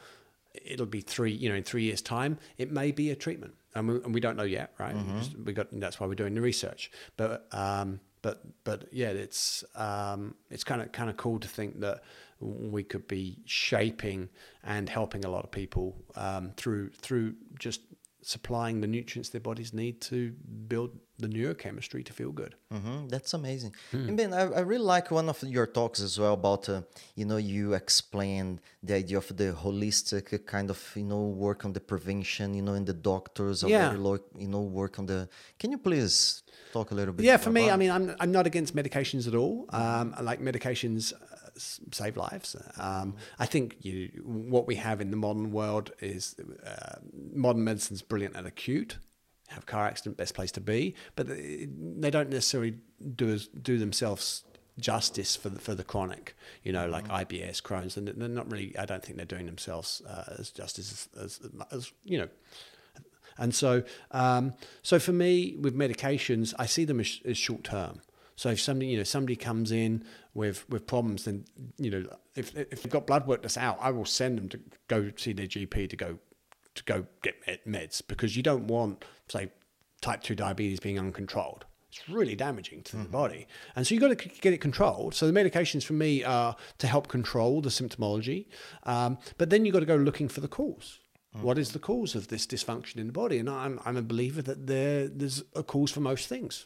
[0.65, 1.31] it'll be three.
[1.31, 4.19] You know, in three years' time, it may be a treatment, and we, and we
[4.19, 4.95] don't know yet, right?
[4.95, 6.91] We, just, we got that's why we're doing the research.
[7.17, 11.79] But um, but but yeah, it's um, it's kind of kind of cool to think
[11.81, 12.03] that
[12.41, 14.29] we could be shaping
[14.63, 17.81] and helping a lot of people um, through through just
[18.35, 20.17] supplying the nutrients their bodies need to
[20.71, 20.91] build
[21.23, 22.53] the neurochemistry to feel good.
[22.71, 23.71] hmm That's amazing.
[23.91, 24.07] Hmm.
[24.09, 26.81] And Ben, I, I really like one of your talks as well about, uh,
[27.19, 28.55] you know, you explained
[28.87, 30.25] the idea of the holistic
[30.55, 33.95] kind of, you know, work on the prevention, you know, and the doctors Yeah.
[34.07, 35.19] lo- you know, work on the.
[35.61, 37.25] Can you please talk a little bit?
[37.25, 39.55] Yeah, for me, about I mean, I'm I'm not against medications at all.
[39.81, 41.03] Um, I like medications
[41.59, 42.55] save lives.
[42.77, 46.95] Um, I think you, what we have in the modern world is uh,
[47.33, 48.97] modern medicine's brilliant at acute.
[49.49, 52.75] Have car accident, best place to be, but they don't necessarily
[53.15, 54.43] do as, do themselves
[54.79, 56.35] justice for the for the chronic.
[56.61, 58.77] You know, like IBS, Crohn's, and they're not really.
[58.77, 61.39] I don't think they're doing themselves uh, as justice as, as,
[61.71, 62.29] as you know
[63.39, 64.53] and so, um,
[64.83, 68.01] so for me, with medications, I see them as, as short term.
[68.39, 71.43] So if somebody, you know, somebody comes in with with problems, then
[71.77, 72.05] you know,
[72.37, 75.33] if if they've got blood work that's out, I will send them to go see
[75.33, 76.19] their GP to go
[76.75, 77.35] to go get
[77.67, 79.51] meds because you don't want, say,
[79.99, 81.65] type two diabetes being uncontrolled.
[81.89, 83.45] It's really damaging to the body,
[83.75, 85.15] and so you've got to get it controlled.
[85.15, 88.47] So the medications for me are to help control the symptomology,
[88.83, 90.99] um, but then you've got to go looking for the cause.
[91.41, 93.37] What is the cause of this dysfunction in the body?
[93.37, 96.65] And I'm, I'm a believer that there, there's a cause for most things.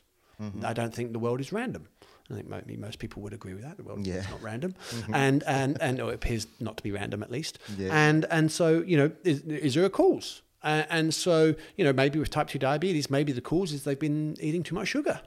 [0.64, 1.88] I don't think the world is random.
[2.32, 3.78] I think maybe most people would agree with that.
[3.78, 4.16] The world Yeah.
[4.16, 4.76] is not random,
[5.14, 7.60] and and and or it appears not to be random at least.
[7.78, 7.90] Yeah.
[7.92, 10.42] And and so you know, is, is there a cause?
[10.64, 14.00] Uh, and so you know, maybe with type two diabetes, maybe the cause is they've
[14.00, 15.20] been eating too much sugar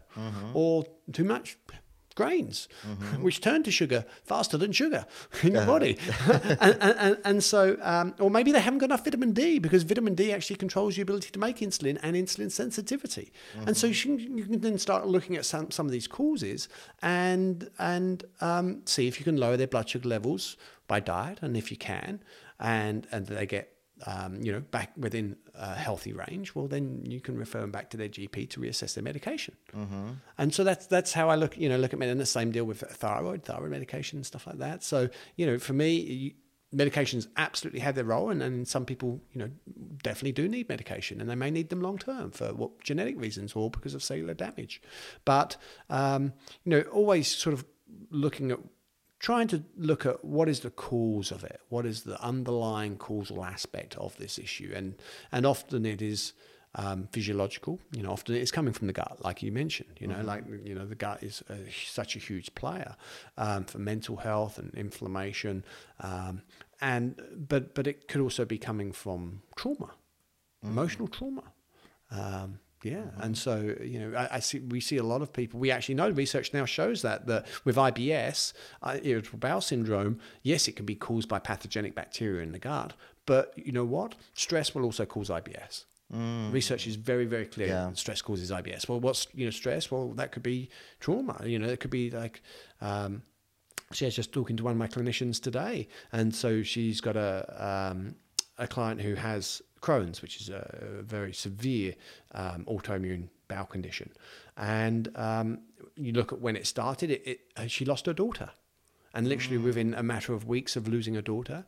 [0.55, 1.59] or too much
[2.17, 2.69] grains,
[3.21, 5.07] which turn to sugar faster than sugar
[5.43, 5.97] in your body.
[6.61, 10.17] and, and, and, so, um, or maybe they haven't got enough vitamin D because vitamin
[10.17, 13.33] D actually controls your ability to make insulin and insulin sensitivity.
[13.67, 16.69] And so you can, you can then start looking at some, some of these causes
[17.03, 20.57] and, and um, see if you can lower their blood sugar levels
[20.89, 21.39] by diet.
[21.43, 22.21] And if you can,
[22.59, 27.21] and, and they get um, you know, back within a healthy range, well, then you
[27.21, 29.57] can refer them back to their GP to reassess their medication.
[30.37, 32.51] And so that's that's how I look, you know, look at med- and the same
[32.51, 34.83] deal with thyroid, thyroid medication, and stuff like that.
[34.85, 36.33] So you know, for me, you,
[36.75, 39.51] medications absolutely have their role, and, and some people, you know,
[40.03, 43.55] definitely do need medication, and they may need them long term for what genetic reasons
[43.55, 44.83] or because of cellular damage.
[45.25, 45.57] But
[45.89, 47.65] um, you know, always sort of
[48.11, 48.59] looking at
[49.19, 53.45] trying to look at what is the cause of it, what is the underlying causal
[53.45, 54.95] aspect of this issue, and
[55.33, 56.33] and often it is
[56.77, 57.81] um, physiological.
[57.93, 59.99] You know, often it's coming from the gut, like you mentioned.
[59.99, 62.97] You know, like you know, the gut is a, such a huge player
[63.37, 65.65] um, for mental health and inflammation,
[66.01, 66.43] um,
[66.81, 69.91] and but but it could also be coming from trauma,
[70.63, 71.43] emotional trauma.
[72.11, 75.59] Um, yeah, and so you know, I, I see we see a lot of people.
[75.61, 78.53] We actually know research now shows that that with IBS,
[78.83, 82.93] uh, irritable bowel syndrome, yes, it can be caused by pathogenic bacteria in the gut,
[83.27, 84.15] but you know what?
[84.35, 85.85] Stress will also cause IBS.
[86.53, 87.67] Research is very, very clear.
[87.67, 87.93] Yeah.
[87.95, 88.89] Stress causes IBS.
[88.89, 89.91] Well, what's you know stress?
[89.91, 90.69] Well, that could be
[91.01, 91.41] trauma.
[91.45, 92.43] You know, it could be like.
[92.81, 93.23] Um,
[93.93, 97.91] she was just talking to one of my clinicians today, and so she's got a
[97.93, 98.17] um,
[98.59, 101.95] a client who has Crohn's, which is a very severe
[102.35, 104.11] um, autoimmune bowel condition,
[104.57, 105.61] and um,
[105.95, 108.51] you look at when it started, it, it uh, she lost her daughter,
[109.15, 111.65] and literally within a matter of weeks of losing her daughter,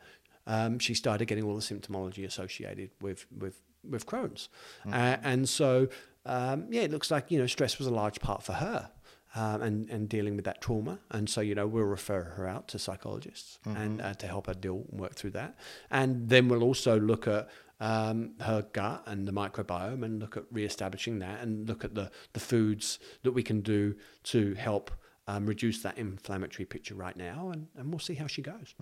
[0.47, 4.49] um, she started getting all the symptomology associated with with with Crohn's,
[4.87, 5.89] uh, and so
[6.27, 8.91] um, yeah, it looks like you know stress was a large part for her
[9.35, 10.99] um, and and dealing with that trauma.
[11.11, 14.55] And so you know we'll refer her out to psychologists and uh, to help her
[14.55, 15.57] deal and work through that.
[15.91, 17.49] And then we'll also look at
[17.81, 22.11] um, her gut and the microbiome and look at re-establishing that and look at the
[22.33, 23.95] the foods that we can do
[24.25, 24.91] to help
[25.27, 27.51] um, reduce that inflammatory picture right now.
[27.53, 28.75] And, and we'll see how she goes.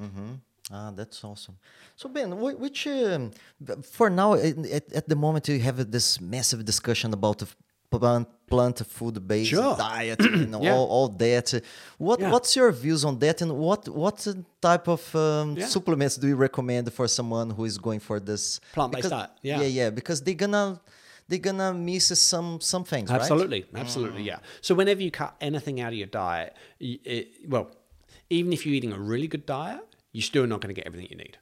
[0.72, 1.58] Ah, that's awesome.
[1.94, 3.30] So Ben, which um,
[3.82, 7.42] for now at, at the moment you have this massive discussion about
[7.90, 9.76] plant plant food based Sure.
[9.76, 10.72] diet and Yeah.
[10.74, 11.48] all, all that.
[11.98, 12.30] What Yeah.
[12.32, 14.18] what's your views on that and what what
[14.60, 15.66] type of um, Yeah.
[15.66, 19.60] supplements do you recommend for someone who is going for this Plant-based diet, yeah.
[19.60, 20.80] yeah, yeah, because they're gonna
[21.28, 23.20] they're gonna miss some some things, right?
[23.20, 24.38] Absolutely, absolutely, yeah.
[24.60, 27.66] So whenever you cut anything out of your diet, it, well,
[28.30, 29.80] even if you're eating a really good diet,
[30.12, 31.36] you're still not going to get everything you need.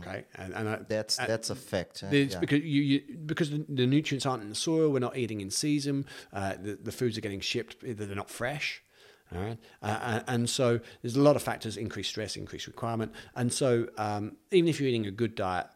[0.00, 2.02] Okay, and, and I, That's uh, that's a fact.
[2.02, 2.40] uh, It's yeah.
[2.40, 4.90] because you, you because the, the nutrients aren't in the soil.
[4.90, 6.06] We're not eating in season.
[6.32, 7.76] Uh, the, the foods are getting shipped.
[7.82, 8.82] They're not fresh.
[9.34, 13.12] All right, uh, and, and so there's a lot of factors: increased stress, increased requirement,
[13.34, 15.66] and so um, even if you're eating a good diet,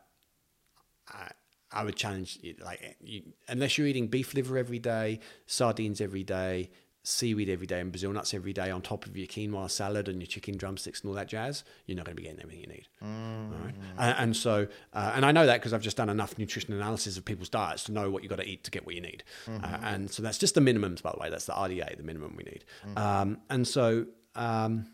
[1.08, 1.30] I,
[1.72, 6.24] I would challenge you, like you, unless you're eating beef liver every day, sardines every
[6.24, 6.70] day,
[7.02, 10.20] seaweed every day, and Brazil nuts every day on top of your quinoa salad and
[10.20, 12.66] your chicken drumsticks and all that jazz, you're not going to be getting everything you
[12.66, 12.88] need.
[13.02, 13.74] All right?
[13.98, 17.16] and, and so, uh, and I know that because I've just done enough nutrition analysis
[17.16, 19.24] of people's diets to know what you've got to eat to get what you need.
[19.46, 21.30] Uh, and so that's just the minimums, by the way.
[21.30, 22.64] That's the RDA, the minimum we need.
[22.96, 24.06] Um, and so.
[24.34, 24.86] Um,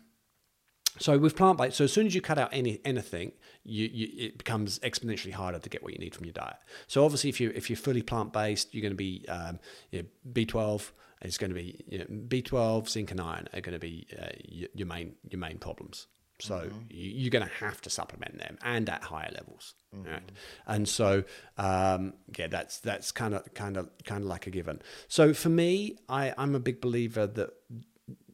[0.97, 3.33] so with plant based, so as soon as you cut out any anything,
[3.65, 6.55] you, you, it becomes exponentially harder to get what you need from your diet.
[6.87, 9.59] So obviously, if you if you're fully plant based, you're going to be um,
[9.91, 10.91] you know, B12.
[11.21, 14.27] It's going to be you know, B12, zinc, and iron are going to be uh,
[14.47, 16.07] your, your main your main problems.
[16.39, 20.31] So you, you're going to have to supplement them and at higher levels, right?
[20.67, 21.23] And so
[21.57, 24.81] um, yeah, that's that's kind of kind of kind of like a given.
[25.07, 27.51] So for me, I I'm a big believer that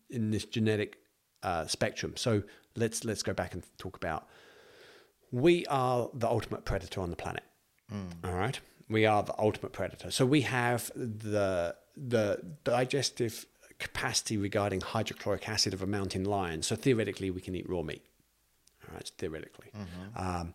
[0.09, 0.97] in this genetic
[1.43, 2.13] uh, spectrum.
[2.17, 2.43] So
[2.75, 4.27] let's let's go back and talk about
[5.31, 7.43] we are the ultimate predator on the planet.
[8.23, 8.59] All right,
[8.89, 10.11] we are the ultimate predator.
[10.11, 13.45] So we have the the digestive
[13.79, 16.61] capacity regarding hydrochloric acid of a mountain lion.
[16.61, 18.03] So theoretically, we can eat raw meat.
[18.87, 19.67] All right, theoretically.
[20.15, 20.53] Um,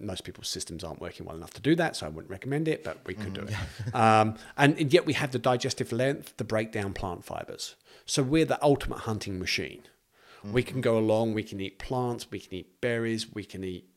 [0.00, 2.82] most people's systems aren't working well enough to do that, so I wouldn't recommend it,
[2.84, 3.54] but we could do it.
[3.94, 7.76] Um, and yet we have the digestive length to break down plant fibers.
[8.04, 9.82] So we're the ultimate hunting machine.
[10.52, 13.88] We can go along, we can eat plants, we can eat berries, we can eat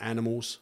[0.00, 0.58] animals.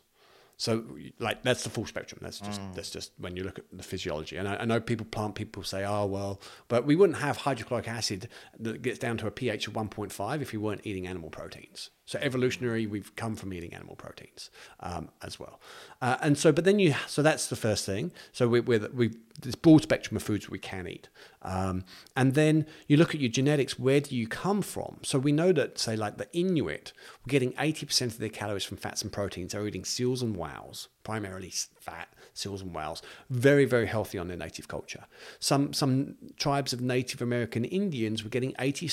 [0.60, 0.84] So,
[1.18, 2.20] like, that's the full spectrum.
[2.22, 4.36] That's just that's just when you look at the physiology.
[4.36, 6.38] And I, I know people, plant people say, "Oh, well,"
[6.68, 8.28] but we wouldn't have hydrochloric acid
[8.58, 11.88] that gets down to a pH of 1.5 if we weren't eating animal proteins.
[12.04, 14.50] So, evolutionary, we've come from eating animal proteins
[14.80, 15.62] um, as well.
[16.02, 18.12] Uh, and so, but then you, so that's the first thing.
[18.32, 21.08] So we, we're, we this broad spectrum of foods we can eat.
[21.42, 21.84] Um,
[22.16, 23.78] and then you look at your genetics.
[23.78, 24.98] Where do you come from?
[25.02, 26.92] So we know that, say, like the Inuit,
[27.24, 29.52] we're getting 80% of their calories from fats and proteins.
[29.52, 33.02] They're eating seals and whales, primarily fat seals and whales.
[33.28, 35.06] Very, very healthy on their native culture.
[35.38, 38.88] Some some tribes of Native American Indians were getting 80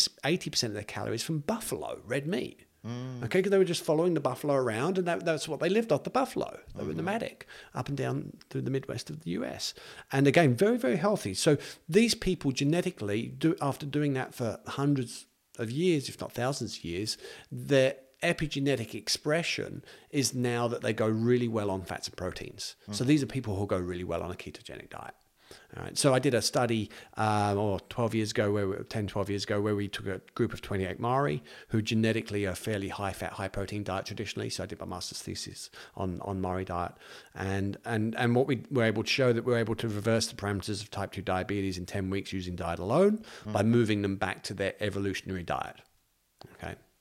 [0.50, 2.67] percent of their calories from buffalo, red meat.
[2.86, 3.24] Mm.
[3.26, 5.92] Okay, because they were just following the buffalo around, and that, that's what they lived
[5.92, 6.60] off the buffalo.
[6.76, 6.98] They were mm-hmm.
[6.98, 9.74] nomadic up and down through the Midwest of the US.
[10.12, 11.34] And again, very, very healthy.
[11.34, 11.58] So
[11.90, 15.26] these people genetically, do, after doing that for hundreds
[15.58, 17.18] of years, if not thousands of years,
[17.52, 22.76] their epigenetic expression is now that they go really well on fats and proteins.
[22.92, 23.08] So mm.
[23.08, 25.14] these are people who go really well on a ketogenic diet.
[25.80, 25.98] Right.
[25.98, 29.44] So I did a study, um, or 12 years ago, where we, 10, 12 years
[29.44, 33.34] ago, where we took a group of 28 Maori who genetically are fairly high fat,
[33.34, 34.50] high protein diet traditionally.
[34.50, 36.94] So I did my master's thesis on, on Maori diet.
[37.36, 40.28] And, and, and what we were able to show that we were able to reverse
[40.28, 44.16] the parameters of type 2 diabetes in 10 weeks using diet alone by moving them
[44.16, 45.76] back to their evolutionary diet.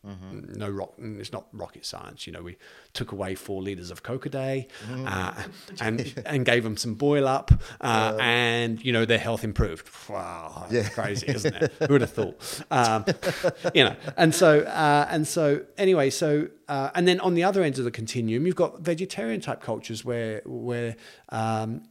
[0.07, 0.59] Okay.
[0.59, 0.93] No rock.
[0.99, 2.27] It's not rocket science.
[2.27, 2.57] You know, we
[2.93, 5.35] took away four liters of Coke a day, uh,
[5.81, 7.51] and and gave them some boil up,
[7.81, 9.89] uh, and you know their health improved.
[10.09, 11.73] Wow, that's crazy, isn't it?
[11.87, 12.63] Who would have thought?
[12.71, 13.05] Um,
[13.75, 17.63] you know, and so uh, and so anyway, so uh, and then on the other
[17.63, 20.97] end of the continuum, you've got vegetarian type cultures where where
[21.31, 21.83] um,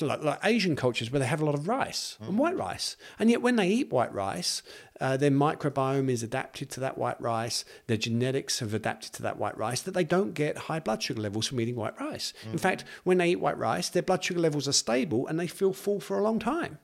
[0.00, 2.96] like, like Asian cultures where they have a lot of rice and white rice.
[3.18, 4.62] And yet, when they eat white rice,
[5.00, 7.64] uh, their microbiome is adapted to that white rice.
[7.86, 11.20] Their genetics have adapted to that white rice that they don't get high blood sugar
[11.22, 12.32] levels from eating white rice.
[12.52, 15.46] In fact, when they eat white rice, their blood sugar levels are stable and they
[15.46, 16.78] feel full for a long time.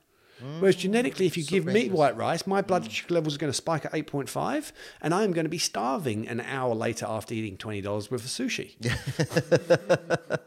[0.60, 3.56] Whereas genetically, if you give me white rice, my blood sugar levels are going to
[3.56, 8.10] spike at 8.5, and I'm going to be starving an hour later after eating $20
[8.10, 8.74] worth of sushi.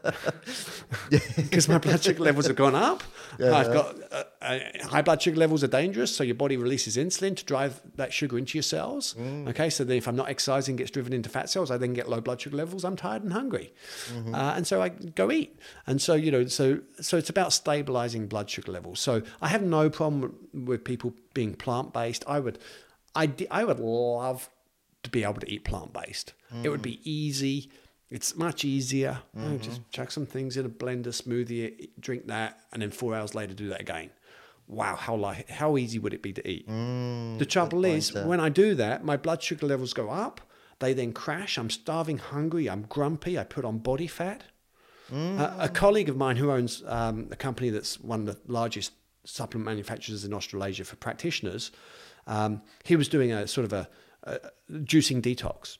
[1.36, 3.02] Because my blood sugar levels have gone up.
[3.40, 7.36] I've got uh, uh, high blood sugar levels are dangerous, so your body releases insulin
[7.36, 9.14] to drive that sugar into your cells.
[9.48, 11.70] Okay, so then if I'm not exercising, it gets driven into fat cells.
[11.70, 12.84] I then get low blood sugar levels.
[12.84, 13.72] I'm tired and hungry,
[14.32, 15.58] uh, and so I go eat.
[15.86, 19.00] And so you know, so so it's about stabilizing blood sugar levels.
[19.00, 22.24] So I have no problem with people being plant based.
[22.26, 22.58] I would,
[23.14, 24.48] I I would love
[25.02, 26.32] to be able to eat plant based.
[26.62, 27.70] It would be easy.
[28.10, 29.18] It's much easier.
[29.34, 33.34] Know, just chuck some things in a blender, smoothie drink that, and then four hours
[33.34, 34.10] later do that again.
[34.66, 36.66] Wow, how like how easy would it be to eat?
[37.38, 40.40] the trouble is, when I do that, my blood sugar levels go up.
[40.80, 41.58] They then crash.
[41.58, 42.68] I'm starving, hungry.
[42.70, 43.38] I'm grumpy.
[43.38, 44.44] I put on body fat.
[45.12, 48.92] Uh, a colleague of mine who owns um, a company that's one of the largest
[49.24, 51.70] supplement manufacturers in Australasia for practitioners,
[52.26, 53.88] um, he was doing a sort of a,
[54.24, 54.38] a
[54.70, 55.78] juicing detox.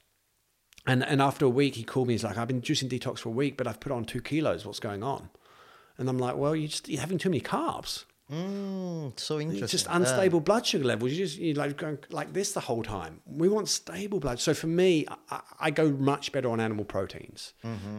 [0.87, 2.15] And, and after a week, he called me.
[2.15, 4.65] He's like, I've been juicing detox for a week, but I've put on two kilos.
[4.65, 5.29] What's going on?
[5.99, 8.05] And I'm like, well, you're just, you're having too many carbs.
[8.31, 9.65] Mm, so interesting.
[9.65, 11.13] It's just unstable blood sugar levels.
[11.13, 13.21] You just you like going like this the whole time.
[13.27, 14.39] We want stable blood.
[14.39, 17.55] So for me, I, I go much better on animal proteins.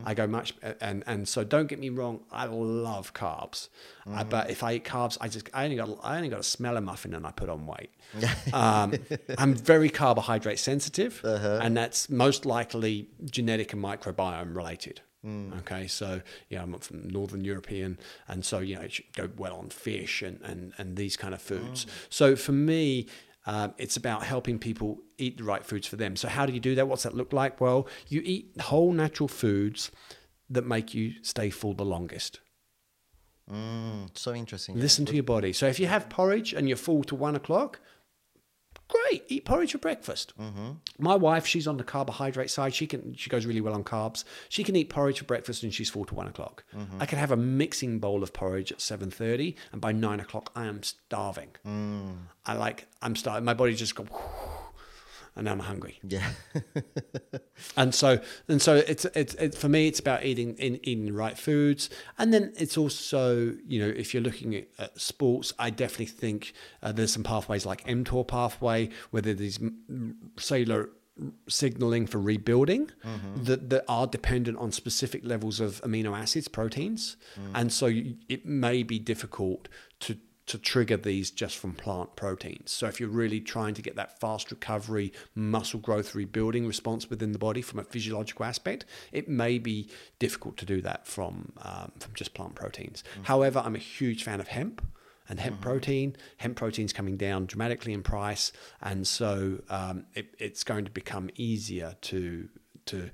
[0.05, 2.19] I go much and and so don't get me wrong.
[2.31, 3.69] I love carbs,
[4.11, 6.43] uh, but if I eat carbs, I just I only got I only got to
[6.43, 7.89] smell a muffin and I put on weight.
[8.53, 8.93] um,
[9.37, 15.01] I'm very carbohydrate sensitive, and that's most likely genetic and microbiome related.
[15.25, 19.57] Okay, so yeah, I'm from Northern European, and so you know it should go well
[19.57, 21.85] on fish and and, and these kind of foods.
[22.09, 23.07] So for me,
[23.45, 26.15] um, it's about helping people eat the right foods for them.
[26.15, 26.87] So how do you do that?
[26.87, 27.59] What's that look like?
[27.59, 29.91] Well, you eat whole natural foods
[30.49, 32.39] that make you stay full the longest.
[33.51, 34.75] Mm, so interesting.
[34.75, 34.81] yeah.
[34.81, 35.53] Listen to your body.
[35.53, 37.79] So if you have porridge and you're full to one o'clock,
[38.89, 39.23] great.
[39.27, 40.33] Eat porridge for breakfast.
[40.37, 40.71] Mm-hmm.
[40.97, 42.73] My wife, she's on the carbohydrate side.
[42.73, 44.23] She can she goes really well on carbs.
[44.49, 46.63] She can eat porridge for breakfast and she's full to one o'clock.
[46.75, 47.01] Mm-hmm.
[47.01, 50.51] I can have a mixing bowl of porridge at seven thirty, and by nine o'clock
[50.55, 51.49] I am starving.
[51.65, 52.17] Mm.
[52.45, 53.45] I like I'm starving.
[53.45, 54.05] My body just go.
[55.39, 56.29] And I'm hungry, Yeah.
[57.77, 61.13] and so and so it's it's it, for me it's about eating in, eating the
[61.13, 65.69] right foods, and then it's also you know if you're looking at, at sports, I
[65.69, 66.53] definitely think
[66.83, 70.89] uh, there's some pathways like mTOR pathway where there's these mm, cellular
[71.49, 72.89] signaling for rebuilding
[73.43, 77.17] that, that are dependent on specific levels of amino acids, proteins,
[77.53, 77.87] and so
[78.29, 79.67] it may be difficult
[79.99, 80.17] to
[80.49, 82.71] to trigger these just from plant proteins.
[82.71, 87.33] So if you're really trying to get that fast recovery, muscle growth, rebuilding response within
[87.33, 91.91] the body from a physiological aspect, it may be difficult to do that from um,
[91.99, 93.03] from just plant proteins.
[93.23, 94.81] However, I'm a huge fan of hemp
[95.27, 96.15] and hemp protein.
[96.37, 98.51] Hemp protein's coming down dramatically in price,
[98.81, 102.49] and so um, it, it's going to become easier to
[102.87, 103.11] to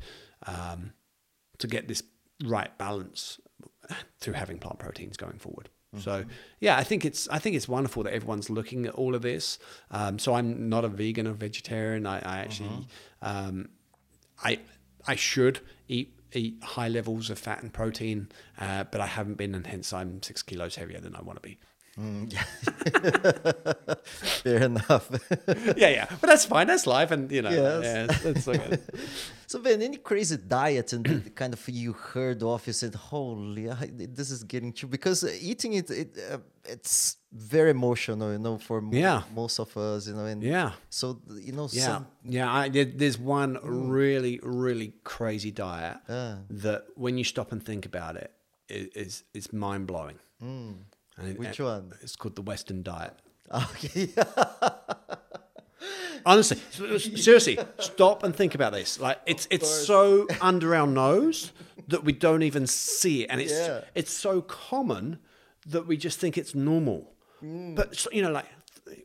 [0.48, 0.94] um,
[1.58, 2.02] to get this
[2.46, 3.42] right balance
[4.22, 5.70] through having plant proteins going forward.
[5.98, 6.26] So
[6.60, 9.58] yeah, I think it's I think it's wonderful that everyone's looking at all of this.
[9.92, 12.06] Um, so I'm not a vegan or vegetarian.
[12.06, 12.88] I, I actually
[13.22, 13.70] um,
[14.44, 14.60] I
[15.08, 18.30] I should eat eat high levels of fat and protein,
[18.60, 21.48] uh, but I haven't been, and hence I'm six kilos heavier than I want to
[21.48, 21.58] be.
[24.44, 25.10] Fair enough.
[25.78, 26.68] yeah, yeah, but that's fine.
[26.68, 27.84] That's life, and you know, Yes.
[27.84, 28.78] yeah, it's, it's okay.
[29.48, 33.70] so, Ben, any crazy diet and the kind of you heard of, you said, "Holy,
[33.70, 38.40] I, this is getting too." Because uh, eating it, it uh, it's very emotional, you
[38.40, 39.24] know, for Yeah.
[39.34, 40.26] most of us, you know.
[40.26, 40.72] And yeah.
[40.90, 42.52] So you know, Yeah, some yeah.
[42.52, 46.38] I, there's one really, really crazy diet Ah.
[46.50, 48.32] that, when you stop and think about it,
[48.68, 50.20] it is is mind blowing.
[51.18, 51.94] And Which and one?
[52.02, 53.14] It's called the Western diet.
[53.54, 54.10] okay,
[56.26, 56.58] Honestly,
[57.00, 59.00] seriously, stop and think about this.
[59.00, 61.52] Like it's it's so under our nose
[61.88, 63.82] that we don't even see it, and it's Yeah.
[63.94, 65.20] it's so common
[65.68, 67.14] that we just think it's normal.
[67.44, 67.76] Mm.
[67.76, 68.48] But so- you know, like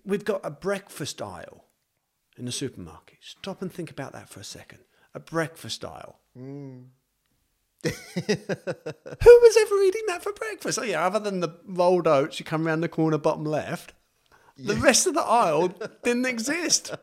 [0.05, 1.67] we've got a breakfast aisle
[2.39, 3.19] in the supermarket.
[3.21, 4.81] Stop and think about that for a second.
[5.15, 6.21] A breakfast aisle.
[6.35, 6.87] Mm.
[7.85, 7.91] Who
[8.27, 10.79] was ever eating that for breakfast?
[10.79, 13.93] Oh yeah, other than the rolled oats, you come around the corner, bottom left.
[14.59, 15.69] The rest of the aisle
[16.05, 16.95] didn't exist.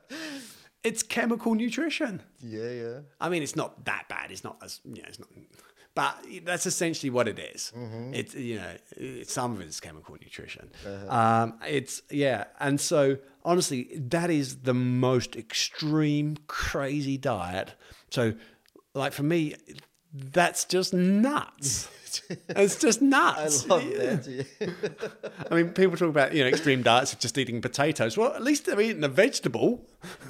[0.83, 2.21] It's chemical nutrition.
[2.39, 2.99] yeah, yeah.
[3.19, 4.31] I mean, it's not that bad.
[4.31, 5.29] It's not as yeah, it's not.
[5.95, 7.73] but that's essentially what it is.
[8.13, 10.69] It's you know, some of it is chemical nutrition.
[11.09, 17.73] Um, it's yeah, and so honestly, that is the most extreme, crazy diet.
[18.11, 18.33] So,
[18.93, 19.55] like for me,
[20.13, 21.89] that's just nuts.
[22.49, 23.65] it's just nuts.
[23.65, 24.27] I love that.
[24.27, 24.67] yeah.
[25.51, 28.17] I mean, people talk about you know extreme diets of just eating potatoes.
[28.17, 29.85] Well, at least they're eating a vegetable.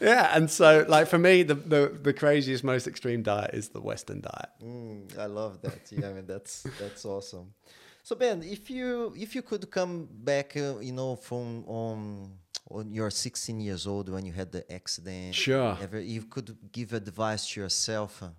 [0.00, 3.80] yeah, and so like for me, the, the the craziest, most extreme diet is the
[3.80, 4.50] Western diet.
[4.62, 5.90] Mm, I love that.
[5.90, 7.54] Yeah, I mean that's that's awesome.
[8.10, 12.32] So Ben, if you if you could come back, uh, you know, from um,
[12.66, 15.78] when you're 16 years old when you had the accident, Sure.
[15.80, 18.20] ever, you could give advice to yourself.
[18.20, 18.30] uh,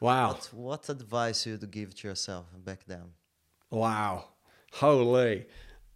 [0.00, 3.12] Wow, What, what advice you would give to yourself back then?
[3.70, 4.24] wow,
[4.72, 5.44] holy.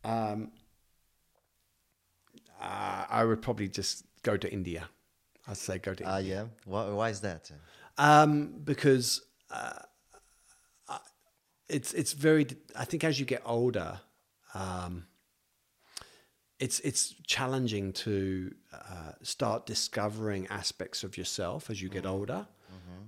[0.04, 0.50] Um,
[2.60, 4.90] uh, I would probably just go to India.
[5.48, 6.34] I'd say go to Ah, India.
[6.34, 6.44] yeah.
[6.66, 7.50] Why, why is that?
[7.96, 9.78] um, because uh,
[11.68, 12.46] it's it's very.
[12.76, 14.00] I think as you get older,
[14.54, 15.06] um,
[16.58, 22.46] it's it's challenging to uh, start discovering aspects of yourself as you get older,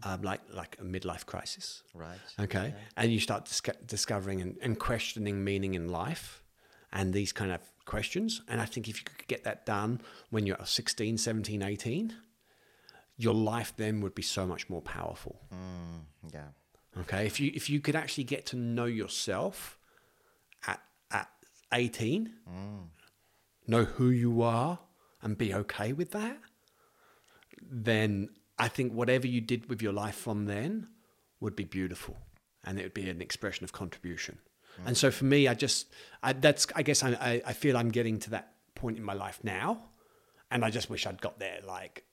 [0.03, 1.83] um, like like a midlife crisis.
[1.95, 2.19] Right.
[2.41, 2.75] Okay.
[2.97, 6.43] And you start dis- discovering and, and questioning meaning in life
[6.93, 8.43] and these kind of questions.
[8.49, 10.01] And I think if you could get that done
[10.31, 12.15] when you're 16, 17, 18,
[13.17, 15.41] your life then would be so much more powerful.
[15.53, 16.49] Mm, yeah.
[17.01, 17.27] Okay.
[17.27, 19.79] If you if you could actually get to know yourself
[20.67, 21.29] at at
[21.73, 22.33] 18,
[23.67, 24.79] know who you are
[25.23, 26.39] and be okay with that,
[27.63, 30.89] then I think whatever you did with your life from then
[31.41, 32.17] would be beautiful
[32.65, 34.39] and it would be an expression of contribution.
[34.85, 35.87] And so for me, I just,
[36.23, 39.41] I, that's, I guess I, I feel I'm getting to that point in my life
[39.43, 39.89] now.
[40.51, 42.05] And I just wish I'd got there like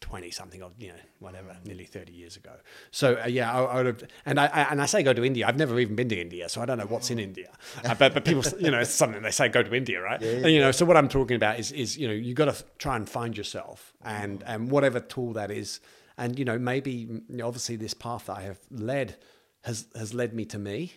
[0.00, 2.52] 20 something or, you know, whatever, nearly 30 years ago.
[2.90, 5.24] So uh, yeah, I, I would have, and I, I, and I say go to
[5.24, 5.46] India.
[5.46, 7.50] I've never even been to India, so I don't know what's in India.
[7.84, 10.20] Uh, but, but people, you know, it's something they say go to India, right?
[10.20, 12.34] Yeah, yeah, and, you know, so what I'm talking about is, is, you know, you
[12.34, 15.80] got to try and find yourself and, and whatever tool that is.
[16.16, 19.16] And, you know, maybe you know, obviously this path that I have led
[19.64, 20.92] has, has led me to me.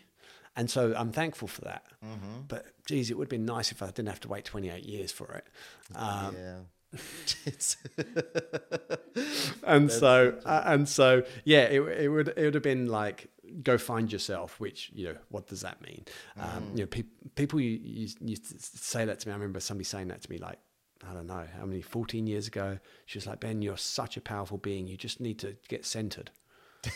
[0.55, 1.85] And so I'm thankful for that.
[2.47, 5.11] But geez, it would have been nice if I didn't have to wait 28 years
[5.11, 5.45] for it.
[5.95, 6.55] Um, yeah.
[9.63, 13.27] and so uh, and so yeah it, it would it would have been like
[13.63, 16.05] go find yourself which you know what does that mean?
[16.39, 17.03] Um, you know pe-
[17.35, 19.33] people you, you, you say that to me.
[19.33, 20.59] I remember somebody saying that to me like
[21.09, 22.79] i don't know how many 14 years ago?
[23.05, 24.87] She was like ben you're such a powerful being.
[24.87, 26.31] You just need to get centered.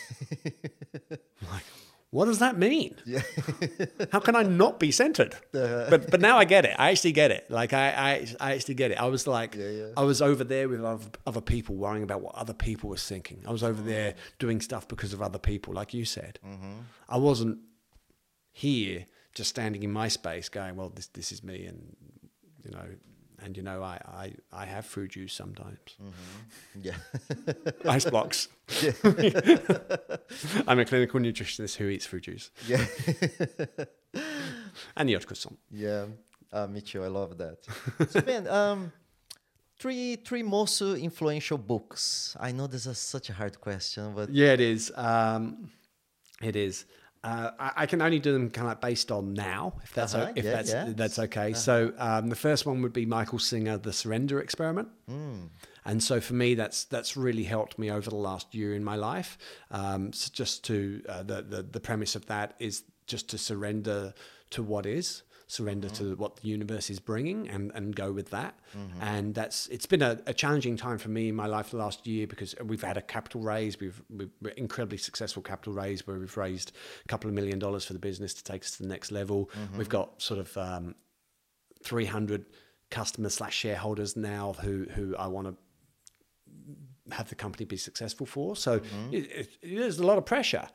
[1.52, 1.62] Like
[2.10, 2.94] what does that mean?
[3.04, 3.22] Yeah.
[4.12, 5.36] How can I not be centered?
[5.52, 6.74] But but now I get it.
[6.78, 7.50] I actually get it.
[7.50, 9.00] Like I I, I actually get it.
[9.00, 9.86] I was like Yeah, yeah.
[9.96, 13.42] I was over there with other, other people worrying about what other people were thinking.
[13.46, 13.86] I was over mm.
[13.86, 16.38] there doing stuff because of other people, like you said.
[16.44, 16.74] Mm-hmm.
[17.08, 17.58] I wasn't
[18.52, 21.96] here just standing in my space going, well, this this is me, and
[22.64, 22.86] you know,
[23.46, 25.96] and you know, I I, I have fruit juice sometimes,
[26.82, 26.96] yeah.
[27.96, 28.48] ice blocks.
[30.68, 32.84] I'm a clinical nutritionist who eats fruit juice yeah.
[34.96, 35.56] and yacht croissant.
[35.70, 36.06] Yeah,
[36.52, 37.04] uh, me too.
[37.04, 37.58] I love that.
[38.10, 38.92] so Ben, um,
[39.78, 42.36] three three most influential books.
[42.40, 44.92] I know this is such a hard question, but Yeah, it is.
[44.96, 45.70] Um,
[46.42, 46.84] it is.
[47.26, 50.14] Uh, I, I can only do them kind of like based on now, if that's
[50.14, 50.92] Uh-huh, if yeah, that's yeah.
[50.94, 51.52] that's okay.
[51.54, 55.46] So um, the first one would be Michael Singer, The Surrender Experiment, Hmm.
[55.84, 58.96] and so for me, that's that's really helped me over the last year in my
[58.96, 59.38] life.
[59.70, 64.14] Um, so just to uh, the, the the premise of that is just to surrender
[64.50, 66.10] to what is, surrender Mm-hmm.
[66.10, 68.58] to what the universe is bringing, and and go with that.
[69.00, 72.06] And that's it's been a, a challenging time for me in my life the last
[72.06, 76.18] year because we've had a capital raise, we've we've we're incredibly successful capital raise where
[76.18, 76.72] we've raised
[77.04, 79.50] a couple of million dollars for the business to take us to the next level.
[79.78, 80.94] We've got sort of um,
[81.84, 82.46] 300
[82.90, 85.54] customers slash shareholders now who who I want to
[87.12, 88.56] have the company be successful for.
[88.56, 88.80] So
[89.12, 90.68] it, it, there's a lot of pressure,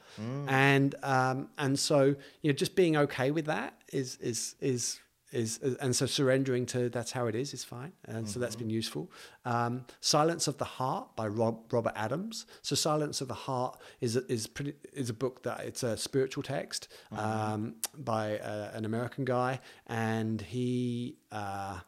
[0.48, 5.00] and um, and so you know just being okay with that is is is.
[5.34, 7.94] Is, and so surrendering to that's how it is is fine.
[8.04, 9.10] And so that's been useful.
[9.46, 12.46] Um, silence of the heart by Rob, robert adams.
[12.64, 15.96] So silence of the heart is a- is pretty is a book that it's a
[15.96, 19.62] spiritual text um, by uh, an american guy.
[19.88, 21.80] And he uh,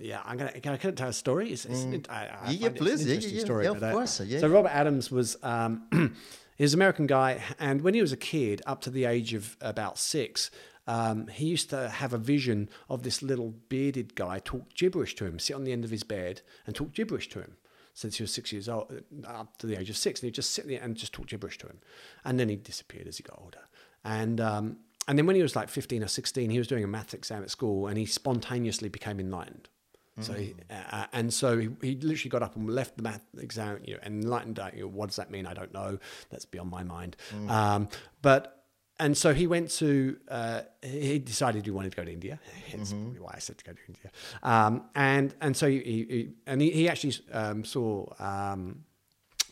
[0.00, 0.52] yeah, I'm gonna.
[0.52, 1.50] Can I, can I tell a story?
[1.52, 2.60] It's, it's, it, I, I Mm.
[2.60, 3.06] Yeah, please.
[3.06, 4.40] Yeah, yeah, story, yeah, of course, yeah.
[4.40, 5.82] So Robert Adams was um,
[6.56, 9.34] he was an American guy, and when he was a kid, up to the age
[9.34, 10.50] of about six,
[10.86, 15.24] um, he used to have a vision of this little bearded guy talk gibberish to
[15.26, 17.56] him, sit on the end of his bed and talk gibberish to him.
[17.94, 20.34] since he was six years old, uh, up to the age of six, and he'd
[20.34, 21.80] just sit there and just talk gibberish to him,
[22.24, 23.64] and then he disappeared as he got older,
[24.04, 24.40] and.
[24.40, 24.76] Um,
[25.08, 27.42] and then when he was like 15 or 16, he was doing a maths exam
[27.42, 29.70] at school and he spontaneously became enlightened.
[30.20, 33.80] So he, uh, and so he, he literally got up and left the math exam,
[33.84, 34.60] you know, enlightened.
[34.74, 35.46] You know, what does that mean?
[35.46, 35.98] I don't know.
[36.30, 37.16] That's beyond my mind.
[37.48, 37.88] Um,
[38.22, 38.64] but
[39.00, 40.18] and so he went to.
[40.28, 42.40] Uh, he decided he wanted to go to India.
[42.70, 44.10] Hence probably why I said to go to India.
[44.42, 48.06] Um, and and so he, he, and he, he actually um, saw.
[48.18, 48.84] Um,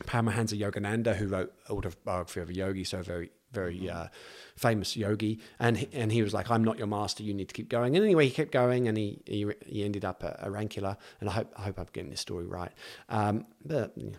[0.03, 4.07] Paramahansa Yogananda, who wrote autobiography of a yogi, so very very uh,
[4.55, 7.23] famous yogi, and he, and he was like, "I'm not your master.
[7.23, 10.03] You need to keep going." And anyway, he kept going, and he he, he ended
[10.05, 10.97] up at Arunachala.
[11.21, 12.71] And I hope I hope I'm getting this story right.
[13.09, 14.09] Um, but yeah,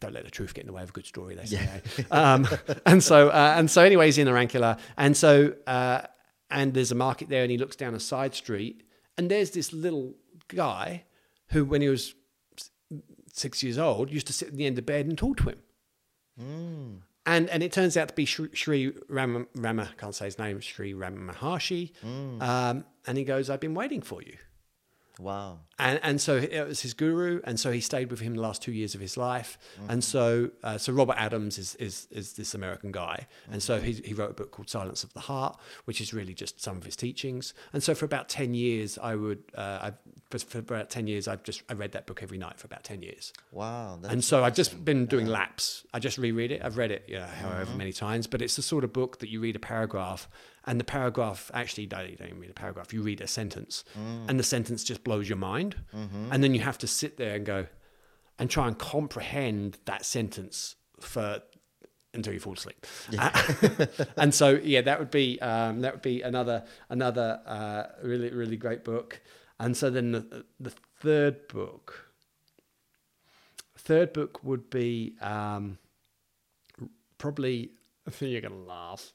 [0.00, 1.34] don't let the truth get in the way of a good story.
[1.34, 1.82] They say.
[1.98, 2.02] eh?
[2.10, 2.46] um,
[2.86, 6.02] and so uh, and so anyway, he's in Arunachala, and so uh,
[6.50, 8.82] and there's a market there, and he looks down a side street,
[9.18, 10.14] and there's this little
[10.48, 11.04] guy
[11.48, 12.14] who, when he was
[13.32, 16.92] six years old, used to sit at the end of bed and talk to him.
[17.26, 20.94] And and it turns out to be Sri, Rama, Rama, can't say his name, Sri
[20.94, 21.92] Rama Maharshi.
[22.04, 24.36] Um, and he goes, I've been waiting for you.
[25.20, 25.60] Wow.
[25.78, 28.60] And, and so it was his guru, and so he stayed with him the last
[28.62, 29.56] two years of his life.
[29.88, 33.92] And so, uh, so Robert Adams is, is, is this American guy, and so he,
[34.04, 36.84] he wrote a book called Silence of the Heart, which is really just some of
[36.84, 37.54] his teachings.
[37.72, 39.92] And so for about ten years, I would, uh, I,
[40.28, 42.84] for, for about ten years, I've just I read that book every night for about
[42.84, 43.32] ten years.
[43.50, 44.00] Wow.
[44.06, 45.86] And so I've just been doing laps.
[45.94, 46.62] I just reread it.
[46.62, 47.78] I've read it, you know, however Mm-hmm.
[47.78, 50.28] many times, but it's the sort of book that you read a paragraph,
[50.70, 52.92] and the paragraph actually no, you don't even read a paragraph.
[52.94, 54.28] You read a sentence, Mm.
[54.28, 56.30] and the sentence just blows your mind, Mm-hmm.
[56.32, 57.60] and then you have to sit there and go,
[58.38, 61.42] and try and comprehend that sentence for
[62.14, 62.80] until you fall asleep.
[64.16, 68.56] and so yeah, that would be um, that would be another another uh, really really
[68.56, 69.20] great book.
[69.62, 70.72] And so then the, the
[71.02, 71.86] third book,
[73.76, 75.78] third book would be um,
[77.18, 77.70] probably.
[78.06, 79.12] I think you're gonna laugh.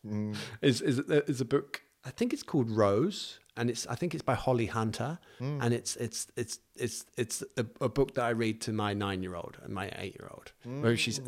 [0.62, 1.82] Is is is a book?
[2.04, 5.96] I think it's called Rose, and it's I think it's by Holly Hunter, and it's
[5.96, 9.58] it's it's it's it's a, a book that I read to my nine year old
[9.64, 10.52] and my eight year old.
[10.66, 11.20] Well, she's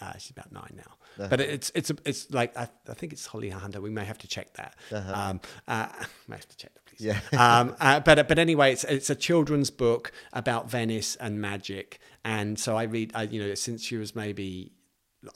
[0.00, 3.26] uh, she's about nine now, but it's it's a, it's like I, I think it's
[3.26, 3.80] Holly Hunter.
[3.80, 4.74] We may have to check that.
[4.92, 5.88] Um, uh,
[6.28, 7.04] may have to check that, please.
[7.04, 7.20] Yeah.
[7.60, 12.58] um, uh, but but anyway, it's it's a children's book about Venice and magic, and
[12.58, 13.12] so I read.
[13.14, 14.72] I, you know, since she was maybe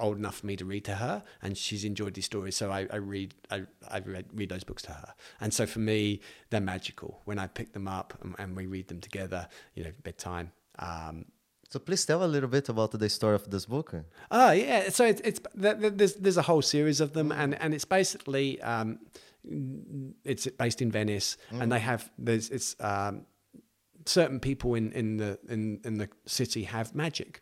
[0.01, 2.87] old enough for me to read to her, and she's enjoyed these stories, so I,
[2.93, 6.61] I read I, I read, read those books to her, and so for me they're
[6.61, 9.49] magical when I pick them up and, and we read them together.
[9.75, 10.53] You know, bedtime.
[10.79, 11.27] Um,
[11.69, 13.93] So please tell a little bit about the story of this book.
[14.31, 17.55] Oh yeah, so it's, it's th- th- there's there's a whole series of them, and
[17.63, 18.99] and it's basically um,
[20.25, 23.27] it's based in Venice, and they have there's it's um,
[24.05, 27.41] certain people in in the in in the city have magic.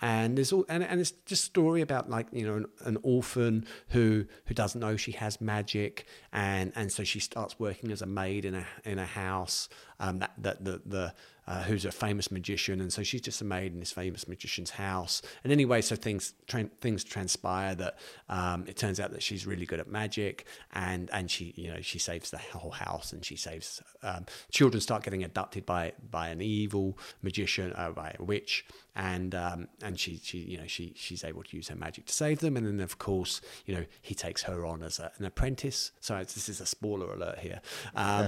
[0.00, 3.66] And there's all, and, and it's just story about like you know an, an orphan
[3.88, 8.06] who who doesn't know she has magic and and so she starts working as a
[8.06, 9.68] maid in a in a house
[10.00, 11.14] um, that that the the
[11.48, 14.68] uh, who's a famous magician, and so she's just a maid in this famous magician's
[14.68, 15.22] house.
[15.42, 17.98] And anyway, so things tra- things transpire that
[18.28, 20.44] um, it turns out that she's really good at magic,
[20.74, 24.80] and and she you know she saves the whole house, and she saves um, children
[24.82, 28.66] start getting abducted by by an evil magician, uh, by a witch,
[28.98, 32.12] and um, and she she you know she she's able to use her magic to
[32.12, 35.24] save them, and then of course you know he takes her on as a, an
[35.24, 35.92] apprentice.
[36.00, 37.60] So this is a spoiler alert here.
[37.94, 38.26] Um,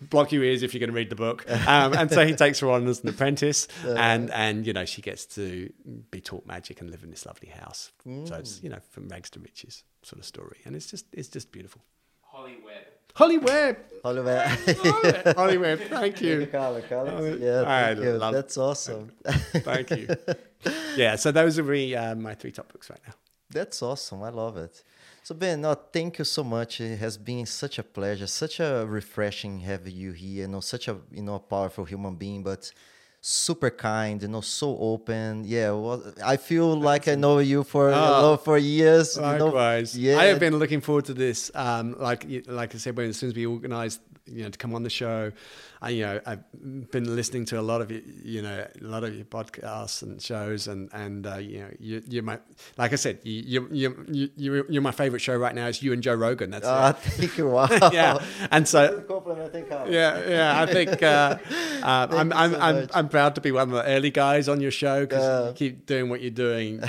[0.10, 1.44] block your ears if you're going to read the book.
[1.68, 5.02] Um, and so he takes her on as an apprentice, and and you know she
[5.02, 5.70] gets to
[6.10, 7.92] be taught magic and live in this lovely house.
[8.24, 11.28] So it's you know from rags to riches sort of story, and it's just it's
[11.28, 11.82] just beautiful.
[12.22, 12.87] Holly Webb.
[13.18, 14.38] Holly Webb, Oliver.
[15.36, 17.10] Holly Webb, thank you, Carla, Carla.
[17.16, 18.18] Oh, Yeah, thank you.
[18.18, 19.12] That's awesome.
[19.70, 20.08] thank you.
[20.96, 23.14] Yeah, so those are really, uh, my three top books right now.
[23.48, 24.22] That's awesome.
[24.24, 24.82] I love it.
[25.22, 26.80] So Ben, no, thank you so much.
[26.80, 30.42] It has been such a pleasure, such a refreshing having you here.
[30.42, 32.72] You know, such a you know powerful human being, but
[33.28, 34.22] super kind.
[34.22, 35.44] You know, so open.
[35.46, 39.16] Yeah, well, I feel like I know you for Oh, for years.
[39.16, 39.50] you know.
[39.94, 40.18] Yeah.
[40.18, 41.50] I have been looking forward to this.
[41.54, 44.00] Um, like like I said, when as soon as we organised,
[44.30, 45.32] you know, to come on the show,
[45.80, 49.04] I, you know, I've been listening to a lot of you, you know, a lot
[49.04, 52.38] of your podcasts and shows, and and uh, you know, you, you're my,
[52.76, 55.66] like I said, you you you you you're my favourite show right now.
[55.68, 56.50] It's you and Joe Rogan.
[56.50, 56.96] That's Ah, it.
[57.00, 57.48] thank you.
[57.48, 57.68] Wow.
[57.92, 58.18] yeah,
[58.50, 59.54] and so Compliment,
[59.88, 60.60] yeah, yeah.
[60.60, 61.38] I think uh,
[61.82, 62.88] uh, I'm, I'm, so I'm.
[62.94, 65.86] I'm proud to be one of the early guys on your show because you keep
[65.86, 66.82] doing what you're doing.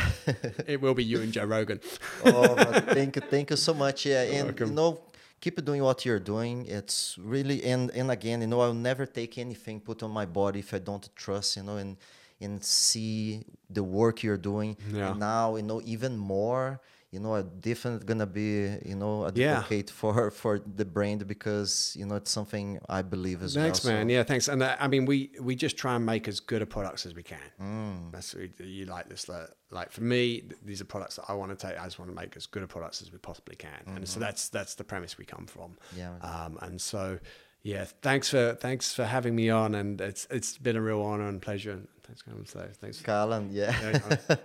[0.68, 1.80] it will be you and Joe Rogan.
[2.26, 2.56] oh,
[2.94, 4.06] thank you, thank you so much.
[4.06, 5.00] Yeah, and you know,
[5.42, 6.66] keep doing what you're doing.
[6.68, 10.60] It's really and and again, you know, I'll never take anything put on my body
[10.60, 11.98] if I don't trust, you know, and
[12.42, 14.78] and see the work you're doing.
[14.92, 15.12] Yeah.
[15.12, 19.90] And now, you know, even more you know, I'm definitely gonna be, you know, advocate
[19.90, 19.94] yeah.
[19.94, 23.96] for for the brand because you know it's something I believe as thanks, well.
[23.96, 24.08] man.
[24.08, 24.14] So.
[24.14, 24.48] Yeah, thanks.
[24.48, 27.16] And uh, I mean, we we just try and make as good a products as
[27.16, 27.40] we can.
[27.60, 28.12] Mm.
[28.12, 29.28] That's you like this.
[29.28, 31.80] Like, like for me, these are products that I want to take.
[31.80, 33.98] I just want to make as good a products as we possibly can, mm-hmm.
[33.98, 34.22] and so mm-hmm.
[34.22, 35.78] that's that's the premise we come from.
[35.98, 36.14] Yeah.
[36.22, 37.18] Um, and so
[37.64, 41.28] yeah, thanks for thanks for having me on, and it's it's been a real honor
[41.28, 41.72] and pleasure.
[41.72, 42.46] And thanks, Callan.
[42.46, 43.50] So thanks, Callan.
[43.52, 43.76] Yeah.
[43.82, 43.98] yeah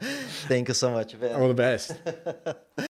[0.49, 1.41] Thank you so much, man.
[1.41, 1.97] All the best.